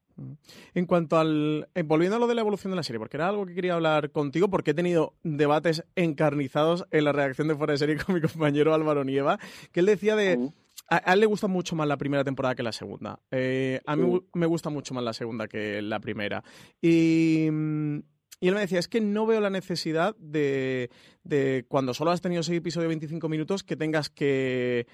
En 0.74 0.86
cuanto 0.86 1.18
al. 1.18 1.70
Eh, 1.76 1.84
volviendo 1.84 2.18
a 2.18 2.20
lo 2.20 2.28
de 2.28 2.36
la 2.36 2.42
evolución 2.42 2.72
de 2.72 2.76
la 2.76 2.84
serie, 2.84 3.00
porque 3.00 3.16
era 3.16 3.30
algo 3.30 3.46
que 3.46 3.56
quería 3.56 3.76
hablar 3.76 4.12
contigo, 4.12 4.50
porque 4.50 4.72
he 4.72 4.74
tenido 4.74 5.14
debates 5.24 5.86
encarnizados 5.96 6.86
en 6.92 7.06
la 7.06 7.14
reacción 7.14 7.48
de 7.48 7.56
fuera 7.56 7.72
de 7.72 7.78
serie 7.78 7.96
con 8.06 8.14
mi 8.14 8.20
compañero 8.20 8.74
Álvaro 8.74 9.06
Nieva, 9.06 9.40
que 9.72 9.80
él 9.80 9.86
decía 9.86 10.18
de. 10.18 10.52
A, 10.90 11.14
él 11.14 11.22
le 11.22 11.26
gusta 11.26 11.48
mucho 11.48 11.78
más 11.78 11.88
la 11.88 11.96
primera 11.96 12.26
temporada 12.26 12.54
que 12.54 12.64
la 12.64 12.74
segunda. 12.74 13.22
Eh, 13.32 13.80
a 13.86 13.96
mí 13.96 14.22
me 14.34 14.46
gusta 14.46 14.70
mucho 14.70 14.94
más 14.94 15.06
la 15.06 15.14
segunda 15.14 15.48
que 15.48 15.82
la 15.82 16.02
primera. 16.02 16.44
Y 16.82 17.48
mm, 17.50 18.00
y 18.46 18.48
él 18.48 18.54
me 18.54 18.62
decía, 18.62 18.78
es 18.78 18.88
que 18.88 19.02
no 19.02 19.26
veo 19.26 19.42
la 19.42 19.50
necesidad 19.50 20.16
de, 20.18 20.92
de 21.24 21.66
cuando 21.68 21.96
solo 21.96 22.12
has 22.12 22.22
tenido 22.22 22.42
ese 22.42 22.56
episodio 22.56 22.84
de 22.84 22.90
25 22.90 23.28
minutos, 23.28 23.64
que 23.64 23.76
tengas 23.76 24.12
que, 24.12 24.86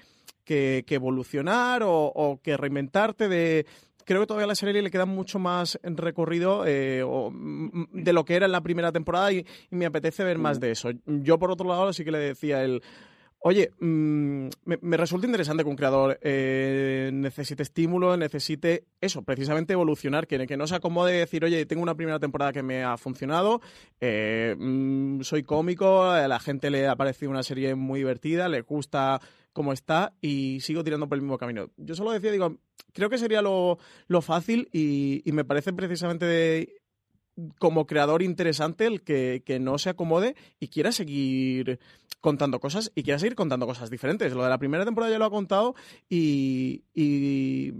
que, 0.42 0.82
evolucionar 0.88 1.82
o, 1.84 2.40
que 2.42 2.56
reinventarte 2.56 3.28
de... 3.28 3.66
Creo 4.06 4.20
que 4.20 4.26
todavía 4.26 4.46
a 4.46 4.48
la 4.48 4.54
serie 4.54 4.80
le 4.80 4.90
queda 4.90 5.04
mucho 5.04 5.38
más 5.38 5.78
recorrido 5.82 6.64
eh, 6.66 7.04
de 7.92 8.12
lo 8.14 8.24
que 8.24 8.36
era 8.36 8.46
en 8.46 8.52
la 8.52 8.62
primera 8.62 8.90
temporada 8.90 9.30
y, 9.30 9.44
y 9.70 9.76
me 9.76 9.84
apetece 9.84 10.24
ver 10.24 10.38
más 10.38 10.58
de 10.58 10.70
eso. 10.70 10.88
Yo, 11.04 11.38
por 11.38 11.50
otro 11.50 11.68
lado, 11.68 11.92
sí 11.92 12.06
que 12.06 12.10
le 12.10 12.20
decía 12.20 12.64
el 12.64 12.82
Oye, 13.44 13.72
mm, 13.80 14.48
me, 14.64 14.96
resulta 14.96 15.26
interesante 15.26 15.64
que 15.64 15.68
un 15.68 15.74
creador 15.74 16.16
eh, 16.22 17.10
necesite 17.12 17.64
estímulo, 17.64 18.16
necesite 18.16 18.84
eso, 19.00 19.22
precisamente 19.22 19.72
evolucionar, 19.72 20.28
que, 20.28 20.56
no 20.56 20.68
se 20.68 20.76
acomode 20.76 21.12
decir, 21.12 21.44
oye, 21.44 21.66
tengo 21.66 21.82
una 21.82 21.96
primera 21.96 22.20
temporada 22.20 22.52
que 22.52 22.62
me 22.62 22.84
ha 22.84 22.96
funcionado, 22.96 23.60
eh, 24.00 24.54
mm, 24.56 25.22
soy 25.22 25.42
cómico, 25.42 26.04
a 26.04 26.28
la 26.28 26.38
gente 26.38 26.70
le 26.70 26.86
ha 26.86 26.94
parecido 26.94 27.32
una 27.32 27.42
serie 27.42 27.74
muy 27.74 27.98
divertida, 27.98 28.48
le 28.48 28.60
gusta 28.60 29.20
cómo 29.52 29.72
está 29.72 30.14
y 30.20 30.60
sigo 30.60 30.84
tirando 30.84 31.08
por 31.08 31.18
el 31.18 31.22
mismo 31.22 31.36
camino. 31.36 31.68
Yo 31.76 31.96
solo 31.96 32.12
decía, 32.12 32.30
digo, 32.30 32.58
creo 32.92 33.10
que 33.10 33.18
sería 33.18 33.42
lo, 33.42 33.76
fácil 34.20 34.68
y, 34.72 35.20
y 35.28 35.32
me 35.32 35.44
parece 35.44 35.72
precisamente 35.72 36.26
de, 36.26 36.81
como 37.58 37.86
creador 37.86 38.22
interesante 38.22 38.86
el 38.86 39.02
que, 39.02 39.42
que, 39.44 39.58
no 39.58 39.78
se 39.78 39.90
acomode 39.90 40.36
y 40.60 40.68
quiera 40.68 40.92
seguir 40.92 41.80
contando 42.20 42.60
cosas 42.60 42.92
y 42.94 43.02
quiera 43.02 43.18
seguir 43.18 43.34
contando 43.34 43.66
cosas 43.66 43.90
diferentes. 43.90 44.32
Lo 44.32 44.44
de 44.44 44.50
la 44.50 44.58
primera 44.58 44.84
temporada 44.84 45.12
ya 45.12 45.18
lo 45.18 45.24
ha 45.24 45.30
contado 45.30 45.74
y, 46.08 46.82
y 46.94 47.72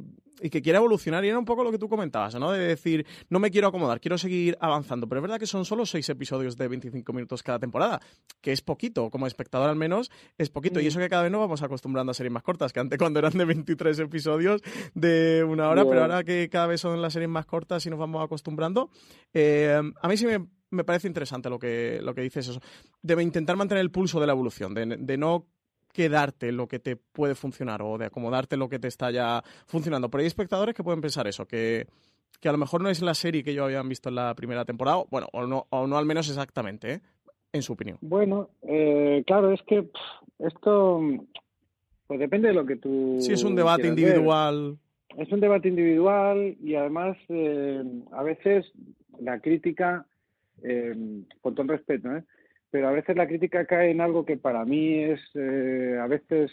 y 0.43 0.51
que 0.51 0.61
quiere 0.61 0.79
evolucionar. 0.79 1.25
Y 1.25 1.29
era 1.29 1.39
un 1.39 1.45
poco 1.45 1.65
lo 1.65 1.71
que 1.71 1.79
tú 1.79 1.89
comentabas, 1.89 2.35
¿no? 2.35 2.51
De 2.51 2.59
decir, 2.59 3.07
no 3.31 3.39
me 3.39 3.51
quiero 3.51 3.69
acomodar, 3.69 4.01
quiero 4.01 4.19
seguir 4.19 4.57
avanzando. 4.61 5.09
Pero 5.09 5.21
es 5.21 5.23
verdad 5.23 5.39
que 5.39 5.47
son 5.47 5.65
solo 5.65 5.87
seis 5.87 6.09
episodios 6.09 6.57
de 6.57 6.69
25 6.69 7.13
minutos 7.13 7.43
cada 7.43 7.59
temporada, 7.59 8.01
que 8.41 8.53
es 8.53 8.61
poquito, 8.61 9.11
como 9.11 9.27
espectador 9.27 9.71
al 9.71 9.77
menos, 9.77 10.11
es 10.39 10.51
poquito. 10.51 10.81
Y 10.81 10.87
eso 10.87 10.99
que 10.99 11.09
cada 11.09 11.23
vez 11.23 11.33
nos 11.33 11.41
vamos 11.41 11.63
acostumbrando 11.63 12.11
a 12.11 12.15
series 12.15 12.33
más 12.33 12.43
cortas, 12.43 12.73
que 12.73 12.81
antes 12.81 12.99
cuando 12.99 13.21
eran 13.21 13.33
de 13.33 13.45
23 13.45 13.99
episodios 14.01 14.63
de 14.95 15.45
una 15.45 15.69
hora, 15.69 15.85
pero 15.85 16.03
ahora 16.03 16.25
que 16.25 16.49
cada 16.51 16.67
vez 16.67 16.81
son 16.81 17.01
las 17.01 17.13
series 17.13 17.31
más 17.31 17.47
cortas 17.47 17.87
y 17.87 17.91
nos 17.91 17.99
vamos 17.99 18.25
acostumbrando, 18.25 18.91
eh, 19.33 19.81
a 20.01 20.09
mí 20.09 20.17
sí 20.17 20.27
me, 20.27 20.85
parece 20.85 21.07
interesante 21.07 21.49
lo 21.49 21.59
que, 21.59 22.01
lo 22.03 22.15
que 22.15 22.23
dices 22.23 22.49
eso. 22.49 22.61
Debe 23.03 23.23
intentar 23.23 23.57
mantener 23.57 23.83
el 23.83 23.91
pulso 23.91 24.21
de 24.21 24.27
la 24.27 24.33
evolución, 24.33 24.75
de, 24.75 24.97
de 24.99 25.17
no 25.17 25.47
quedarte 25.93 26.53
lo 26.53 26.67
que 26.67 26.79
te 26.79 26.97
puede 26.97 27.35
funcionar 27.35 27.83
o 27.83 27.99
de 27.99 28.07
acomodarte 28.07 28.57
lo 28.57 28.69
que 28.69 28.79
te 28.79 28.89
está 28.89 29.11
ya 29.11 29.43
funcionando. 29.67 30.11
Pero 30.11 30.23
hay 30.23 30.27
espectadores 30.27 30.75
que 30.75 30.83
pueden 30.83 31.01
pensar 31.01 31.27
eso, 31.27 31.47
que, 31.47 31.87
que 32.41 32.49
a 32.49 32.53
lo 32.53 32.59
mejor 32.59 32.81
no 32.81 32.89
es 32.89 33.03
la 33.03 33.15
serie 33.15 33.45
que 33.45 33.55
yo 33.55 33.65
habían 33.65 33.89
visto 33.89 34.09
en 34.09 34.17
la 34.17 34.35
primera 34.35 34.65
temporada, 34.65 35.05
bueno, 35.11 35.29
o 35.33 35.47
no, 35.47 35.67
o 35.71 35.87
no 35.87 35.99
al 35.99 36.07
menos 36.07 36.29
exactamente, 36.29 36.95
¿eh? 36.95 37.01
en 37.53 37.63
su 37.63 37.75
opinión. 37.75 37.99
Bueno, 38.01 38.49
eh, 38.63 39.23
claro, 39.27 39.53
es 39.53 39.63
que 39.63 39.89
esto 40.39 41.01
pues 42.07 42.19
depende 42.19 42.49
de 42.49 42.55
lo 42.55 42.67
que 42.67 42.77
tú... 42.77 43.19
Sí, 43.21 43.33
es 43.33 43.45
un 43.45 43.55
debate 43.55 43.89
individual. 43.89 44.79
Es 45.17 45.31
un 45.31 45.41
debate 45.41 45.69
individual 45.69 46.57
y 46.63 46.75
además 46.75 47.19
eh, 47.29 47.83
a 48.13 48.23
veces 48.23 48.67
la 49.21 49.41
crítica, 49.41 50.07
con 51.43 51.55
todo 51.55 51.63
el 51.63 51.69
respeto, 51.69 52.17
¿eh? 52.17 52.25
Pero 52.73 52.89
a 52.89 52.93
veces 52.93 53.15
la 53.17 53.29
crítica 53.29 53.67
cae 53.67 53.91
en 53.91 54.01
algo 54.01 54.25
que 54.25 54.39
para 54.39 54.65
mí 54.65 55.05
es 55.05 55.21
eh, 55.35 55.99
a 56.03 56.07
veces 56.07 56.51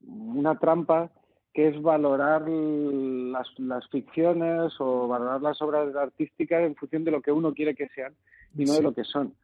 una 0.00 0.58
trampa, 0.58 1.10
que 1.52 1.68
es 1.68 1.82
valorar 1.82 2.48
las, 2.48 3.46
las, 3.58 3.86
ficciones 3.90 4.72
o 4.78 5.08
valorar 5.08 5.42
las 5.42 5.60
obras 5.60 5.94
artísticas 5.94 6.62
en 6.62 6.74
función 6.74 7.04
de 7.04 7.10
lo 7.10 7.20
que 7.20 7.32
uno 7.32 7.52
quiere 7.52 7.74
que 7.74 7.88
sean 7.88 8.14
y 8.56 8.64
no 8.64 8.74
de 8.74 8.82
lo 8.82 8.94
que 8.94 9.04
son. 9.04 9.34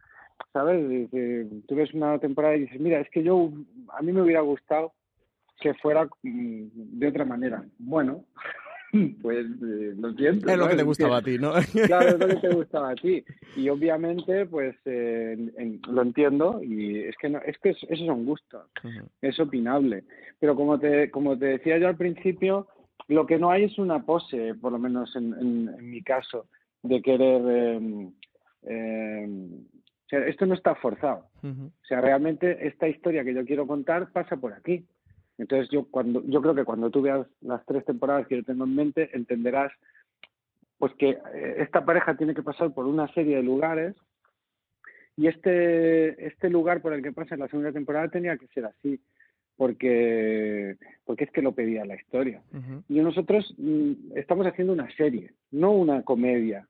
¿Sabes? 0.53 1.11
tú 1.69 1.75
ves 1.75 1.93
una 1.93 2.19
temporada 2.19 2.57
y 2.57 2.61
dices, 2.61 2.81
mira, 2.81 3.01
es 3.01 3.11
que 3.11 3.23
yo, 3.23 3.51
a 3.93 4.01
mí 4.03 4.13
me 4.13 4.23
hubiera 4.23 4.41
gustado 4.41 4.93
que 5.61 5.75
fuera 5.75 6.09
mm, 6.23 6.99
de 6.99 7.09
otra 7.09 7.25
manera. 7.25 7.65
Bueno, 7.79 8.25
pues 9.23 9.47
eh, 9.47 9.95
lo 9.97 10.13
siento. 10.15 10.49
Es 10.49 10.57
lo 10.59 10.69
que 10.69 10.77
te 10.77 10.83
gustaba 10.83 11.19
a 11.19 11.23
ti, 11.23 11.39
¿no? 11.39 11.53
claro, 11.87 12.09
es 12.11 12.19
lo 12.19 12.29
que 12.29 12.37
te 12.37 12.55
gustaba 12.55 12.91
a 12.91 12.95
ti. 12.95 13.25
Y 13.57 13.69
obviamente, 13.69 14.47
pues 14.47 14.77
eh, 14.85 15.37
lo 15.89 16.03
entiendo 16.03 16.63
y 16.63 17.01
es 17.01 17.17
que 17.17 17.29
no, 17.29 17.41
es 17.45 17.59
que 17.59 17.71
eso 17.71 18.07
son 18.07 18.25
gustos, 18.25 18.67
es 19.21 19.39
opinable. 19.41 20.05
Pero 20.39 20.55
como 20.55 20.79
te, 20.79 21.11
como 21.11 21.39
te 21.39 21.47
decía 21.47 21.79
yo 21.79 21.89
al 21.89 21.97
principio, 21.97 22.69
lo 23.09 23.27
que 23.27 23.39
no 23.39 23.51
hay 23.51 23.65
es 23.65 23.79
una 23.79 24.05
pose, 24.05 24.55
por 24.55 24.73
lo 24.73 24.79
menos 24.79 25.15
en, 25.17 25.35
en, 25.35 25.91
mi 25.91 26.03
caso, 26.03 26.47
de 26.83 27.03
querer... 27.03 27.43
Em, 28.63 29.65
o 30.05 30.09
sea, 30.09 30.27
esto 30.27 30.45
no 30.45 30.55
está 30.55 30.75
forzado. 30.75 31.29
O 31.43 31.87
sea, 31.87 32.01
realmente 32.01 32.67
esta 32.67 32.89
historia 32.89 33.25
que 33.25 33.35
yo 33.35 33.45
quiero 33.45 33.67
contar 33.67 34.13
pasa 34.13 34.37
por 34.37 34.53
aquí. 34.53 34.87
Entonces 35.39 35.69
yo 35.71 35.87
cuando 35.91 36.23
yo 36.27 36.41
creo 36.41 36.55
que 36.55 36.65
cuando 36.65 36.91
tú 36.91 37.03
veas 37.03 37.27
las 37.41 37.65
tres 37.67 37.85
temporadas 37.85 38.27
que 38.27 38.37
yo 38.37 38.45
tengo 38.45 38.65
en 38.65 38.75
mente 38.75 39.11
entenderás 39.13 39.73
pues 40.79 40.93
que 40.95 41.11
eh, 41.11 41.57
esta 41.59 41.85
pareja 41.85 42.17
tiene 42.17 42.35
que 42.35 42.43
pasar 42.43 42.73
por 42.73 42.87
una 42.87 43.13
serie 43.15 43.37
de 43.37 43.43
lugares 43.43 43.95
y 45.17 45.27
este 45.27 46.27
este 46.27 46.51
lugar 46.51 46.83
por 46.83 46.93
el 46.93 47.03
que 47.03 47.13
pasa 47.13 47.35
en 47.35 47.41
la 47.41 47.49
segunda 47.49 47.73
temporada 47.73 48.09
tenía 48.09 48.37
que 48.37 48.47
ser 48.49 48.67
así 48.67 49.01
porque 49.57 50.77
porque 51.05 51.25
es 51.25 51.31
que 51.31 51.43
lo 51.43 51.53
pedía 51.53 51.85
la 51.85 51.95
historia. 51.95 52.43
Y 52.89 53.01
nosotros 53.01 53.55
mm, 53.59 54.17
estamos 54.17 54.47
haciendo 54.47 54.73
una 54.73 54.91
serie 54.97 55.33
no 55.51 55.73
una 55.73 56.03
comedia 56.03 56.69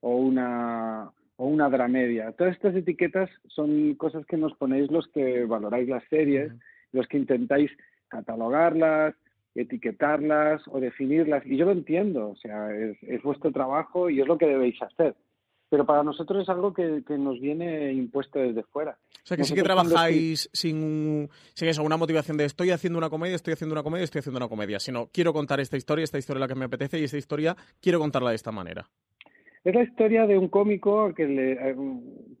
o 0.00 0.16
una 0.16 1.10
o 1.36 1.46
una 1.46 1.68
dramedia. 1.68 2.32
Todas 2.32 2.54
estas 2.54 2.74
etiquetas 2.74 3.30
son 3.46 3.94
cosas 3.94 4.26
que 4.26 4.36
nos 4.36 4.54
ponéis 4.54 4.90
los 4.90 5.06
que 5.08 5.44
valoráis 5.44 5.88
las 5.88 6.04
series, 6.08 6.52
los 6.92 7.06
que 7.06 7.16
intentáis 7.16 7.70
catalogarlas, 8.08 9.14
etiquetarlas 9.54 10.62
o 10.68 10.80
definirlas. 10.80 11.44
Y 11.46 11.56
yo 11.56 11.66
lo 11.66 11.72
entiendo, 11.72 12.30
o 12.30 12.36
sea, 12.36 12.70
es, 12.74 13.22
vuestro 13.22 13.52
trabajo 13.52 14.10
y 14.10 14.20
es 14.20 14.26
lo 14.26 14.38
que 14.38 14.46
debéis 14.46 14.80
hacer. 14.82 15.14
Pero 15.70 15.84
para 15.84 16.02
nosotros 16.02 16.42
es 16.42 16.48
algo 16.48 16.72
que, 16.72 17.02
nos 17.18 17.38
viene 17.40 17.92
impuesto 17.92 18.38
desde 18.38 18.62
fuera. 18.62 18.96
O 19.22 19.26
sea, 19.26 19.36
que 19.36 19.44
sí 19.44 19.54
que 19.54 19.62
trabajáis 19.62 20.48
sin, 20.52 21.28
sin 21.52 21.68
eso, 21.68 21.82
una 21.82 21.98
motivación 21.98 22.38
de 22.38 22.46
estoy 22.46 22.70
haciendo 22.70 22.98
una 22.98 23.10
comedia, 23.10 23.36
estoy 23.36 23.52
haciendo 23.52 23.74
una 23.74 23.82
comedia, 23.82 24.04
estoy 24.04 24.20
haciendo 24.20 24.38
una 24.38 24.48
comedia, 24.48 24.80
sino 24.80 25.08
quiero 25.12 25.34
contar 25.34 25.60
esta 25.60 25.76
historia, 25.76 26.04
esta 26.04 26.16
historia 26.16 26.38
es 26.38 26.48
la 26.48 26.48
que 26.48 26.58
me 26.58 26.64
apetece 26.64 26.98
y 26.98 27.04
esta 27.04 27.18
historia 27.18 27.54
quiero 27.82 27.98
contarla 27.98 28.30
de 28.30 28.36
esta 28.36 28.50
manera. 28.50 28.88
Es 29.62 29.74
la 29.74 29.82
historia 29.82 30.26
de 30.26 30.38
un 30.38 30.48
cómico 30.48 31.12
que, 31.14 31.26
le, 31.26 31.52
eh, 31.52 31.76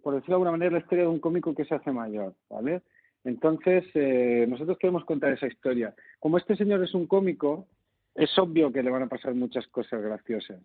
por 0.02 0.14
decirlo 0.14 0.32
de 0.32 0.34
alguna 0.34 0.52
manera, 0.52 0.68
es 0.68 0.72
la 0.72 0.78
historia 0.78 1.04
de 1.04 1.10
un 1.10 1.20
cómico 1.20 1.54
que 1.54 1.66
se 1.66 1.74
hace 1.74 1.92
mayor, 1.92 2.34
¿vale? 2.48 2.80
Entonces, 3.24 3.84
eh, 3.94 4.46
nosotros 4.48 4.78
queremos 4.78 5.04
contar 5.04 5.32
esa 5.32 5.46
historia. 5.46 5.94
Como 6.18 6.38
este 6.38 6.56
señor 6.56 6.82
es 6.82 6.94
un 6.94 7.06
cómico, 7.06 7.66
es 8.14 8.36
obvio 8.38 8.72
que 8.72 8.82
le 8.82 8.90
van 8.90 9.02
a 9.02 9.08
pasar 9.08 9.34
muchas 9.34 9.66
cosas 9.68 10.02
graciosas, 10.02 10.60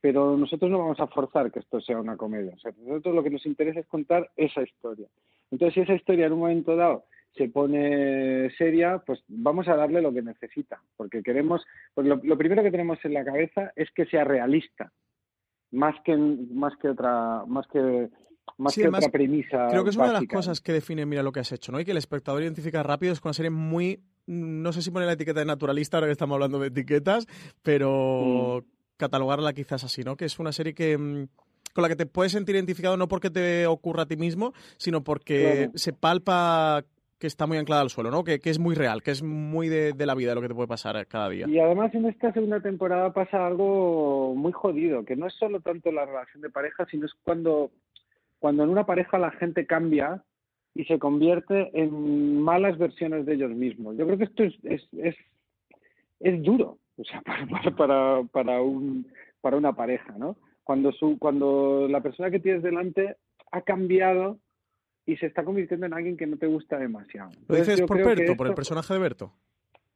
pero 0.00 0.36
nosotros 0.36 0.70
no 0.70 0.78
vamos 0.78 1.00
a 1.00 1.06
forzar 1.06 1.52
que 1.52 1.58
esto 1.58 1.80
sea 1.80 2.00
una 2.00 2.16
comedia. 2.16 2.54
O 2.54 2.58
sea, 2.58 2.72
nosotros 2.78 3.14
lo 3.14 3.22
que 3.22 3.30
nos 3.30 3.44
interesa 3.44 3.80
es 3.80 3.86
contar 3.86 4.30
esa 4.36 4.62
historia. 4.62 5.06
Entonces, 5.50 5.74
si 5.74 5.80
esa 5.80 5.94
historia 5.94 6.26
en 6.26 6.32
un 6.32 6.40
momento 6.40 6.76
dado 6.76 7.04
se 7.36 7.48
pone 7.48 8.48
seria, 8.56 9.02
pues 9.04 9.22
vamos 9.28 9.68
a 9.68 9.76
darle 9.76 10.00
lo 10.00 10.12
que 10.12 10.22
necesita, 10.22 10.80
porque 10.96 11.22
queremos, 11.22 11.66
pues 11.92 12.06
lo, 12.06 12.20
lo 12.22 12.38
primero 12.38 12.62
que 12.62 12.70
tenemos 12.70 12.98
en 13.04 13.12
la 13.12 13.24
cabeza 13.24 13.72
es 13.76 13.90
que 13.90 14.06
sea 14.06 14.24
realista, 14.24 14.92
más 15.72 15.96
que 16.04 16.16
más 16.16 16.74
que 16.76 16.88
otra 16.88 17.44
más 17.46 17.66
que 17.66 18.08
más 18.58 18.74
que 18.74 18.88
otra 18.88 19.08
premisa 19.10 19.68
creo 19.70 19.84
que 19.84 19.90
es 19.90 19.96
una 19.96 20.08
de 20.08 20.12
las 20.12 20.26
cosas 20.26 20.60
que 20.60 20.72
define 20.72 21.06
mira 21.06 21.22
lo 21.22 21.32
que 21.32 21.40
has 21.40 21.52
hecho 21.52 21.72
no 21.72 21.80
y 21.80 21.84
que 21.84 21.92
el 21.92 21.96
espectador 21.96 22.42
identifica 22.42 22.82
rápido 22.82 23.12
es 23.12 23.20
con 23.20 23.30
una 23.30 23.34
serie 23.34 23.50
muy 23.50 24.00
no 24.26 24.72
sé 24.72 24.82
si 24.82 24.90
pone 24.90 25.06
la 25.06 25.12
etiqueta 25.12 25.40
de 25.40 25.46
naturalista 25.46 25.96
ahora 25.96 26.08
que 26.08 26.12
estamos 26.12 26.34
hablando 26.34 26.58
de 26.58 26.68
etiquetas 26.68 27.26
pero 27.62 28.62
mm. 28.62 28.96
catalogarla 28.96 29.52
quizás 29.52 29.84
así 29.84 30.02
no 30.02 30.16
que 30.16 30.26
es 30.26 30.38
una 30.38 30.52
serie 30.52 30.74
que 30.74 30.96
mm, 30.96 31.26
con 31.74 31.82
la 31.82 31.88
que 31.88 31.96
te 31.96 32.06
puedes 32.06 32.32
sentir 32.32 32.54
identificado 32.54 32.96
no 32.96 33.08
porque 33.08 33.30
te 33.30 33.66
ocurra 33.66 34.04
a 34.04 34.06
ti 34.06 34.16
mismo, 34.16 34.54
sino 34.78 35.02
porque 35.02 35.70
se 35.74 35.92
palpa 35.92 36.84
que 37.18 37.26
está 37.26 37.46
muy 37.46 37.58
anclada 37.58 37.82
al 37.82 37.90
suelo, 37.90 38.10
¿no? 38.10 38.22
Que, 38.22 38.40
es 38.42 38.58
muy 38.58 38.74
real, 38.74 39.02
que 39.02 39.10
es 39.10 39.22
muy 39.22 39.68
de, 39.68 39.94
la 39.98 40.14
vida 40.14 40.34
lo 40.34 40.40
que 40.40 40.48
te 40.48 40.54
puede 40.54 40.68
pasar 40.68 41.06
cada 41.06 41.28
día. 41.28 41.46
Y 41.48 41.58
además 41.58 41.94
en 41.94 42.06
esta 42.06 42.32
segunda 42.32 42.60
temporada 42.60 43.12
pasa 43.12 43.46
algo 43.46 44.34
muy 44.36 44.52
jodido, 44.52 45.04
que 45.04 45.16
no 45.16 45.26
es 45.26 45.34
solo 45.34 45.60
tanto 45.60 45.90
la 45.90 46.06
relación 46.06 46.42
de 46.42 46.50
pareja, 46.50 46.86
sino 46.90 47.06
es 47.06 47.12
cuando, 47.22 47.70
cuando 48.44 48.62
en 48.62 48.68
una 48.68 48.84
pareja 48.84 49.16
la 49.16 49.30
gente 49.30 49.64
cambia 49.64 50.22
y 50.74 50.84
se 50.84 50.98
convierte 50.98 51.70
en 51.72 52.42
malas 52.42 52.76
versiones 52.76 53.24
de 53.24 53.36
ellos 53.36 53.50
mismos. 53.52 53.96
Yo 53.96 54.04
creo 54.04 54.18
que 54.18 54.24
esto 54.24 54.44
es, 54.44 54.54
es, 54.64 55.16
es, 56.20 56.42
duro, 56.42 56.76
o 56.98 57.04
sea, 57.04 57.22
para, 57.24 57.74
para, 57.74 58.22
para, 58.24 58.60
un, 58.60 59.10
para 59.40 59.56
una 59.56 59.72
pareja, 59.72 60.12
¿no? 60.18 60.36
Cuando, 60.62 60.92
su, 60.92 61.18
cuando 61.18 61.88
la 61.88 62.02
persona 62.02 62.30
que 62.30 62.38
tienes 62.38 62.62
delante 62.62 63.16
ha 63.50 63.62
cambiado 63.62 64.38
y 65.06 65.16
se 65.16 65.24
está 65.24 65.42
convirtiendo 65.42 65.86
en 65.86 65.94
alguien 65.94 66.18
que 66.18 66.26
no 66.26 66.36
te 66.36 66.46
gusta 66.46 66.78
demasiado. 66.78 67.30
¿Lo 67.48 67.56
dices 67.56 67.80
por 67.80 67.96
Berto, 67.96 68.36
por 68.36 68.48
el 68.48 68.54
personaje 68.54 68.92
de 68.92 69.00
Berto? 69.00 69.32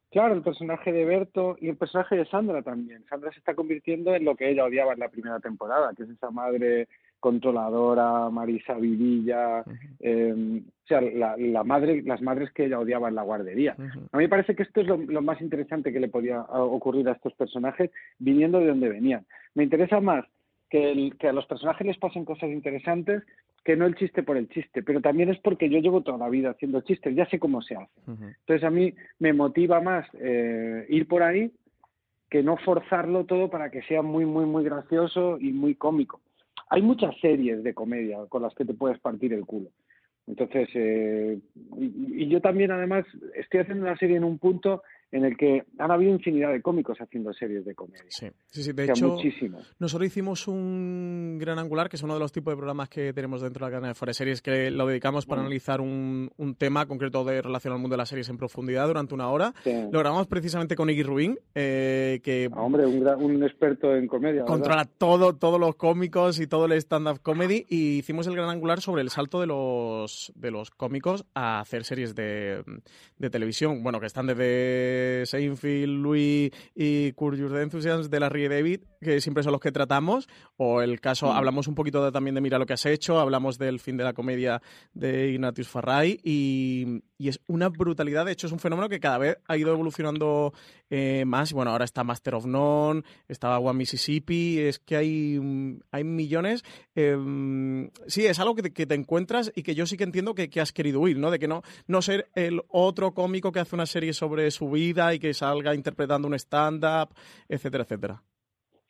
Claro, 0.09 0.33
el 0.33 0.41
personaje 0.41 0.91
de 0.91 1.05
Berto 1.05 1.55
y 1.61 1.69
el 1.69 1.77
personaje 1.77 2.15
de 2.15 2.25
Sandra 2.25 2.63
también. 2.63 3.05
Sandra 3.09 3.31
se 3.31 3.37
está 3.37 3.53
convirtiendo 3.53 4.15
en 4.15 4.25
lo 4.25 4.35
que 4.35 4.49
ella 4.49 4.65
odiaba 4.65 4.93
en 4.93 4.99
la 5.01 5.09
primera 5.09 5.39
temporada, 5.39 5.93
que 5.95 6.01
es 6.01 6.09
esa 6.09 6.31
madre 6.31 6.87
controladora, 7.19 8.29
Marisa 8.29 8.75
Vidilla, 8.75 9.63
em, 9.99 10.59
o 10.59 10.87
sea, 10.87 11.01
la, 11.01 11.63
madre, 11.63 12.01
las 12.03 12.21
madres 12.21 12.51
que 12.51 12.65
ella 12.65 12.79
odiaba 12.79 13.09
en 13.09 13.15
la 13.15 13.23
guardería. 13.23 13.75
A 13.77 14.17
mí 14.17 14.23
me 14.23 14.29
parece 14.29 14.55
que 14.55 14.63
esto 14.63 14.81
es 14.81 14.87
lo, 14.87 14.97
lo, 14.97 15.21
más 15.21 15.39
interesante 15.41 15.93
que 15.93 15.99
le 15.99 16.07
podía 16.07 16.41
ocurrir 16.41 17.07
a 17.09 17.13
estos 17.13 17.33
personajes 17.33 17.91
viniendo 18.17 18.59
de 18.59 18.67
donde 18.67 18.89
venían. 18.89 19.25
Me 19.53 19.63
interesa 19.63 19.99
más 19.99 20.25
que, 20.69 21.11
que 21.19 21.27
a 21.27 21.33
los 21.33 21.45
personajes 21.45 21.85
les 21.85 21.97
pasen 21.97 22.25
cosas 22.25 22.49
interesantes 22.49 23.23
que 23.63 23.75
no 23.75 23.85
el 23.85 23.95
chiste 23.95 24.23
por 24.23 24.37
el 24.37 24.49
chiste, 24.49 24.81
pero 24.83 25.01
también 25.01 25.29
es 25.29 25.39
porque 25.39 25.69
yo 25.69 25.79
llevo 25.79 26.01
toda 26.01 26.17
la 26.17 26.29
vida 26.29 26.51
haciendo 26.51 26.81
chistes, 26.81 27.15
ya 27.15 27.25
sé 27.27 27.39
cómo 27.39 27.61
se 27.61 27.75
hace. 27.75 27.91
Entonces 28.07 28.63
a 28.63 28.69
mí 28.69 28.93
me 29.19 29.33
motiva 29.33 29.81
más 29.81 30.07
eh, 30.13 30.85
ir 30.89 31.07
por 31.07 31.23
ahí 31.23 31.51
que 32.29 32.43
no 32.43 32.57
forzarlo 32.57 33.25
todo 33.25 33.49
para 33.49 33.69
que 33.69 33.81
sea 33.83 34.01
muy, 34.01 34.25
muy, 34.25 34.45
muy 34.45 34.63
gracioso 34.63 35.37
y 35.39 35.51
muy 35.51 35.75
cómico. 35.75 36.21
Hay 36.69 36.81
muchas 36.81 37.15
series 37.19 37.63
de 37.63 37.73
comedia 37.73 38.19
con 38.29 38.43
las 38.43 38.53
que 38.53 38.65
te 38.65 38.73
puedes 38.73 38.99
partir 38.99 39.33
el 39.33 39.45
culo. 39.45 39.69
Entonces, 40.27 40.69
eh, 40.75 41.39
y, 41.77 42.27
yo 42.27 42.39
también 42.39 42.71
además 42.71 43.05
estoy 43.35 43.61
haciendo 43.61 43.85
una 43.85 43.97
serie 43.97 44.17
en 44.17 44.23
un 44.23 44.37
punto 44.37 44.83
en 45.11 45.25
el 45.25 45.35
que 45.37 45.63
han 45.79 45.91
habido 45.91 46.11
infinidad 46.11 46.51
de 46.51 46.61
cómicos 46.61 46.97
haciendo 46.99 47.33
series 47.33 47.65
de 47.65 47.73
comedia. 47.73 48.05
Sí, 48.09 48.27
sí, 48.47 48.63
sí. 48.63 48.73
de 48.73 48.85
hecho, 48.85 49.17
nosotros 49.79 50.07
hicimos 50.07 50.47
un 50.47 51.37
gran 51.39 51.57
angular, 51.57 51.89
que 51.89 51.95
es 51.95 52.03
uno 52.03 52.13
de 52.13 52.19
los 52.19 52.31
tipos 52.31 52.51
de 52.51 52.57
programas 52.57 52.89
que 52.89 53.11
tenemos 53.13 53.41
dentro 53.41 53.65
de 53.65 53.69
la 53.69 53.75
cadena 53.75 53.87
de 53.89 53.95
Fuera 53.95 54.13
Series, 54.13 54.41
que 54.41 54.69
lo 54.69 54.85
dedicamos 54.85 55.25
para 55.25 55.41
analizar 55.41 55.81
un, 55.81 56.29
un, 56.37 56.55
tema 56.55 56.85
concreto 56.85 57.23
de 57.23 57.41
relación 57.41 57.73
al 57.73 57.79
mundo 57.79 57.93
de 57.95 57.99
las 57.99 58.09
series 58.09 58.29
en 58.29 58.37
profundidad 58.37 58.87
durante 58.87 59.13
una 59.13 59.29
hora. 59.29 59.53
Lo 59.65 59.99
grabamos 59.99 60.27
precisamente 60.27 60.75
con 60.75 60.89
Iggy 60.89 61.03
Rubin, 61.03 61.39
eh, 61.55 62.19
que... 62.23 62.49
Ah, 62.51 62.61
hombre, 62.61 62.85
un, 62.85 63.07
un, 63.07 63.43
experto 63.43 63.95
en 63.95 64.07
comedia. 64.07 64.43
Controla 64.45 64.85
todo, 64.85 65.35
todos 65.35 65.59
los 65.59 65.75
cómicos 65.75 66.39
y 66.39 66.47
todo 66.47 66.65
el 66.65 66.73
stand-up 66.73 67.21
comedy, 67.21 67.65
y 67.69 67.97
hicimos 67.99 68.27
el 68.27 68.35
gran 68.35 68.49
angular 68.49 68.81
sobre 68.81 69.01
el 69.01 69.09
salto 69.09 69.39
de 69.39 69.47
los, 69.47 70.31
de 70.35 70.51
los 70.51 70.69
cómicos 70.69 71.25
a 71.33 71.61
hacer 71.61 71.83
series 71.83 72.13
de, 72.13 72.63
de 73.17 73.29
televisión, 73.29 73.81
bueno, 73.81 73.99
que 73.99 74.05
están 74.05 74.27
desde 74.27 74.98
Seinfeld, 75.25 76.01
Louis 76.01 76.51
y 76.75 77.11
Curse 77.13 77.41
Your 77.41 77.57
Enthusiasm 77.57 78.09
de 78.09 78.19
Larry 78.19 78.45
y 78.45 78.47
David, 78.47 78.81
que 79.01 79.21
siempre 79.21 79.43
son 79.43 79.51
los 79.53 79.61
que 79.61 79.71
tratamos, 79.71 80.27
o 80.57 80.81
el 80.81 80.99
caso, 80.99 81.27
mm. 81.27 81.35
hablamos 81.35 81.67
un 81.67 81.75
poquito 81.75 82.11
también 82.11 82.35
de 82.35 82.41
Mira 82.41 82.57
lo 82.57 82.65
que 82.65 82.73
has 82.73 82.85
hecho, 82.85 83.19
hablamos 83.19 83.57
del 83.57 83.79
fin 83.79 83.97
de 83.97 84.03
la 84.03 84.13
comedia 84.13 84.61
de 84.93 85.29
Ignatius 85.29 85.67
Farray, 85.69 86.19
y, 86.23 87.01
es 87.19 87.41
una 87.47 87.67
brutalidad, 87.67 88.25
de 88.25 88.31
hecho 88.31 88.47
es 88.47 88.53
un 88.53 88.59
fenómeno 88.59 88.87
que 88.87 88.99
cada 88.99 89.17
vez 89.17 89.37
ha 89.45 89.57
ido 89.57 89.71
evolucionando 89.71 90.53
eh, 90.89 91.25
más, 91.25 91.51
y 91.51 91.53
bueno, 91.53 91.71
ahora 91.71 91.85
está 91.85 92.03
Master 92.03 92.35
of 92.35 92.45
None, 92.45 93.03
estaba 93.27 93.59
One 93.59 93.77
Mississippi, 93.77 94.59
es 94.59 94.79
que 94.79 94.95
hay, 94.95 95.39
hay 95.91 96.03
millones. 96.03 96.63
Em, 96.95 97.89
sí, 98.07 98.25
es 98.25 98.39
algo 98.39 98.55
que 98.55 98.69
te, 98.69 98.95
encuentras 98.95 99.51
y 99.53 99.63
que 99.63 99.75
yo 99.75 99.85
sí 99.85 99.97
que 99.97 100.03
entiendo 100.05 100.33
que, 100.33 100.49
que 100.49 100.61
has 100.61 100.71
querido 100.71 101.01
huir, 101.01 101.17
¿no? 101.17 101.29
De 101.29 101.39
que 101.39 101.47
no, 101.47 101.61
no 101.87 102.01
ser 102.01 102.29
el 102.35 102.61
otro 102.69 103.13
cómico 103.13 103.51
que 103.51 103.59
hace 103.59 103.75
una 103.75 103.85
serie 103.85 104.13
sobre 104.13 104.49
su 104.51 104.69
vida 104.69 104.88
y 105.13 105.19
que 105.19 105.33
salga 105.33 105.75
interpretando 105.75 106.27
un 106.27 106.33
stand-up, 106.35 107.09
etcétera, 107.47 107.83
etcétera. 107.83 108.21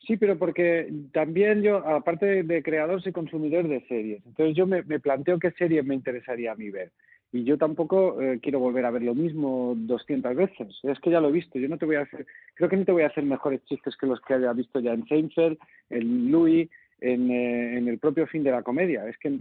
Sí, 0.06 0.16
pero 0.16 0.38
porque 0.38 0.90
también 1.12 1.62
yo, 1.62 1.76
aparte 1.86 2.42
de 2.42 2.62
creador, 2.62 3.02
soy 3.02 3.12
consumidor 3.12 3.68
de 3.68 3.86
series. 3.86 4.24
Entonces 4.26 4.56
yo 4.56 4.66
me, 4.66 4.82
planteo 4.82 5.38
qué 5.38 5.50
series 5.52 5.84
me 5.84 5.94
interesaría 5.94 6.52
a 6.52 6.56
mí 6.56 6.70
ver. 6.70 6.90
Y 7.32 7.44
yo 7.44 7.58
tampoco 7.58 8.20
eh, 8.20 8.40
quiero 8.42 8.58
volver 8.58 8.86
a 8.86 8.90
ver 8.90 9.02
lo 9.02 9.14
mismo 9.14 9.74
200 9.76 10.34
veces. 10.34 10.80
Es 10.82 10.98
que 11.00 11.10
ya 11.10 11.20
lo 11.20 11.28
he 11.28 11.32
visto. 11.32 11.58
Yo 11.58 11.68
no 11.68 11.78
te 11.78 11.86
voy 11.86 11.96
a 11.96 12.00
hacer, 12.00 12.26
creo 12.54 12.68
que 12.68 12.76
no 12.76 12.84
te 12.84 12.92
voy 12.92 13.02
a 13.02 13.08
hacer 13.08 13.24
mejores 13.24 13.62
chistes 13.66 13.96
que 13.96 14.06
los 14.06 14.20
que 14.22 14.34
haya 14.34 14.52
visto 14.52 14.80
ya 14.80 14.94
en 14.94 15.06
Seinfeld, 15.06 15.58
en 15.90 16.32
Louis, 16.32 16.68
en, 17.00 17.30
eh, 17.30 17.78
en, 17.78 17.88
el 17.88 17.98
propio 17.98 18.26
fin 18.26 18.42
de 18.42 18.50
la 18.50 18.62
comedia. 18.62 19.06
Es 19.06 19.16
que 19.18 19.38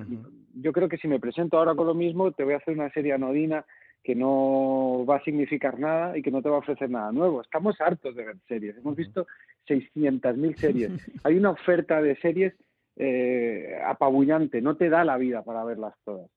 yo 0.55 0.71
creo 0.71 0.89
que 0.89 0.97
si 0.97 1.07
me 1.07 1.19
presento 1.19 1.57
ahora 1.57 1.73
con 1.73 1.87
lo 1.87 1.95
mismo, 1.95 2.31
te 2.31 2.43
voy 2.43 2.53
a 2.53 2.57
hacer 2.57 2.73
una 2.73 2.91
serie 2.91 3.13
anodina 3.13 3.65
que 4.03 4.15
no 4.15 5.05
va 5.07 5.17
a 5.17 5.23
significar 5.23 5.79
nada 5.79 6.17
y 6.17 6.21
que 6.21 6.31
no 6.31 6.41
te 6.41 6.49
va 6.49 6.55
a 6.55 6.59
ofrecer 6.59 6.89
nada 6.89 7.11
nuevo. 7.11 7.41
Estamos 7.41 7.79
hartos 7.81 8.15
de 8.15 8.25
ver 8.25 8.37
series. 8.47 8.77
Hemos 8.77 8.95
visto 8.95 9.27
600.000 9.67 10.55
series. 10.55 10.91
Hay 11.23 11.37
una 11.37 11.51
oferta 11.51 12.01
de 12.01 12.15
series 12.17 12.53
eh, 12.95 13.79
apabullante. 13.85 14.61
No 14.61 14.75
te 14.77 14.89
da 14.89 15.03
la 15.03 15.17
vida 15.17 15.43
para 15.43 15.63
verlas 15.63 15.93
todas. 16.05 16.29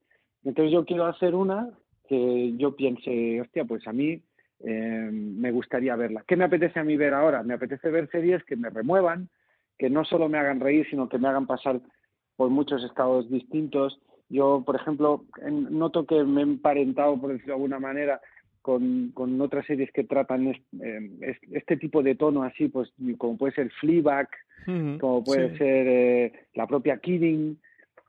Entonces 0.44 0.72
yo 0.72 0.84
quiero 0.84 1.06
hacer 1.06 1.34
una 1.34 1.70
que 2.08 2.52
yo 2.56 2.76
piense, 2.76 3.40
hostia, 3.40 3.64
pues 3.64 3.86
a 3.86 3.92
mí 3.92 4.20
eh, 4.60 5.08
me 5.12 5.50
gustaría 5.50 5.96
verla. 5.96 6.24
¿Qué 6.26 6.36
me 6.36 6.44
apetece 6.44 6.80
a 6.80 6.84
mí 6.84 6.96
ver 6.96 7.14
ahora? 7.14 7.42
Me 7.42 7.54
apetece 7.54 7.90
ver 7.90 8.10
series 8.10 8.44
que 8.44 8.56
me 8.56 8.70
remuevan, 8.70 9.28
que 9.78 9.88
no 9.88 10.04
solo 10.04 10.28
me 10.28 10.38
hagan 10.38 10.60
reír, 10.60 10.86
sino 10.90 11.08
que 11.08 11.18
me 11.18 11.28
hagan 11.28 11.46
pasar 11.46 11.80
por 12.36 12.50
muchos 12.50 12.84
estados 12.84 13.30
distintos, 13.30 14.00
yo, 14.28 14.62
por 14.64 14.76
ejemplo, 14.76 15.24
noto 15.50 16.06
que 16.06 16.24
me 16.24 16.40
he 16.40 16.44
emparentado, 16.44 17.20
por 17.20 17.32
decirlo 17.32 17.52
de 17.52 17.56
alguna 17.56 17.78
manera, 17.78 18.20
con, 18.62 19.10
con 19.12 19.40
otras 19.40 19.66
series 19.66 19.90
que 19.92 20.04
tratan 20.04 20.48
eh, 20.48 21.38
este 21.50 21.76
tipo 21.76 22.02
de 22.02 22.14
tono 22.14 22.44
así, 22.44 22.68
pues 22.68 22.92
como 23.18 23.36
puede 23.36 23.52
ser 23.52 23.70
Fleabag, 23.80 24.28
como 25.00 25.24
puede 25.24 25.56
ser 25.58 25.86
eh, 25.88 26.32
la 26.54 26.66
propia 26.66 26.98
Kidding, 26.98 27.58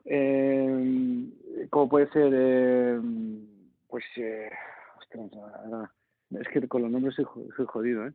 eh, 0.04 1.28
como 1.70 1.88
puede 1.88 2.08
ser, 2.10 3.00
pues, 3.88 4.04
es 4.16 6.48
que 6.52 6.68
con 6.68 6.82
los 6.82 6.90
nombres 6.90 7.16
soy, 7.16 7.66
jodido, 7.66 8.06
¿eh? 8.06 8.12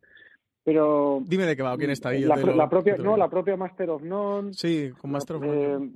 Pero... 0.64 1.22
Dime 1.26 1.46
de 1.46 1.56
qué 1.56 1.64
va, 1.64 1.78
quién 1.78 1.90
está 1.90 2.10
ahí. 2.10 2.24
La, 2.24 2.70
propia, 2.70 2.98
no, 2.98 3.18
la 3.18 3.30
propia 3.30 3.56
Master 3.56 3.90
of 3.90 4.04
None. 4.04 4.54
Sí, 4.54 4.92
con 5.00 5.12
Master 5.12 5.38
of 5.38 5.44
None 5.44 5.94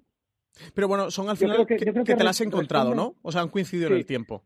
Pero 0.73 0.87
bueno, 0.87 1.11
son 1.11 1.29
al 1.29 1.37
final 1.37 1.65
que, 1.65 1.77
te 1.77 2.23
las 2.23 2.39
has 2.39 2.41
encontrado, 2.41 2.93
¿no? 2.93 3.15
O 3.21 3.31
sea, 3.31 3.41
han 3.41 3.49
coincidido 3.49 3.87
en 3.87 3.95
el 3.95 4.05
tiempo. 4.05 4.43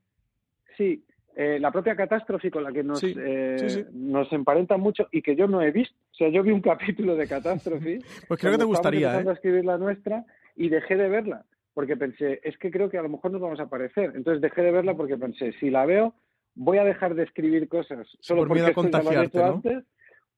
Sí, 0.78 1.04
eh, 1.36 1.60
la 1.60 1.72
propia 1.72 1.96
catástrofe 1.96 2.50
con 2.50 2.64
la 2.64 2.72
que 2.72 2.84
nos, 2.84 3.04
eh, 3.04 3.86
nos 3.94 4.32
emparenta 4.32 4.78
mucho 4.78 5.08
y 5.12 5.22
que 5.22 5.36
yo 5.36 5.48
no 5.48 5.62
he 5.62 5.72
visto. 5.72 5.96
O 6.12 6.16
sea, 6.16 6.30
yo 6.30 6.44
vi 6.44 6.52
un 6.52 6.62
capítulo 6.62 7.16
de 7.16 7.28
catástrofe. 7.28 8.00
pues 8.28 8.40
creo 8.40 8.54
que 8.54 8.58
te 8.58 8.64
gustaría. 8.64 9.20
¿eh? 9.20 9.26
a 9.28 9.34
escribir 9.34 9.66
la 9.66 9.78
nuestra 9.78 10.26
y 10.56 10.70
dejé 10.70 10.96
de 10.96 11.10
verla 11.10 11.46
porque 11.74 11.96
pensé, 11.96 12.40
es 12.44 12.58
que 12.58 12.72
creo 12.72 12.90
que 12.90 12.98
a 12.98 13.04
lo 13.04 13.10
mejor 13.10 13.30
nos 13.30 13.40
vamos 13.40 13.60
a 13.60 13.70
parecer. 13.70 14.14
Entonces 14.16 14.42
dejé 14.42 14.64
de 14.64 14.72
verla 14.72 14.96
porque 14.98 15.16
pensé, 15.16 15.54
si 15.60 15.70
la 15.70 15.86
veo, 15.86 16.16
voy 16.56 16.80
a 16.80 16.84
dejar 16.84 17.14
de 17.14 17.22
escribir 17.22 17.68
cosas 17.68 18.08
solo 18.20 18.42
Por 18.42 18.48
porque 18.48 18.62
miedo 18.62 18.72
a 18.72 18.74
contagiarte, 18.74 19.38
¿no? 19.38 19.46
antes 19.46 19.84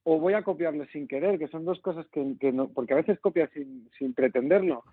o 0.03 0.19
voy 0.19 0.33
a 0.33 0.43
copiarlo 0.43 0.85
sin 0.91 1.07
querer, 1.07 1.39
que 1.39 1.47
son 1.47 1.63
dos 1.63 1.79
cosas 1.79 2.05
que, 2.11 2.35
que 2.39 2.51
no, 2.51 2.67
porque 2.69 2.93
a 2.93 2.97
veces 2.97 3.19
copias 3.19 3.49
sin, 3.53 3.89
sin 3.97 4.13
pretenderlo. 4.13 4.83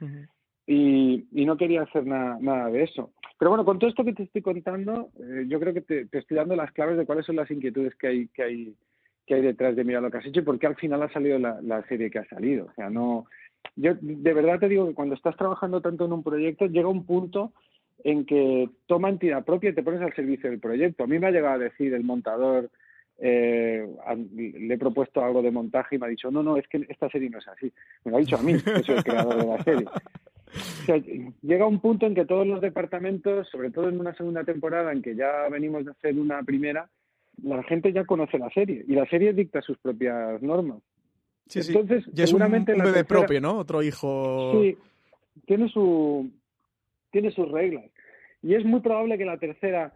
Y, 0.66 1.26
y, 1.32 1.44
no 1.44 1.56
quería 1.56 1.82
hacer 1.82 2.06
nada, 2.06 2.38
nada 2.40 2.70
de 2.70 2.82
eso. 2.82 3.12
Pero 3.38 3.50
bueno, 3.50 3.64
con 3.64 3.78
todo 3.78 3.88
esto 3.88 4.04
que 4.04 4.12
te 4.12 4.24
estoy 4.24 4.42
contando, 4.42 5.10
eh, 5.20 5.44
yo 5.46 5.60
creo 5.60 5.72
que 5.72 5.82
te, 5.82 6.08
estoy 6.10 6.36
dando 6.36 6.56
las 6.56 6.72
claves 6.72 6.96
de 6.96 7.06
cuáles 7.06 7.26
son 7.26 7.36
las 7.36 7.50
inquietudes 7.50 7.94
que 7.96 8.06
hay, 8.08 8.28
que 8.28 8.42
hay, 8.42 8.74
que 9.26 9.34
hay 9.34 9.42
detrás 9.42 9.76
de 9.76 9.84
mirar 9.84 10.02
lo 10.02 10.10
que 10.10 10.18
has 10.18 10.26
hecho 10.26 10.40
y 10.40 10.44
por 10.44 10.58
qué 10.58 10.66
al 10.66 10.76
final 10.76 11.02
ha 11.02 11.12
salido 11.12 11.38
la, 11.38 11.60
la 11.62 11.82
serie 11.86 12.10
que 12.10 12.18
ha 12.18 12.28
salido. 12.28 12.66
O 12.66 12.72
sea, 12.74 12.90
no, 12.90 13.26
yo 13.76 13.94
de 14.00 14.34
verdad 14.34 14.58
te 14.58 14.68
digo 14.68 14.86
que 14.88 14.94
cuando 14.94 15.14
estás 15.14 15.36
trabajando 15.36 15.80
tanto 15.80 16.06
en 16.06 16.12
un 16.12 16.22
proyecto, 16.22 16.66
llega 16.66 16.88
un 16.88 17.04
punto 17.04 17.52
en 18.04 18.24
que 18.24 18.68
toma 18.86 19.08
entidad 19.08 19.44
propia 19.44 19.70
y 19.70 19.74
te 19.74 19.82
pones 19.82 20.00
al 20.00 20.14
servicio 20.14 20.50
del 20.50 20.60
proyecto. 20.60 21.04
A 21.04 21.06
mí 21.06 21.18
me 21.18 21.26
ha 21.26 21.30
llegado 21.30 21.54
a 21.54 21.58
decir 21.58 21.92
el 21.94 22.04
montador, 22.04 22.70
eh, 23.18 23.86
le 24.34 24.74
he 24.74 24.78
propuesto 24.78 25.24
algo 25.24 25.42
de 25.42 25.50
montaje 25.50 25.96
y 25.96 25.98
me 25.98 26.06
ha 26.06 26.10
dicho, 26.10 26.30
no, 26.30 26.42
no, 26.42 26.56
es 26.56 26.68
que 26.68 26.86
esta 26.88 27.08
serie 27.10 27.30
no 27.30 27.38
es 27.38 27.48
así. 27.48 27.72
Me 28.04 28.10
lo 28.10 28.18
ha 28.18 28.20
dicho 28.20 28.36
a 28.36 28.42
mí, 28.42 28.54
que 28.54 28.82
soy 28.82 28.96
el 28.96 29.04
creador 29.04 29.36
de 29.36 29.46
la 29.46 29.62
serie. 29.64 29.86
O 30.54 30.84
sea, 30.86 30.96
llega 31.42 31.66
un 31.66 31.80
punto 31.80 32.06
en 32.06 32.14
que 32.14 32.24
todos 32.24 32.46
los 32.46 32.60
departamentos, 32.60 33.48
sobre 33.50 33.70
todo 33.70 33.88
en 33.88 34.00
una 34.00 34.14
segunda 34.14 34.44
temporada 34.44 34.92
en 34.92 35.02
que 35.02 35.14
ya 35.14 35.48
venimos 35.50 35.84
de 35.84 35.90
hacer 35.90 36.18
una 36.18 36.42
primera, 36.42 36.88
la 37.42 37.62
gente 37.64 37.92
ya 37.92 38.04
conoce 38.04 38.38
la 38.38 38.50
serie 38.50 38.84
y 38.86 38.94
la 38.94 39.06
serie 39.06 39.32
dicta 39.32 39.60
sus 39.60 39.78
propias 39.78 40.40
normas. 40.42 40.78
Sí, 41.46 41.60
Entonces, 41.66 42.04
sí. 42.04 42.22
es 42.22 42.30
seguramente 42.30 42.74
un, 42.74 42.82
bebé 42.82 43.04
propio, 43.04 43.40
¿no? 43.40 43.58
Otro 43.58 43.82
hijo. 43.82 44.60
Sí, 44.60 44.76
tiene, 45.46 45.68
su, 45.68 46.30
tiene 47.10 47.30
sus 47.30 47.50
reglas. 47.50 47.84
Y 48.42 48.54
es 48.54 48.64
muy 48.64 48.80
probable 48.80 49.18
que 49.18 49.24
la 49.24 49.38
tercera 49.38 49.92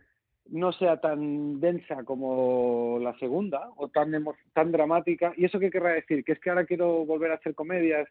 no 0.50 0.72
sea 0.72 1.00
tan 1.00 1.60
densa 1.60 2.04
como 2.04 2.98
la 3.00 3.16
segunda 3.18 3.70
o 3.76 3.88
tan, 3.88 4.12
tan 4.52 4.72
dramática. 4.72 5.32
¿Y 5.36 5.44
eso 5.44 5.58
qué 5.58 5.70
querrá 5.70 5.92
decir? 5.92 6.24
Que 6.24 6.32
es 6.32 6.40
que 6.40 6.50
ahora 6.50 6.66
quiero 6.66 7.04
volver 7.04 7.32
a 7.32 7.36
hacer 7.36 7.54
comedias 7.54 8.08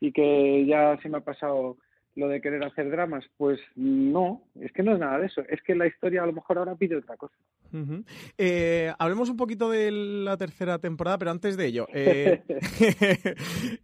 y 0.00 0.12
que 0.12 0.66
ya 0.66 0.98
se 1.02 1.08
me 1.08 1.18
ha 1.18 1.20
pasado 1.20 1.76
lo 2.16 2.28
de 2.28 2.40
querer 2.40 2.62
hacer 2.64 2.90
dramas, 2.90 3.24
pues 3.36 3.60
no, 3.76 4.42
es 4.60 4.72
que 4.72 4.82
no 4.82 4.92
es 4.92 4.98
nada 4.98 5.18
de 5.18 5.26
eso, 5.26 5.42
es 5.48 5.62
que 5.62 5.74
la 5.74 5.86
historia 5.86 6.22
a 6.22 6.26
lo 6.26 6.32
mejor 6.32 6.58
ahora 6.58 6.74
pide 6.74 6.96
otra 6.96 7.16
cosa. 7.16 7.34
eh, 8.36 8.92
hablemos 8.98 9.30
un 9.30 9.36
poquito 9.36 9.70
de 9.70 9.90
la 9.92 10.36
tercera 10.36 10.78
temporada, 10.78 11.18
pero 11.18 11.30
antes 11.30 11.56
de 11.56 11.66
ello, 11.66 11.86
eh, 11.92 12.42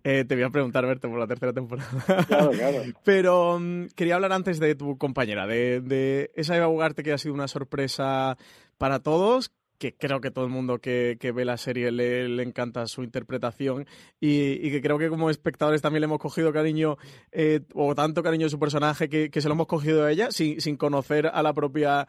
eh, 0.05 0.25
te 0.25 0.35
voy 0.35 0.45
a 0.45 0.51
preguntar, 0.51 0.85
verte 0.87 1.09
por 1.09 1.19
la 1.19 1.27
tercera 1.27 1.53
temporada. 1.53 1.89
Claro, 2.27 2.51
claro. 2.51 2.79
pero 3.05 3.57
um, 3.57 3.87
quería 3.95 4.17
hablar 4.17 4.33
antes 4.33 4.59
de 4.59 4.75
tu 4.75 4.99
compañera, 4.99 5.47
de, 5.47 5.81
de 5.81 6.31
esa 6.35 6.57
Eva 6.57 6.69
Ugarte 6.69 7.03
que 7.03 7.12
ha 7.12 7.19
sido 7.19 7.35
una 7.35 7.49
sorpresa 7.49 8.37
para 8.77 9.01
todos, 9.01 9.53
que 9.79 9.97
creo 9.97 10.20
que 10.20 10.31
todo 10.31 10.45
el 10.45 10.51
mundo 10.51 10.79
que, 10.79 11.16
que 11.20 11.33
ve 11.33 11.45
la 11.45 11.57
serie 11.57 11.91
le, 11.91 12.43
encanta 12.43 12.87
su 12.87 13.03
interpretación 13.03 13.87
y, 14.20 14.53
y, 14.66 14.70
que 14.70 14.81
creo 14.81 14.99
que 14.99 15.09
como 15.09 15.31
espectadores 15.31 15.83
también 15.83 16.01
le 16.01 16.07
hemos 16.07 16.18
cogido 16.18 16.53
cariño 16.53 16.97
eh, 17.33 17.61
o 17.74 17.95
tanto 17.95 18.22
cariño 18.22 18.47
a 18.47 18.51
su 18.51 18.59
personaje 18.59 19.09
que, 19.09 19.31
que, 19.31 19.41
se 19.41 19.49
lo 19.49 19.55
hemos 19.55 19.66
cogido 19.66 20.05
a 20.05 20.12
ella 20.12 20.31
sin, 20.31 20.61
sin 20.61 20.77
conocer 20.77 21.27
a 21.27 21.43
la 21.43 21.55
propia 21.55 22.07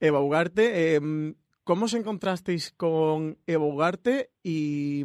Eva 0.00 0.20
Ugarte. 0.20 0.96
Eh, 0.96 1.34
¿Cómo 1.64 1.84
os 1.84 1.94
encontrasteis 1.94 2.72
con 2.72 3.38
Eva 3.46 3.64
Ugarte 3.64 4.30
y, 4.42 5.04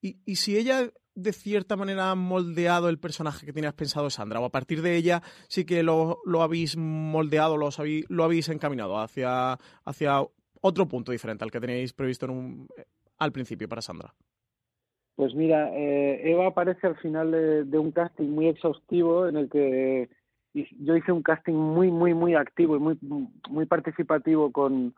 y, 0.00 0.16
y 0.24 0.36
si 0.36 0.56
ella 0.56 0.90
de 1.14 1.32
cierta 1.32 1.76
manera 1.76 2.10
ha 2.10 2.14
moldeado 2.14 2.88
el 2.88 2.98
personaje 2.98 3.46
que 3.46 3.52
tenías 3.52 3.74
pensado 3.74 4.10
Sandra 4.10 4.40
o 4.40 4.44
a 4.44 4.50
partir 4.50 4.82
de 4.82 4.96
ella 4.96 5.22
sí 5.48 5.64
que 5.64 5.82
lo, 5.82 6.20
lo 6.24 6.42
habéis 6.42 6.76
moldeado, 6.76 7.56
lo 7.56 7.68
habéis, 7.76 8.04
lo 8.08 8.24
habéis 8.24 8.48
encaminado 8.48 8.98
hacia, 8.98 9.58
hacia 9.84 10.22
otro 10.66 10.88
punto 10.88 11.12
diferente 11.12 11.44
al 11.44 11.50
que 11.50 11.60
teníais 11.60 11.92
previsto 11.92 12.24
en 12.24 12.32
un, 12.32 12.68
al 13.18 13.32
principio 13.32 13.68
para 13.68 13.82
Sandra. 13.82 14.14
Pues 15.14 15.34
mira, 15.34 15.70
eh, 15.76 16.22
Eva 16.24 16.46
aparece 16.46 16.86
al 16.86 16.96
final 16.96 17.30
de, 17.30 17.64
de, 17.64 17.78
un 17.78 17.92
casting 17.92 18.30
muy 18.30 18.48
exhaustivo 18.48 19.28
en 19.28 19.36
el 19.36 19.50
que 19.50 20.08
yo 20.54 20.96
hice 20.96 21.12
un 21.12 21.22
casting 21.22 21.52
muy, 21.52 21.90
muy, 21.90 22.14
muy 22.14 22.34
activo 22.34 22.76
y 22.76 22.80
muy, 22.80 22.98
muy 23.50 23.66
participativo 23.66 24.50
con, 24.52 24.94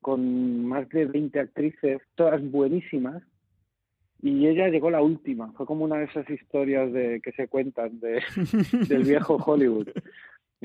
con 0.00 0.66
más 0.66 0.88
de 0.88 1.06
20 1.06 1.38
actrices, 1.38 2.02
todas 2.16 2.42
buenísimas, 2.50 3.22
y 4.20 4.48
ella 4.48 4.68
llegó 4.68 4.90
la 4.90 5.02
última. 5.02 5.52
Fue 5.52 5.64
como 5.64 5.84
una 5.84 5.98
de 5.98 6.06
esas 6.06 6.28
historias 6.28 6.92
de 6.92 7.20
que 7.22 7.32
se 7.32 7.46
cuentan 7.46 8.00
de, 8.00 8.20
del 8.88 9.04
viejo 9.04 9.36
Hollywood 9.36 9.88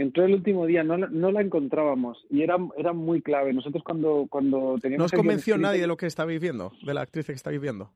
entró 0.02 0.26
el 0.26 0.34
último 0.34 0.66
día, 0.66 0.84
no, 0.84 0.98
no 0.98 1.32
la 1.32 1.42
encontrábamos 1.42 2.26
y 2.30 2.42
era, 2.42 2.58
era 2.78 2.94
muy 2.94 3.22
clave. 3.22 3.54
Nosotros 3.54 3.84
cuando, 3.84 4.28
cuando 4.30 4.78
teníamos... 4.82 5.00
¿No 5.00 5.06
os 5.06 5.12
convenció 5.12 5.56
escrito, 5.56 5.68
nadie 5.68 5.82
de 5.82 5.88
lo 5.88 5.98
que 5.98 6.06
estáis 6.06 6.40
viendo, 6.40 6.72
de 6.84 6.94
la 6.94 7.02
actriz 7.02 7.26
que 7.26 7.34
estáis 7.34 7.60
viendo? 7.60 7.92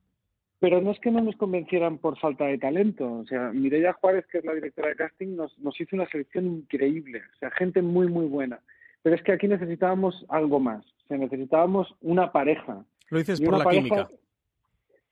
Pero 0.60 0.80
no 0.80 0.92
es 0.92 1.00
que 1.00 1.10
no 1.10 1.20
nos 1.20 1.36
convencieran 1.36 1.98
por 1.98 2.18
falta 2.18 2.46
de 2.46 2.58
talento. 2.58 3.12
O 3.12 3.26
sea, 3.26 3.52
Mireia 3.52 3.92
Juárez, 3.92 4.26
que 4.26 4.38
es 4.38 4.44
la 4.44 4.54
directora 4.54 4.88
de 4.88 4.96
casting, 4.96 5.36
nos, 5.36 5.58
nos 5.58 5.78
hizo 5.80 5.94
una 5.96 6.08
selección 6.08 6.46
increíble. 6.46 7.22
O 7.34 7.38
sea, 7.38 7.50
gente 7.50 7.82
muy, 7.82 8.08
muy 8.08 8.26
buena. 8.26 8.60
Pero 9.02 9.16
es 9.16 9.22
que 9.22 9.32
aquí 9.32 9.46
necesitábamos 9.46 10.24
algo 10.28 10.60
más. 10.60 10.84
O 11.04 11.06
sea, 11.08 11.18
necesitábamos 11.18 11.94
una 12.00 12.32
pareja. 12.32 12.84
Lo 13.10 13.18
dices 13.18 13.40
por 13.40 13.58
la 13.58 13.64
pareja... 13.64 13.82
química. 13.82 14.08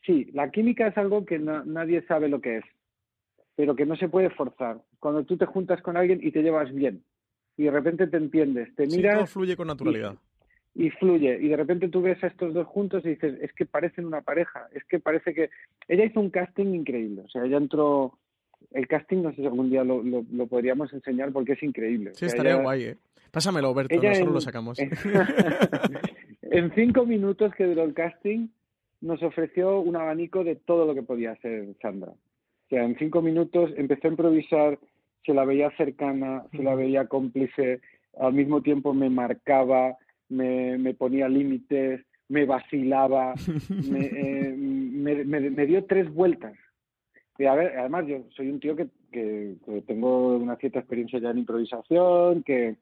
Sí, 0.06 0.30
la 0.32 0.50
química 0.50 0.86
es 0.88 0.96
algo 0.96 1.24
que 1.24 1.38
no, 1.38 1.64
nadie 1.64 2.02
sabe 2.06 2.28
lo 2.28 2.40
que 2.40 2.58
es 2.58 2.64
pero 3.56 3.74
que 3.76 3.86
no 3.86 3.96
se 3.96 4.08
puede 4.08 4.30
forzar. 4.30 4.80
Cuando 4.98 5.24
tú 5.24 5.36
te 5.36 5.46
juntas 5.46 5.82
con 5.82 5.96
alguien 5.96 6.20
y 6.22 6.30
te 6.30 6.42
llevas 6.42 6.72
bien 6.72 7.02
y 7.56 7.64
de 7.64 7.70
repente 7.70 8.06
te 8.06 8.16
entiendes, 8.16 8.74
te 8.74 8.86
miras. 8.86 9.12
Sí, 9.12 9.18
todo 9.18 9.26
fluye 9.26 9.56
con 9.56 9.68
naturalidad. 9.68 10.16
Y, 10.74 10.86
y, 10.86 10.90
fluye. 10.90 11.38
Y 11.40 11.48
de 11.48 11.56
repente 11.56 11.88
tú 11.88 12.00
ves 12.00 12.22
a 12.24 12.28
estos 12.28 12.54
dos 12.54 12.66
juntos 12.66 13.04
y 13.04 13.10
dices, 13.10 13.38
es 13.40 13.52
que 13.52 13.66
parecen 13.66 14.06
una 14.06 14.22
pareja. 14.22 14.68
Es 14.72 14.84
que 14.84 14.98
parece 14.98 15.34
que. 15.34 15.50
Ella 15.88 16.04
hizo 16.04 16.20
un 16.20 16.30
casting 16.30 16.74
increíble. 16.74 17.22
O 17.22 17.28
sea, 17.28 17.44
ella 17.44 17.58
entró. 17.58 18.18
El 18.70 18.86
casting, 18.86 19.22
no 19.22 19.30
sé 19.30 19.36
si 19.36 19.46
algún 19.46 19.68
día 19.68 19.84
lo, 19.84 20.02
lo, 20.02 20.24
lo 20.32 20.46
podríamos 20.46 20.92
enseñar 20.92 21.30
porque 21.32 21.52
es 21.52 21.62
increíble. 21.62 22.12
Sí, 22.14 22.24
o 22.24 22.28
sea, 22.28 22.36
estaría 22.36 22.52
ella, 22.52 22.62
guay, 22.62 22.82
¿eh? 22.84 22.96
Pásamelo, 23.30 23.74
Berto, 23.74 23.96
nosotros 23.96 24.18
en, 24.18 24.32
lo 24.32 24.40
sacamos. 24.40 24.78
En, 24.78 24.90
en 26.42 26.74
cinco 26.74 27.04
minutos 27.04 27.54
que 27.54 27.64
duró 27.64 27.82
el 27.82 27.92
casting, 27.92 28.48
nos 29.00 29.22
ofreció 29.22 29.80
un 29.80 29.96
abanico 29.96 30.44
de 30.44 30.54
todo 30.56 30.86
lo 30.86 30.94
que 30.94 31.02
podía 31.02 31.32
hacer 31.32 31.74
Sandra. 31.82 32.12
Sea, 32.72 32.84
en 32.84 32.96
cinco 32.96 33.20
minutos 33.20 33.70
empezó 33.76 34.08
a 34.08 34.12
improvisar, 34.12 34.78
se 35.26 35.34
la 35.34 35.44
veía 35.44 35.70
cercana, 35.76 36.46
se 36.52 36.62
la 36.62 36.74
veía 36.74 37.06
cómplice, 37.06 37.82
al 38.18 38.32
mismo 38.32 38.62
tiempo 38.62 38.94
me 38.94 39.10
marcaba, 39.10 39.98
me, 40.30 40.78
me 40.78 40.94
ponía 40.94 41.28
límites, 41.28 42.00
me 42.30 42.46
vacilaba, 42.46 43.34
me, 43.68 44.06
eh, 44.06 44.54
me, 44.56 45.66
dio 45.66 45.84
tres 45.84 46.10
vueltas. 46.14 46.54
Y 47.36 47.44
a 47.44 47.54
ver, 47.56 47.76
además, 47.76 48.06
yo 48.06 48.24
soy 48.34 48.48
un 48.48 48.58
tío 48.58 48.74
que, 48.74 48.86
que, 49.10 49.56
que, 49.66 49.82
tengo 49.82 50.38
una 50.38 50.56
cierta 50.56 50.78
experiencia 50.78 51.18
ya 51.18 51.28
en 51.28 51.38
improvisación, 51.40 52.42
que, 52.42 52.76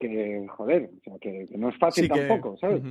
que 0.00 0.46
joder, 0.48 0.88
o 0.88 1.00
sea, 1.04 1.18
que, 1.18 1.48
que 1.50 1.58
no 1.58 1.68
es 1.68 1.76
fácil 1.76 2.04
Sí, 2.04 2.08
tampoco, 2.08 2.56
¿sabes? 2.56 2.82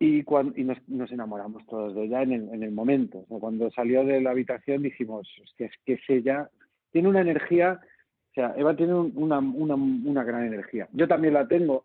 Y, 0.00 0.22
cuan- 0.22 0.54
y 0.56 0.64
nos, 0.64 0.78
nos 0.88 1.10
enamoramos 1.12 1.66
todos 1.66 1.94
de 1.94 2.04
ella 2.04 2.22
en 2.22 2.32
el, 2.32 2.48
en 2.54 2.62
el 2.62 2.70
momento. 2.72 3.18
O 3.18 3.26
sea, 3.26 3.38
cuando 3.38 3.70
salió 3.70 4.04
de 4.04 4.20
la 4.20 4.30
habitación 4.30 4.82
dijimos, 4.82 5.28
hostia, 5.42 5.66
es 5.66 5.72
que 5.84 5.94
es 5.94 6.00
ella, 6.08 6.48
tiene 6.92 7.08
una 7.08 7.20
energía, 7.20 7.80
o 8.30 8.34
sea, 8.34 8.54
Eva 8.56 8.76
tiene 8.76 8.94
un- 8.94 9.12
una, 9.16 9.38
una, 9.40 9.74
una 9.74 10.24
gran 10.24 10.44
energía. 10.46 10.88
Yo 10.92 11.08
también 11.08 11.34
la 11.34 11.48
tengo, 11.48 11.84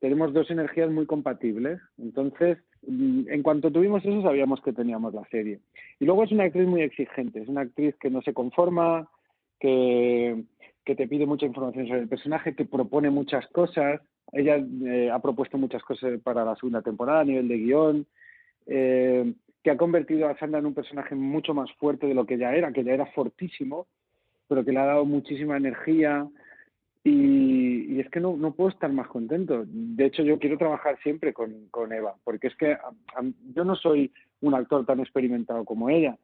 tenemos 0.00 0.32
dos 0.32 0.50
energías 0.50 0.90
muy 0.90 1.06
compatibles, 1.06 1.80
entonces, 1.98 2.58
mm, 2.86 3.28
en 3.28 3.42
cuanto 3.42 3.70
tuvimos 3.70 4.04
eso 4.04 4.20
sabíamos 4.22 4.60
que 4.62 4.72
teníamos 4.72 5.14
la 5.14 5.24
serie. 5.30 5.60
Y 6.00 6.04
luego 6.06 6.24
es 6.24 6.32
una 6.32 6.44
actriz 6.44 6.66
muy 6.66 6.82
exigente, 6.82 7.40
es 7.42 7.48
una 7.48 7.60
actriz 7.60 7.94
que 8.00 8.10
no 8.10 8.20
se 8.22 8.34
conforma, 8.34 9.08
que, 9.60 10.42
que 10.84 10.94
te 10.94 11.06
pide 11.06 11.26
mucha 11.26 11.46
información 11.46 11.86
sobre 11.86 12.00
el 12.00 12.08
personaje, 12.08 12.54
que 12.54 12.64
propone 12.64 13.10
muchas 13.10 13.46
cosas. 13.48 14.00
Ella 14.32 14.56
eh, 14.56 15.10
ha 15.10 15.18
propuesto 15.20 15.58
muchas 15.58 15.82
cosas 15.82 16.20
para 16.22 16.44
la 16.44 16.56
segunda 16.56 16.82
temporada 16.82 17.20
a 17.20 17.24
nivel 17.24 17.48
de 17.48 17.58
guion, 17.58 18.06
eh, 18.66 19.32
que 19.62 19.70
ha 19.70 19.76
convertido 19.76 20.28
a 20.28 20.36
Sandra 20.38 20.58
en 20.58 20.66
un 20.66 20.74
personaje 20.74 21.14
mucho 21.14 21.54
más 21.54 21.70
fuerte 21.74 22.06
de 22.06 22.14
lo 22.14 22.26
que 22.26 22.38
ya 22.38 22.54
era, 22.54 22.72
que 22.72 22.82
ya 22.82 22.92
era 22.92 23.06
fortísimo, 23.06 23.86
pero 24.48 24.64
que 24.64 24.72
le 24.72 24.80
ha 24.80 24.86
dado 24.86 25.04
muchísima 25.04 25.56
energía. 25.56 26.26
Y, 27.04 28.00
es 28.00 28.08
que 28.10 28.20
no, 28.20 28.36
no 28.36 28.54
puedo 28.54 28.70
estar 28.70 28.92
más 28.92 29.06
contento. 29.08 29.64
De 29.66 30.06
hecho, 30.06 30.22
yo 30.22 30.38
quiero 30.38 30.58
trabajar 30.58 30.98
siempre 31.02 31.32
con, 31.32 31.68
con 31.70 31.92
Eva, 31.92 32.16
porque 32.24 32.48
es 32.48 32.56
que 32.56 32.72
a, 32.72 32.92
yo 33.54 33.64
no 33.64 33.76
soy 33.76 34.12
un 34.40 34.54
actor 34.54 34.84
tan 34.84 35.00
experimentado 35.00 35.64
como 35.64 35.90
ella. 35.90 36.16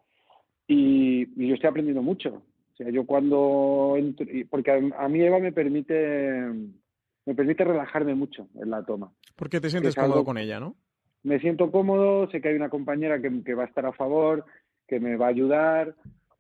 Y 0.67 1.27
yo 1.47 1.55
estoy 1.55 1.71
aprendiendo 1.71 2.03
mucho. 2.03 2.43
O 2.79 2.85
sea, 2.85 2.91
yo 2.93 3.05
cuando 3.07 3.97
porque 4.51 4.93
a, 4.97 5.09
mí 5.09 5.21
Eva 5.21 5.41
me 5.41 5.51
permite 5.51 6.53
me 7.27 7.35
permite 7.35 7.65
relajarme 7.65 8.15
mucho 8.15 8.49
en 8.55 8.71
la 8.71 8.85
toma. 8.85 9.11
Porque 9.35 9.61
te 9.61 9.69
sientes 9.69 9.97
cómodo 9.97 10.25
con 10.25 10.39
ella, 10.39 10.61
¿no? 10.61 10.77
Me 11.25 11.41
siento 11.41 11.73
cómodo, 11.73 12.31
sé 12.31 12.41
que 12.41 12.51
hay 12.51 12.55
una 12.55 12.71
compañera 12.71 13.21
que, 13.21 13.43
que 13.43 13.55
va 13.55 13.65
a 13.65 13.67
estar 13.67 13.85
a 13.85 13.93
favor, 13.93 14.45
que 14.87 15.01
me 15.01 15.17
va 15.17 15.27
a 15.27 15.31
ayudar, 15.31 15.97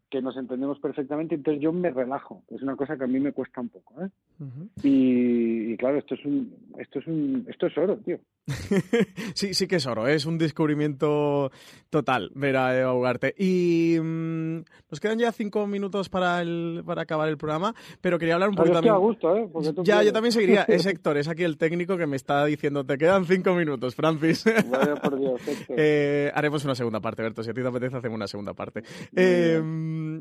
que 0.08 0.22
nos 0.22 0.36
entendemos 0.36 0.78
perfectamente, 0.78 1.34
entonces 1.34 1.60
yo 1.60 1.72
me 1.72 1.90
relajo. 1.90 2.44
Es 2.48 2.62
una 2.62 2.76
cosa 2.76 2.96
que 2.96 3.04
a 3.04 3.08
mí 3.08 3.18
me 3.18 3.32
cuesta 3.32 3.60
un 3.60 3.68
poco, 3.68 4.00
¿eh? 4.02 4.08
Y, 4.82 5.76
claro, 5.76 5.98
esto 5.98 6.14
es 6.14 6.24
un, 6.24 6.54
esto 6.78 7.00
es 7.00 7.06
un, 7.06 7.44
esto 7.48 7.66
es 7.66 7.78
oro, 7.78 7.96
tío. 7.98 8.18
sí, 9.34 9.52
sí 9.52 9.66
que 9.66 9.76
es 9.76 9.86
oro, 9.86 10.06
¿eh? 10.06 10.14
es 10.14 10.24
un 10.26 10.38
descubrimiento 10.38 11.50
total 11.90 12.30
ver 12.34 12.56
a 12.56 12.78
Eva 12.78 12.94
Ugarte. 12.94 13.34
Y 13.36 13.98
mm, 14.00 14.58
nos 14.90 15.00
quedan 15.00 15.18
ya 15.18 15.32
cinco 15.32 15.66
minutos 15.66 16.08
para 16.08 16.40
el, 16.40 16.82
para 16.86 17.02
acabar 17.02 17.28
el 17.28 17.36
programa, 17.36 17.74
pero 18.00 18.18
quería 18.18 18.34
hablar 18.34 18.50
un 18.50 18.54
poco 18.54 18.70
también. 18.70 18.96
gusto, 18.96 19.36
¿eh? 19.36 19.48
ya, 19.82 20.02
yo 20.02 20.12
también 20.12 20.32
seguiría. 20.32 20.62
Es 20.68 20.86
Héctor, 20.86 21.16
es 21.16 21.28
aquí 21.28 21.42
el 21.42 21.58
técnico 21.58 21.96
que 21.96 22.06
me 22.06 22.16
está 22.16 22.44
diciendo, 22.44 22.84
te 22.84 22.96
quedan 22.96 23.24
cinco 23.24 23.54
minutos, 23.54 23.96
Francis. 23.96 24.44
Vaya 24.70 24.94
por 24.96 25.18
Dios, 25.18 25.40
eh, 25.70 26.30
haremos 26.34 26.64
una 26.64 26.74
segunda 26.74 27.00
parte, 27.00 27.22
Berto. 27.22 27.42
Si 27.42 27.50
a 27.50 27.54
ti 27.54 27.62
te 27.62 27.68
apetece, 27.68 27.96
hacemos 27.96 28.16
una 28.16 28.28
segunda 28.28 28.54
parte. 28.54 28.82
Eh, 29.16 29.60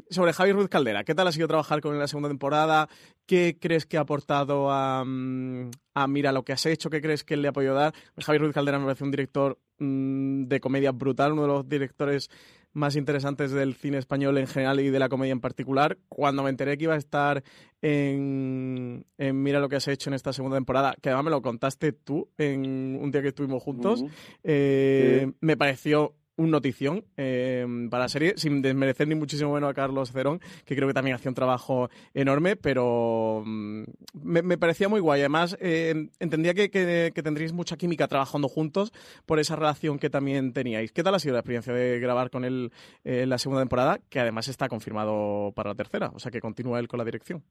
sobre 0.09 0.33
Javier 0.33 0.55
Ruiz 0.55 0.69
Caldera, 0.69 1.03
¿qué 1.03 1.15
tal 1.15 1.27
ha 1.27 1.31
sido 1.31 1.47
trabajar 1.47 1.81
con 1.81 1.91
él 1.91 1.95
en 1.95 2.01
la 2.01 2.07
segunda 2.07 2.29
temporada? 2.29 2.89
¿Qué 3.25 3.57
crees 3.59 3.85
que 3.85 3.97
ha 3.97 4.01
aportado 4.01 4.71
a, 4.71 5.03
mm, 5.05 5.71
Mira 6.07 6.31
lo 6.31 6.43
que 6.43 6.53
has 6.53 6.65
hecho? 6.65 6.89
¿Qué 6.89 7.01
crees 7.01 7.23
que 7.23 7.37
le 7.37 7.47
ha 7.47 7.53
podido 7.53 7.73
dar? 7.73 7.93
Javier 8.17 8.41
Ruiz 8.41 8.53
Caldera 8.53 8.79
me 8.79 8.85
parece 8.85 9.03
un 9.03 9.11
director 9.11 9.59
mm, 9.79 10.43
de 10.45 10.59
comedia 10.59 10.91
brutal, 10.91 11.33
uno 11.33 11.43
de 11.43 11.47
los 11.47 11.69
directores 11.69 12.29
más 12.73 12.95
interesantes 12.95 13.51
del 13.51 13.73
cine 13.73 13.97
español 13.97 14.37
en 14.37 14.47
general 14.47 14.79
y 14.79 14.89
de 14.89 14.99
la 14.99 15.09
comedia 15.09 15.31
en 15.31 15.41
particular. 15.41 15.97
Cuando 16.09 16.43
me 16.43 16.49
enteré 16.49 16.77
que 16.77 16.83
iba 16.83 16.93
a 16.93 16.97
estar 16.97 17.43
en, 17.81 19.05
Mira 19.17 19.59
lo 19.59 19.67
que 19.67 19.77
has 19.77 19.87
hecho 19.87 20.09
en 20.09 20.13
esta 20.13 20.31
segunda 20.31 20.57
temporada, 20.57 20.95
que 21.01 21.09
además 21.09 21.25
me 21.25 21.31
lo 21.31 21.41
contaste 21.41 21.91
tú 21.91 22.29
en 22.37 22.99
un 23.01 23.11
día 23.11 23.21
que 23.21 23.29
estuvimos 23.29 23.63
juntos, 23.63 24.03
eh, 24.43 25.31
me 25.41 25.57
pareció 25.57 26.13
un 26.37 26.51
notición 26.51 27.03
eh, 27.17 27.65
para 27.89 28.05
la 28.05 28.09
serie, 28.09 28.33
sin 28.37 28.61
desmerecer 28.61 29.07
ni 29.07 29.15
muchísimo 29.15 29.53
menos 29.53 29.69
a 29.69 29.73
Carlos 29.73 30.11
Cerón, 30.11 30.39
que 30.65 30.75
creo 30.75 30.87
que 30.87 30.93
también 30.93 31.15
hacía 31.15 31.29
un 31.29 31.35
trabajo 31.35 31.89
enorme, 32.13 32.55
pero 32.55 33.43
mm, 33.45 33.83
me, 34.23 34.57
parecía 34.57 34.87
muy 34.87 34.99
guay. 34.99 35.21
Además, 35.21 35.57
eh, 35.59 36.09
entendía 36.19 36.53
que, 36.53 36.69
que, 36.69 37.11
tendríais 37.23 37.53
mucha 37.53 37.75
química 37.75 38.07
trabajando 38.07 38.47
juntos 38.47 38.93
por 39.25 39.39
esa 39.39 39.55
relación 39.55 39.99
que 39.99 40.09
también 40.09 40.53
teníais. 40.53 40.91
¿Qué 40.91 41.03
tal 41.03 41.15
ha 41.15 41.19
sido 41.19 41.33
la 41.33 41.39
experiencia 41.39 41.73
de 41.73 41.99
grabar 41.99 42.29
con 42.29 42.45
él 42.45 42.71
eh, 43.03 43.25
la 43.25 43.37
segunda 43.37 43.61
temporada, 43.61 43.99
que 44.09 44.19
además 44.19 44.47
está 44.47 44.69
confirmado 44.69 45.51
para 45.55 45.71
la 45.71 45.75
tercera? 45.75 46.11
O 46.13 46.19
sea, 46.19 46.31
que 46.31 46.39
continúa 46.39 46.79
él 46.79 46.87
con 46.87 46.99
la 46.99 47.05
dirección. 47.05 47.43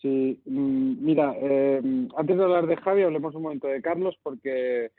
Sí, 0.00 0.40
mm, 0.46 1.04
mira, 1.04 1.34
antes 2.16 2.36
de 2.36 2.42
hablar 2.42 2.66
de 2.66 2.76
Javi, 2.76 3.02
hablemos 3.02 3.34
un 3.34 3.42
momento 3.42 3.66
de 3.68 3.82
Carlos, 3.82 4.16
porque 4.22 4.90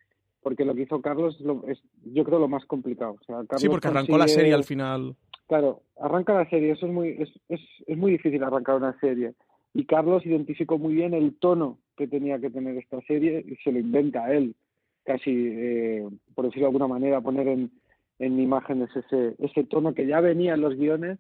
porque 0.47 0.63
lo 0.63 0.73
que 0.73 0.83
hizo 0.83 1.01
Carlos 1.01 1.37
es, 1.67 1.83
yo 2.05 2.23
creo, 2.23 2.39
lo 2.39 2.47
más 2.47 2.63
complicado. 2.63 3.17
sí, 3.57 3.67
porque 3.67 3.89
arrancó 3.89 4.17
la 4.17 4.29
serie 4.29 4.53
al 4.53 4.63
final. 4.63 5.13
Claro, 5.45 5.81
arranca 5.99 6.33
la 6.33 6.49
serie, 6.49 6.71
eso 6.71 6.85
es 6.85 6.93
muy, 6.93 7.17
es, 7.19 7.29
es, 7.49 7.59
es 7.85 7.97
muy 7.97 8.13
difícil 8.13 8.41
arrancar 8.41 8.75
una 8.75 8.97
serie. 9.01 9.33
Y 9.73 9.83
Carlos 9.83 10.25
identificó 10.25 10.77
muy 10.77 10.93
bien 10.93 11.13
el 11.13 11.37
tono 11.37 11.79
que 11.97 12.07
tenía 12.07 12.39
que 12.39 12.49
tener 12.49 12.77
esta 12.77 13.01
serie 13.01 13.43
y 13.45 13.57
se 13.57 13.73
lo 13.73 13.79
inventa 13.79 14.33
él, 14.33 14.55
casi, 15.03 15.31
eh, 15.35 16.07
por 16.33 16.45
decirlo 16.45 16.67
de 16.67 16.69
alguna 16.69 16.87
manera, 16.87 17.19
poner 17.19 17.49
en, 17.49 17.69
en 18.17 18.39
imágenes 18.39 18.89
ese, 18.95 19.35
ese 19.39 19.65
tono 19.65 19.93
que 19.93 20.07
ya 20.07 20.21
venía 20.21 20.53
en 20.53 20.61
los 20.61 20.77
guiones, 20.77 21.19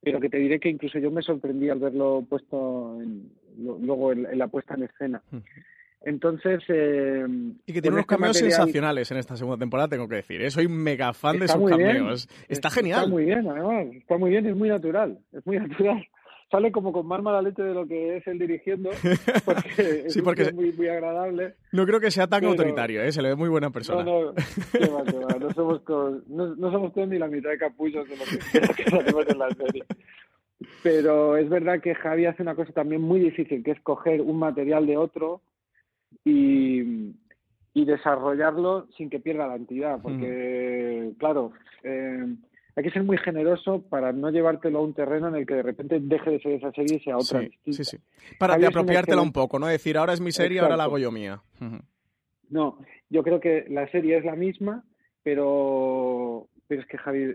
pero 0.00 0.18
que 0.18 0.30
te 0.30 0.38
diré 0.38 0.58
que 0.58 0.68
incluso 0.68 0.98
yo 0.98 1.12
me 1.12 1.22
sorprendí 1.22 1.68
al 1.68 1.78
verlo 1.78 2.26
puesto 2.28 2.98
luego 3.56 4.10
en, 4.10 4.36
la 4.36 4.48
puesta 4.48 4.74
en 4.74 4.82
escena. 4.82 5.22
Entonces. 6.04 6.62
Eh, 6.68 7.26
y 7.66 7.72
que 7.72 7.80
tiene 7.80 7.96
unos 7.96 8.02
este 8.02 8.14
cameos 8.14 8.36
sensacionales 8.36 9.10
en 9.10 9.18
esta 9.18 9.36
segunda 9.36 9.58
temporada, 9.58 9.88
tengo 9.88 10.08
que 10.08 10.16
decir. 10.16 10.42
¿eh? 10.42 10.50
Soy 10.50 10.68
mega 10.68 11.12
fan 11.12 11.38
de 11.38 11.48
sus 11.48 11.68
cameos. 11.68 12.28
Está 12.48 12.70
genial. 12.70 13.00
Está 13.00 13.10
muy 13.10 13.24
bien, 13.24 13.48
además. 13.48 13.86
Está 13.94 14.18
muy 14.18 14.30
bien, 14.30 14.46
es 14.46 14.56
muy 14.56 14.68
natural. 14.68 15.18
Es 15.32 15.44
muy 15.46 15.58
natural. 15.58 16.06
Sale 16.50 16.70
como 16.70 16.92
con 16.92 17.06
más 17.06 17.22
mala 17.22 17.42
leche 17.42 17.62
de 17.62 17.74
lo 17.74 17.86
que 17.86 18.18
es 18.18 18.26
él 18.28 18.38
dirigiendo, 18.38 18.90
porque 19.44 20.04
sí, 20.08 20.22
porque 20.22 20.42
es 20.42 20.54
muy, 20.54 20.72
muy 20.72 20.88
agradable. 20.88 21.54
No 21.72 21.84
creo 21.84 21.98
que 21.98 22.10
sea 22.10 22.28
tan 22.28 22.44
autoritario, 22.44 23.02
¿eh? 23.02 23.10
se 23.10 23.22
le 23.22 23.30
ve 23.30 23.34
muy 23.34 23.48
buena 23.48 23.70
persona. 23.70 24.04
No, 24.04 24.26
no, 24.26 24.34
qué 24.34 24.86
va, 24.86 25.02
qué 25.04 25.18
va. 25.18 25.38
No 25.40 25.50
somos, 25.54 25.82
no, 26.28 26.54
no, 26.54 26.70
somos 26.70 26.92
todos 26.92 27.08
ni 27.08 27.18
la 27.18 27.26
mitad 27.26 27.50
de 27.50 27.58
capullos 27.58 28.06
de 28.08 28.16
lo 28.16 28.24
que, 28.24 28.60
de 28.60 28.66
lo 28.68 28.74
que 28.74 28.82
hacemos 28.84 29.26
en 29.26 29.38
la 29.38 29.50
serie. 29.50 29.84
Pero 30.82 31.36
es 31.36 31.48
verdad 31.48 31.80
que 31.80 31.94
Javi 31.94 32.26
hace 32.26 32.42
una 32.42 32.54
cosa 32.54 32.72
también 32.72 33.00
muy 33.00 33.18
difícil, 33.18 33.64
que 33.64 33.72
es 33.72 33.80
coger 33.80 34.20
un 34.20 34.38
material 34.38 34.86
de 34.86 34.96
otro 34.96 35.40
y, 36.24 37.14
y 37.74 37.84
desarrollarlo 37.84 38.86
sin 38.96 39.10
que 39.10 39.20
pierda 39.20 39.46
la 39.46 39.56
entidad, 39.56 40.00
porque, 40.02 41.12
claro, 41.18 41.52
eh, 41.82 42.24
hay 42.76 42.82
que 42.82 42.90
ser 42.90 43.04
muy 43.04 43.18
generoso 43.18 43.82
para 43.88 44.12
no 44.12 44.30
llevártelo 44.30 44.78
a 44.78 44.82
un 44.82 44.94
terreno 44.94 45.28
en 45.28 45.36
el 45.36 45.46
que 45.46 45.54
de 45.54 45.62
repente 45.62 45.98
deje 46.00 46.30
de 46.30 46.40
ser 46.40 46.52
esa 46.52 46.72
serie 46.72 46.96
y 46.96 47.00
sea 47.00 47.16
otra. 47.16 47.40
Sí, 47.66 47.84
sí, 47.84 47.98
Para 48.38 48.56
de 48.56 48.66
apropiártela 48.66 49.22
un 49.22 49.32
poco, 49.32 49.58
¿no? 49.58 49.66
Decir, 49.66 49.96
ahora 49.96 50.12
es 50.12 50.20
mi 50.20 50.32
serie, 50.32 50.60
ahora 50.60 50.76
la 50.76 50.84
hago 50.84 50.98
yo 50.98 51.12
mía. 51.12 51.42
No, 52.50 52.78
yo 53.10 53.22
creo 53.22 53.40
que 53.40 53.66
la 53.68 53.88
serie 53.90 54.18
es 54.18 54.24
la 54.24 54.34
misma, 54.34 54.84
pero, 55.22 56.48
pero 56.66 56.82
es 56.82 56.86
que 56.86 56.98
Javi, 56.98 57.34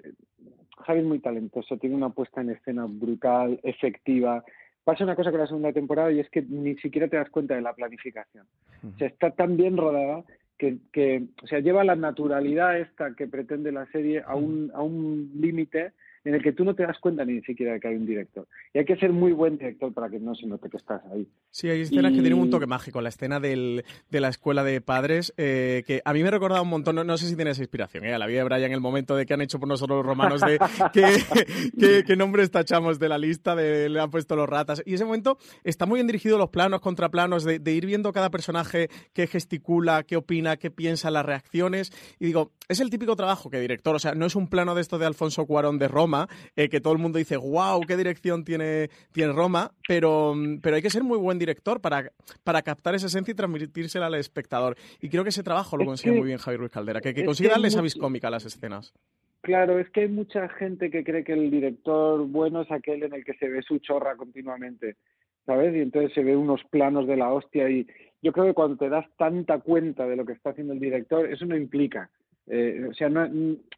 Javi 0.86 1.00
es 1.00 1.06
muy 1.06 1.20
talentoso, 1.20 1.78
tiene 1.78 1.96
una 1.96 2.10
puesta 2.10 2.42
en 2.42 2.52
escena 2.52 2.86
brutal, 2.88 3.60
efectiva, 3.64 4.44
pasa 4.84 5.04
una 5.04 5.16
cosa 5.16 5.32
con 5.32 5.40
la 5.40 5.48
segunda 5.48 5.74
temporada 5.74 6.12
y 6.12 6.20
es 6.20 6.30
que 6.30 6.42
ni 6.42 6.76
siquiera 6.78 7.08
te 7.08 7.18
das 7.18 7.30
cuenta 7.30 7.56
de 7.56 7.62
la 7.62 7.74
planificación. 7.74 8.46
O 8.84 8.98
sea, 8.98 9.08
está 9.08 9.32
tan 9.32 9.58
bien 9.58 9.78
rodada 9.78 10.24
que, 10.58 10.78
que 10.92 11.24
o 11.42 11.48
sea, 11.48 11.60
lleva 11.60 11.84
la 11.84 11.96
naturalidad 11.96 12.80
esta 12.80 13.14
que 13.16 13.28
pretende 13.28 13.72
la 13.72 13.86
serie 13.88 14.24
a 14.26 14.36
un, 14.36 14.72
a 14.74 14.82
un 14.82 15.32
límite 15.36 15.94
en 16.24 16.36
el 16.36 16.42
que 16.42 16.52
tú 16.52 16.64
no 16.64 16.76
te 16.76 16.84
das 16.84 17.00
cuenta 17.00 17.26
ni 17.26 17.42
siquiera 17.42 17.74
de 17.74 17.80
que 17.80 17.88
hay 17.88 17.96
un 17.96 18.06
director. 18.06 18.48
Y 18.74 18.80
hay 18.80 18.86
que 18.86 18.98
ser 18.98 19.12
muy 19.12 19.32
buen 19.32 19.58
director 19.58 19.94
para 19.94 20.10
que 20.10 20.20
no 20.20 20.36
se 20.36 20.46
note 20.48 20.70
que 20.70 20.78
estás 20.78 21.02
ahí. 21.12 21.28
Sí, 21.52 21.70
hay 21.70 21.82
escenas 21.82 22.12
que 22.12 22.22
tienen 22.22 22.40
un 22.40 22.50
toque 22.50 22.68
mágico. 22.68 23.02
La 23.02 23.10
escena 23.10 23.40
del, 23.40 23.84
de 24.10 24.20
la 24.20 24.30
escuela 24.30 24.64
de 24.64 24.82
padres, 24.82 25.34
eh, 25.38 25.84
que 25.86 26.02
a 26.04 26.14
mí 26.14 26.24
me 26.24 26.32
recordado 26.32 26.64
un 26.64 26.70
montón, 26.70 26.96
no, 26.96 27.18
sé 27.18 27.28
si 27.28 27.36
tienes 27.36 27.60
inspiración, 27.60 28.06
¿eh? 28.06 28.14
a 28.14 28.20
la 28.20 28.28
vida 28.28 28.40
de 28.40 28.46
Brian, 28.46 28.72
el 28.72 28.82
momento 28.82 29.16
de 29.16 29.26
que 29.26 29.34
han 29.34 29.42
hecho 29.42 29.60
por 29.60 29.68
nosotros 29.68 29.98
los 29.98 30.06
romanos, 30.06 30.42
de 30.42 30.60
qué, 32.06 32.16
nombres 32.16 32.52
tachamos 32.52 33.00
de 33.00 33.10
la 33.10 33.18
lista, 33.18 33.56
de 33.56 33.90
le 33.90 34.00
han 34.00 34.10
puesto 34.10 34.36
los 34.36 34.48
ratas. 34.48 34.82
Y 34.86 34.96
ese 34.96 35.06
momento 35.06 35.38
está 35.64 35.86
muy 35.86 35.98
bien 35.98 36.08
dirigido 36.08 36.38
los 36.38 36.50
planos, 36.50 36.82
contraplanos, 36.82 37.44
de, 37.44 37.60
de 37.60 37.72
ir 37.74 37.86
viendo 37.86 38.12
cada 38.12 38.30
personaje 38.30 38.90
qué 39.14 39.28
gesticula, 39.28 40.04
qué 40.04 40.18
opina, 40.18 40.58
qué 40.58 40.72
piensa, 40.72 41.12
las 41.12 41.26
reacciones. 41.26 41.92
Y 42.20 42.26
digo, 42.26 42.52
es 42.68 42.80
el 42.80 42.90
típico 42.90 43.16
trabajo 43.16 43.50
que 43.50 43.60
director, 43.60 43.96
o 43.96 44.00
sea, 44.00 44.14
no 44.14 44.26
es 44.26 44.36
un 44.36 44.48
plano 44.48 44.76
de 44.76 44.82
esto 44.82 45.00
de 45.00 45.06
Alfonso 45.06 45.46
Cuarón 45.46 45.80
de 45.80 45.88
Roma, 45.88 46.09
eh, 46.56 46.70
que 46.70 46.82
todo 46.82 46.94
el 46.94 47.00
mundo 47.00 47.18
dice, 47.18 47.38
wow, 47.38 47.82
qué 47.82 47.98
dirección 47.98 48.44
tiene, 48.44 48.90
tiene 49.12 49.34
Roma, 49.34 49.72
pero, 49.88 50.34
pero 50.62 50.76
hay 50.76 50.82
que 50.82 50.90
ser 50.90 51.04
muy 51.04 51.18
buen 51.18 51.40
director 51.40 51.82
para, 51.82 52.12
para 52.44 52.62
captar 52.62 52.96
esa 52.96 53.08
esencia 53.08 53.32
y 53.32 53.36
transmitírsela 53.36 54.08
al 54.08 54.16
espectador. 54.16 54.76
Y 55.02 55.10
creo 55.10 55.24
que 55.24 55.30
ese 55.30 55.44
trabajo 55.44 55.78
lo 55.78 55.86
consigue 55.86 56.16
muy 56.16 56.28
bien 56.28 56.38
Javier 56.38 56.60
Ruiz 56.60 56.72
Caldera, 56.72 57.02
que, 57.02 57.14
que 57.14 57.26
consigue 57.26 57.50
darle 57.50 57.68
esa 57.68 57.82
viscómica 57.82 58.28
a 58.28 58.32
las 58.32 58.46
escenas. 58.46 58.94
Claro, 59.42 59.80
es 59.80 59.90
que 59.90 60.02
hay 60.02 60.08
mucha 60.10 60.50
gente 60.50 60.90
que 60.90 61.04
cree 61.04 61.24
que 61.24 61.34
el 61.34 61.50
director 61.50 62.28
bueno 62.28 62.62
es 62.62 62.72
aquel 62.72 63.04
en 63.04 63.14
el 63.14 63.24
que 63.24 63.34
se 63.36 63.48
ve 63.48 63.62
su 63.62 63.80
chorra 63.80 64.16
continuamente, 64.18 64.98
¿sabes? 65.46 65.74
Y 65.76 65.80
entonces 65.80 66.14
se 66.14 66.24
ve 66.24 66.36
unos 66.36 66.62
planos 66.70 67.08
de 67.08 67.16
la 67.16 67.32
hostia 67.32 67.70
y 67.70 67.88
yo 68.22 68.34
creo 68.34 68.48
que 68.48 68.54
cuando 68.54 68.76
te 68.76 68.90
das 68.90 69.06
tanta 69.18 69.60
cuenta 69.60 70.06
de 70.06 70.18
lo 70.18 70.26
que 70.26 70.34
está 70.34 70.50
haciendo 70.50 70.74
el 70.74 70.80
director, 70.80 71.26
eso 71.26 71.46
no 71.46 71.56
implica 71.56 72.10
eh, 72.50 72.88
o 72.90 72.94
sea, 72.96 73.10
no, 73.10 73.28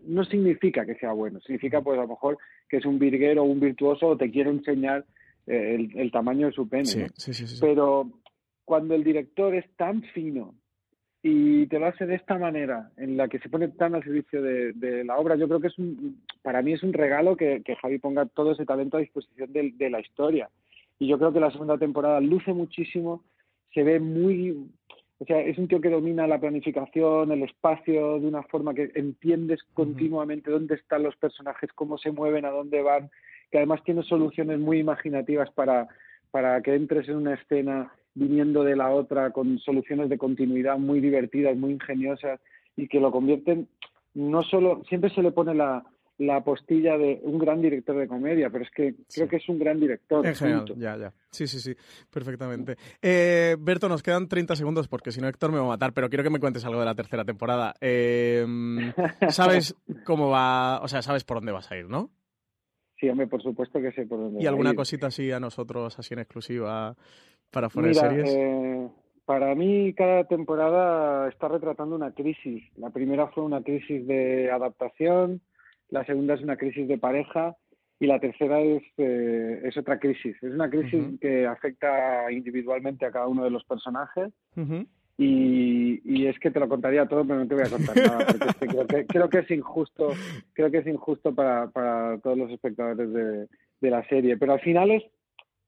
no 0.06 0.24
significa 0.26 0.86
que 0.86 0.96
sea 0.96 1.12
bueno, 1.12 1.42
significa 1.42 1.82
pues 1.82 2.00
a 2.00 2.04
lo 2.04 2.08
mejor 2.08 2.38
que 2.70 2.78
es 2.78 2.86
un 2.86 3.00
virguero 3.00 3.44
o 3.44 3.46
un 3.46 3.60
virtuoso 3.60 4.08
o 4.08 4.18
te 4.18 4.32
quiere 4.32 4.50
enseñar 4.50 5.06
eh, 5.46 5.90
el, 5.94 6.12
tamaño 6.12 6.48
de 6.48 6.54
su 6.54 6.70
pene. 6.70 7.10
Pero 7.60 8.10
cuando 8.64 8.96
el 8.96 9.04
director 9.04 9.54
es 9.56 9.70
tan 9.76 10.02
fino 10.14 10.56
y 11.22 11.68
te 11.68 11.80
lo 11.80 11.88
hace 11.88 12.06
de 12.06 12.16
esta 12.16 12.38
manera, 12.38 12.92
en 12.96 13.18
la 13.18 13.28
que 13.28 13.40
se 13.40 13.50
pone 13.50 13.68
tan 13.68 13.94
al 13.94 14.04
servicio 14.04 14.42
de, 14.42 15.04
la 15.04 15.18
obra, 15.18 15.36
yo 15.36 15.50
creo 15.50 15.60
que 15.60 15.68
es 15.68 15.78
un, 15.78 16.24
para 16.42 16.62
mí 16.62 16.72
es 16.72 16.82
un 16.82 16.94
regalo 16.94 17.36
que, 17.36 17.62
Javi 17.82 18.00
ponga 18.00 18.26
todo 18.26 18.54
ese 18.54 18.66
talento 18.66 18.96
a 18.96 19.02
disposición 19.02 19.52
de, 19.52 19.74
de 19.76 19.90
la 19.90 20.00
historia. 20.00 20.50
Y 20.98 21.08
yo 21.08 21.18
creo 21.18 21.34
que 21.34 21.42
la 21.42 21.52
segunda 21.52 21.78
temporada 21.78 22.22
luce 22.22 22.54
muchísimo, 22.54 23.24
se 23.74 23.84
ve 23.84 24.00
muy 24.00 24.70
o 25.22 25.26
sea, 25.26 25.40
es 25.40 25.56
un 25.60 25.68
tío 25.68 25.80
que 25.80 25.92
domina 25.92 26.26
la 26.26 26.40
planificación, 26.40 27.32
el 27.32 27.44
espacio, 27.44 28.20
de 28.20 28.28
una 28.28 28.42
forma 28.42 28.74
que 28.74 28.92
entiendes 28.96 29.60
continuamente 29.76 30.50
dónde 30.50 30.74
están 30.74 31.04
los 31.04 31.16
personajes, 31.16 31.70
cómo 31.76 32.00
se 32.00 32.12
mueven, 32.12 32.44
a 32.44 32.50
dónde 32.50 32.82
van, 32.82 33.12
que 33.52 33.60
además 33.60 33.84
tiene 33.84 34.02
soluciones 34.02 34.58
muy 34.58 34.80
imaginativas 34.80 35.52
para, 35.52 35.88
para 36.32 36.60
que 36.64 36.74
entres 36.74 37.08
en 37.08 37.18
una 37.18 37.36
escena 37.36 37.94
viniendo 38.16 38.64
de 38.64 38.76
la 38.76 38.90
otra 38.90 39.30
con 39.30 39.60
soluciones 39.60 40.10
de 40.10 40.18
continuidad 40.18 40.80
muy 40.80 41.00
divertidas, 41.00 41.56
muy 41.56 41.74
ingeniosas 41.74 42.40
y 42.76 42.88
que 42.88 43.00
lo 43.00 43.12
convierten 43.12 43.68
no 44.16 44.42
solo, 44.42 44.82
siempre 44.90 45.12
se 45.12 45.22
le 45.22 45.32
pone 45.32 45.54
la, 45.54 45.84
la 46.22 46.44
postilla 46.44 46.98
de 46.98 47.20
un 47.24 47.40
gran 47.40 47.62
director 47.62 47.98
de 47.98 48.08
comedia, 48.08 48.50
pero 48.52 48.64
es 48.64 48.70
que 48.70 48.94
creo 49.14 49.28
que 49.28 49.38
es 49.38 49.50
un 49.50 49.58
gran 49.58 49.80
director. 49.80 50.26
En 50.26 50.36
general, 50.36 50.66
ya, 50.78 50.96
ya. 50.96 51.14
Sí, 51.32 51.48
sí, 51.48 51.60
sí, 51.60 51.76
perfectamente. 52.12 52.76
Eh, 53.02 53.56
Berto, 53.60 53.90
nos 53.90 54.04
quedan 54.04 54.28
30 54.28 54.56
segundos 54.56 54.88
porque 54.88 55.12
si 55.12 55.20
no 55.20 55.28
Héctor 55.28 55.52
me 55.52 55.58
va 55.58 55.66
a 55.66 55.70
matar, 55.70 55.94
pero 55.94 56.10
quiero 56.10 56.24
que 56.24 56.30
me 56.30 56.40
cuentes 56.40 56.64
algo 56.64 56.80
de 56.80 56.86
la 56.86 56.94
tercera 56.94 57.26
temporada. 57.26 57.74
Eh, 57.82 58.46
¿Sabes 59.30 59.76
cómo 60.06 60.30
va, 60.30 60.80
o 60.82 60.88
sea, 60.88 61.02
sabes 61.02 61.24
por 61.24 61.38
dónde 61.38 61.54
vas 61.54 61.72
a 61.72 61.78
ir, 61.78 61.90
no? 61.90 62.12
Sí, 63.00 63.10
hombre, 63.10 63.26
por 63.26 63.42
supuesto 63.42 63.82
que 63.82 63.92
sé 63.94 64.06
por 64.06 64.20
dónde 64.20 64.44
¿Y 64.44 64.46
alguna 64.46 64.76
cosita 64.76 65.08
así 65.08 65.32
a 65.32 65.40
nosotros, 65.40 65.98
así 65.98 66.14
en 66.14 66.20
exclusiva, 66.20 66.96
para 67.50 67.70
fuera 67.72 67.88
de 67.88 67.96
series? 67.96 68.36
Eh, 68.36 68.90
para 69.26 69.56
mí, 69.56 69.92
cada 69.94 70.26
temporada 70.26 71.28
está 71.30 71.48
retratando 71.48 71.96
una 71.96 72.12
crisis. 72.12 72.64
La 72.78 72.92
primera 72.92 73.28
fue 73.30 73.44
una 73.44 73.64
crisis 73.64 74.06
de 74.06 74.52
adaptación, 74.52 75.42
la 75.92 76.06
segunda 76.06 76.34
es 76.34 76.42
una 76.42 76.58
crisis 76.58 76.88
de 76.88 76.98
pareja 76.98 77.56
y 78.00 78.08
la 78.08 78.20
tercera 78.20 78.60
es, 78.62 78.82
eh, 78.98 79.62
es 79.64 79.78
otra 79.78 80.00
crisis. 80.00 80.36
Es 80.42 80.52
una 80.52 80.70
crisis 80.70 81.20
que 81.20 81.46
afecta 81.46 82.32
individualmente 82.32 83.06
a 83.06 83.12
cada 83.12 83.28
uno 83.28 83.44
de 83.44 83.52
los 83.52 83.64
personajes. 83.66 84.34
Y, 85.18 86.02
y, 86.04 86.26
es 86.26 86.40
que 86.40 86.50
te 86.50 86.60
lo 86.60 86.68
contaría 86.68 87.06
todo, 87.06 87.24
pero 87.24 87.40
no 87.40 87.48
te 87.48 87.54
voy 87.54 87.64
a 87.64 87.70
contar 87.70 87.96
nada, 87.96 88.26
porque 88.26 88.68
creo, 88.68 88.88
que, 88.88 89.06
creo 89.06 89.30
que 89.30 89.38
es 89.40 89.52
injusto, 89.52 90.14
creo 90.54 90.72
que 90.72 90.80
es 90.80 90.88
injusto 90.88 91.36
para, 91.36 91.68
para 91.68 92.18
todos 92.20 92.40
los 92.40 92.50
espectadores 92.50 93.14
de, 93.14 93.48
de, 93.82 93.90
la 93.92 94.04
serie. 94.08 94.38
Pero 94.38 94.54
al 94.54 94.62
final 94.62 94.90
es 94.90 95.04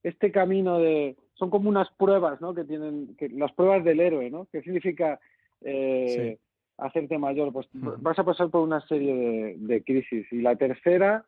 este 0.02 0.32
camino 0.32 0.80
de, 0.80 1.16
son 1.36 1.52
como 1.52 1.70
unas 1.70 1.88
pruebas, 2.00 2.42
¿no? 2.42 2.56
Que 2.56 2.64
tienen, 2.64 3.16
que, 3.16 3.30
las 3.30 3.52
pruebas 3.52 3.84
del 3.84 4.00
héroe, 4.00 4.32
¿no? 4.32 4.48
¿Qué 4.52 4.64
significa 4.64 5.20
eh, 5.62 6.40
hacerte 6.78 7.18
mayor? 7.18 7.52
Pues 7.52 7.68
vas 7.74 8.18
a 8.20 8.24
pasar 8.24 8.50
por 8.50 8.62
una 8.62 8.82
serie 8.88 9.14
de, 9.14 9.56
de 9.58 9.84
crisis. 9.84 10.26
Y 10.32 10.42
la 10.42 10.56
tercera, 10.56 11.26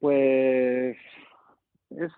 pues 0.00 0.96
es 1.90 2.12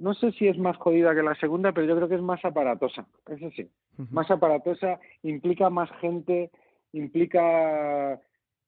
no 0.00 0.14
sé 0.14 0.32
si 0.32 0.48
es 0.48 0.58
más 0.58 0.76
jodida 0.76 1.14
que 1.14 1.22
la 1.22 1.34
segunda, 1.36 1.72
pero 1.72 1.86
yo 1.86 1.96
creo 1.96 2.08
que 2.08 2.14
es 2.16 2.22
más 2.22 2.44
aparatosa, 2.44 3.06
eso 3.28 3.50
sí, 3.54 3.68
más 4.10 4.30
aparatosa, 4.30 4.98
implica 5.22 5.70
más 5.70 5.90
gente, 6.00 6.50
implica 6.92 8.20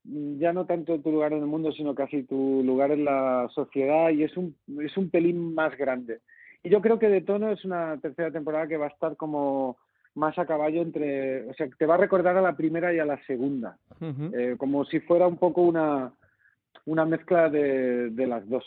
mm, 0.04 0.38
ya 0.38 0.52
no 0.52 0.66
tanto 0.66 1.00
tu 1.00 1.10
lugar 1.10 1.32
en 1.32 1.40
el 1.40 1.46
mundo, 1.46 1.72
sino 1.72 1.94
casi 1.94 2.22
tu 2.24 2.62
lugar 2.64 2.92
en 2.92 3.04
la 3.04 3.48
sociedad 3.54 4.10
y 4.10 4.24
es 4.24 4.36
un, 4.36 4.56
es 4.80 4.96
un 4.96 5.10
pelín 5.10 5.54
más 5.54 5.76
grande. 5.76 6.20
Y 6.62 6.70
yo 6.70 6.80
creo 6.80 6.98
que 6.98 7.08
de 7.08 7.22
tono 7.22 7.50
es 7.50 7.64
una 7.64 7.98
tercera 8.00 8.30
temporada 8.30 8.68
que 8.68 8.76
va 8.76 8.86
a 8.86 8.90
estar 8.90 9.16
como 9.16 9.78
más 10.14 10.38
a 10.38 10.46
caballo 10.46 10.82
entre, 10.82 11.48
o 11.48 11.54
sea, 11.54 11.68
te 11.78 11.86
va 11.86 11.94
a 11.94 11.98
recordar 11.98 12.36
a 12.36 12.42
la 12.42 12.56
primera 12.56 12.92
y 12.92 12.98
a 12.98 13.04
la 13.04 13.22
segunda, 13.26 13.78
eh, 14.00 14.56
como 14.58 14.84
si 14.84 15.00
fuera 15.00 15.26
un 15.26 15.38
poco 15.38 15.62
una, 15.62 16.12
una 16.86 17.04
mezcla 17.04 17.48
de, 17.48 18.10
de 18.10 18.26
las 18.26 18.48
dos. 18.48 18.64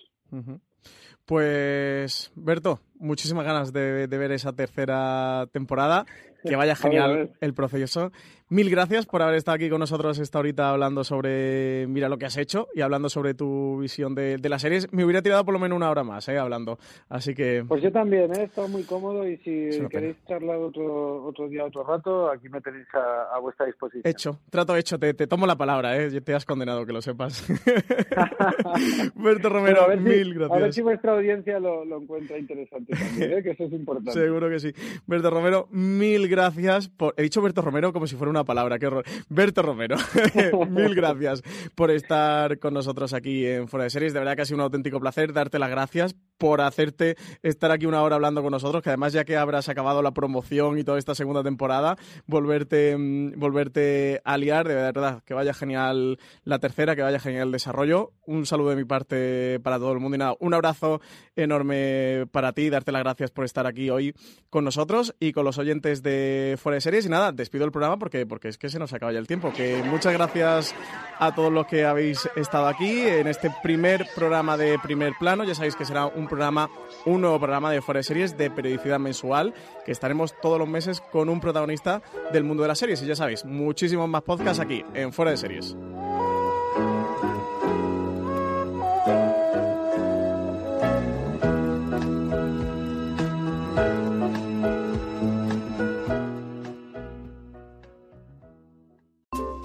Pues, 1.26 2.32
Berto, 2.36 2.80
muchísimas 3.00 3.46
ganas 3.46 3.74
de, 3.74 4.08
ver 4.08 4.32
esa 4.32 4.54
tercera 4.54 5.48
temporada. 5.52 6.06
Que 6.44 6.56
vaya 6.56 6.76
genial 6.76 7.32
el 7.42 7.54
proceso. 7.56 8.12
Mil 8.48 8.70
gracias 8.70 9.08
por 9.08 9.24
haber 9.24 9.38
estado 9.38 9.56
aquí 9.56 9.72
con 9.72 9.80
nosotros 9.80 10.20
esta 10.20 10.38
horita 10.38 10.70
hablando 10.70 11.04
sobre, 11.04 11.88
mira 11.88 12.10
lo 12.10 12.20
que 12.20 12.28
has 12.28 12.38
hecho 12.38 12.68
y 12.76 12.82
hablando 12.82 13.10
sobre 13.10 13.34
tu 13.34 13.80
visión 13.80 14.14
de, 14.14 14.38
las 14.48 14.62
series. 14.62 14.94
Me 14.94 15.04
hubiera 15.04 15.24
tirado 15.24 15.44
por 15.44 15.56
lo 15.56 15.60
menos 15.60 15.76
una 15.76 15.90
hora 15.90 16.04
más, 16.04 16.30
¿eh? 16.30 16.38
Hablando. 16.38 16.78
Así 17.10 17.34
que... 17.34 17.66
Pues 17.68 17.82
yo 17.82 17.92
también, 17.92 18.32
¿eh? 18.36 18.42
He 18.42 18.44
estado 18.44 18.68
muy 18.68 18.84
cómodo 18.84 19.28
y 19.28 19.38
si 19.38 19.72
queréis 19.90 20.18
charlar 20.28 20.58
otro, 20.58 21.26
otro 21.26 21.50
día, 21.50 21.66
otro 21.66 21.84
rato, 21.84 22.30
aquí 22.30 22.48
me 22.48 22.62
tenéis 22.62 22.86
a, 22.94 23.40
vuestra 23.40 23.66
disposición. 23.66 24.04
Hecho, 24.06 24.40
trato 24.52 24.76
hecho. 24.78 25.00
Te, 25.00 25.16
tomo 25.16 25.48
la 25.48 25.56
palabra, 25.56 25.98
¿eh? 25.98 26.22
Te 26.22 26.36
has 26.36 26.46
condenado, 26.46 26.86
que 26.86 26.94
lo 26.94 27.02
sepas. 27.02 27.48
Berto 29.16 29.50
Romero, 29.50 29.88
mil 29.98 30.36
gracias. 30.36 30.56
A 30.56 30.62
ver 30.62 30.72
si 30.72 30.84
vuestra 30.84 31.15
audiencia 31.16 31.60
lo, 31.60 31.84
encuentra 31.98 32.38
interesante 32.38 32.94
también, 32.94 33.34
¿eh? 33.34 33.44
Que 33.44 33.52
eso 33.52 33.66
es 33.66 33.74
importante. 33.74 34.12
Seguro 34.20 34.50
que 34.50 34.60
sí. 34.60 34.74
Berto 35.08 35.30
Romero, 35.30 35.68
mil 35.72 36.28
gracias 36.28 36.90
por... 36.90 37.14
He 37.18 37.24
dicho 37.24 37.42
Berto 37.42 37.62
Romero 37.62 37.94
como 37.94 38.08
si 38.08 38.16
fuera 38.16 38.30
una 38.30 38.44
palabra, 38.44 38.80
qué 38.80 38.88
horror. 38.88 39.06
Berto 39.30 39.62
Romero, 39.62 39.98
mil 40.70 40.96
gracias 40.96 41.42
por 41.76 41.92
estar 41.92 42.60
con 42.60 42.74
nosotros 42.74 43.14
aquí 43.14 43.46
en 43.46 43.68
Fuera 43.68 43.86
de 43.86 43.90
Series. 43.90 44.14
De 44.14 44.20
verdad 44.20 44.36
que 44.36 44.42
ha 44.44 44.46
sido 44.46 44.58
un 44.58 44.64
auténtico 44.64 45.00
placer 45.00 45.34
darte 45.34 45.60
las 45.60 45.70
gracias 45.70 46.16
por 46.38 46.62
hacerte 46.62 47.16
estar 47.44 47.72
aquí 47.72 47.86
una 47.86 48.02
hora 48.02 48.16
hablando 48.16 48.42
con 48.42 48.52
nosotros, 48.52 48.84
que 48.84 48.90
además 48.90 49.14
ya 49.14 49.26
que 49.26 49.38
habrás 49.38 49.70
acabado 49.70 50.02
la 50.02 50.12
promoción 50.12 50.78
y 50.78 50.84
toda 50.84 50.98
esta 50.98 51.16
segunda 51.16 51.44
temporada, 51.44 51.98
volverte, 52.26 52.96
mm, 52.98 53.40
volverte 53.40 54.22
a 54.24 54.38
liar, 54.38 54.68
de 54.68 54.76
verdad, 54.76 55.24
que 55.26 55.34
vaya 55.34 55.54
genial 55.54 56.20
la 56.44 56.60
tercera, 56.60 56.96
que 56.96 57.02
vaya 57.02 57.20
genial 57.20 57.48
el 57.48 57.52
desarrollo. 57.52 58.12
Un 58.26 58.46
saludo 58.46 58.72
de 58.72 58.76
mi 58.76 58.86
parte 58.86 59.60
para 59.62 59.78
todo 59.78 59.92
el 59.94 60.00
mundo 60.00 60.16
y 60.16 60.20
nada, 60.20 60.36
un 60.40 60.54
abrazo 60.54 61.02
enorme 61.36 62.26
para 62.32 62.54
ti, 62.54 62.70
darte 62.70 62.92
las 62.92 63.04
gracias 63.04 63.32
por 63.32 63.46
estar 63.46 63.68
aquí 63.68 63.90
hoy 63.90 64.14
con 64.50 64.64
nosotros 64.64 65.16
y 65.20 65.32
con 65.32 65.46
los 65.46 65.58
oyentes 65.58 66.02
de 66.02 66.58
Fuera 66.62 66.76
de 66.76 66.82
Series 66.82 67.06
y 67.06 67.10
nada, 67.10 67.32
despido 67.32 67.66
el 67.66 67.72
programa 67.72 67.98
porque, 67.98 68.26
porque 68.26 68.48
es 68.48 68.58
que 68.58 68.70
se 68.70 68.80
nos 68.80 68.94
acaba 68.94 69.12
ya 69.12 69.20
el 69.20 69.28
tiempo. 69.28 69.52
Que 69.54 69.84
muchas 69.84 70.14
gracias 70.14 70.76
a 71.20 71.34
todos 71.34 71.52
los 71.52 71.68
que 71.68 71.86
habéis 71.86 72.30
estado 72.36 72.68
aquí 72.68 73.02
en 73.02 73.28
este 73.28 73.52
primer 73.64 74.08
programa 74.16 74.58
de 74.58 74.78
primer 74.80 75.14
plano. 75.20 75.44
Ya 75.44 75.56
sabéis 75.56 75.76
que 75.76 75.86
será 75.86 76.06
un 76.06 76.25
programa, 76.28 76.70
un 77.06 77.22
nuevo 77.22 77.40
programa 77.40 77.72
de 77.72 77.82
Fuera 77.82 78.00
de 78.00 78.04
Series 78.04 78.38
de 78.38 78.50
periodicidad 78.52 79.00
mensual, 79.00 79.54
que 79.86 79.92
estaremos 79.92 80.34
todos 80.42 80.60
los 80.60 80.68
meses 80.68 81.02
con 81.12 81.30
un 81.30 81.40
protagonista 81.40 82.02
del 82.32 82.44
mundo 82.44 82.64
de 82.64 82.70
las 82.70 82.80
series. 82.80 83.02
Y 83.02 83.06
ya 83.06 83.16
sabéis, 83.16 83.46
muchísimos 83.46 84.10
más 84.10 84.24
podcasts 84.24 84.60
aquí 84.60 84.84
en 84.94 85.14
Fuera 85.14 85.32
de 85.32 85.38
Series. 85.38 85.76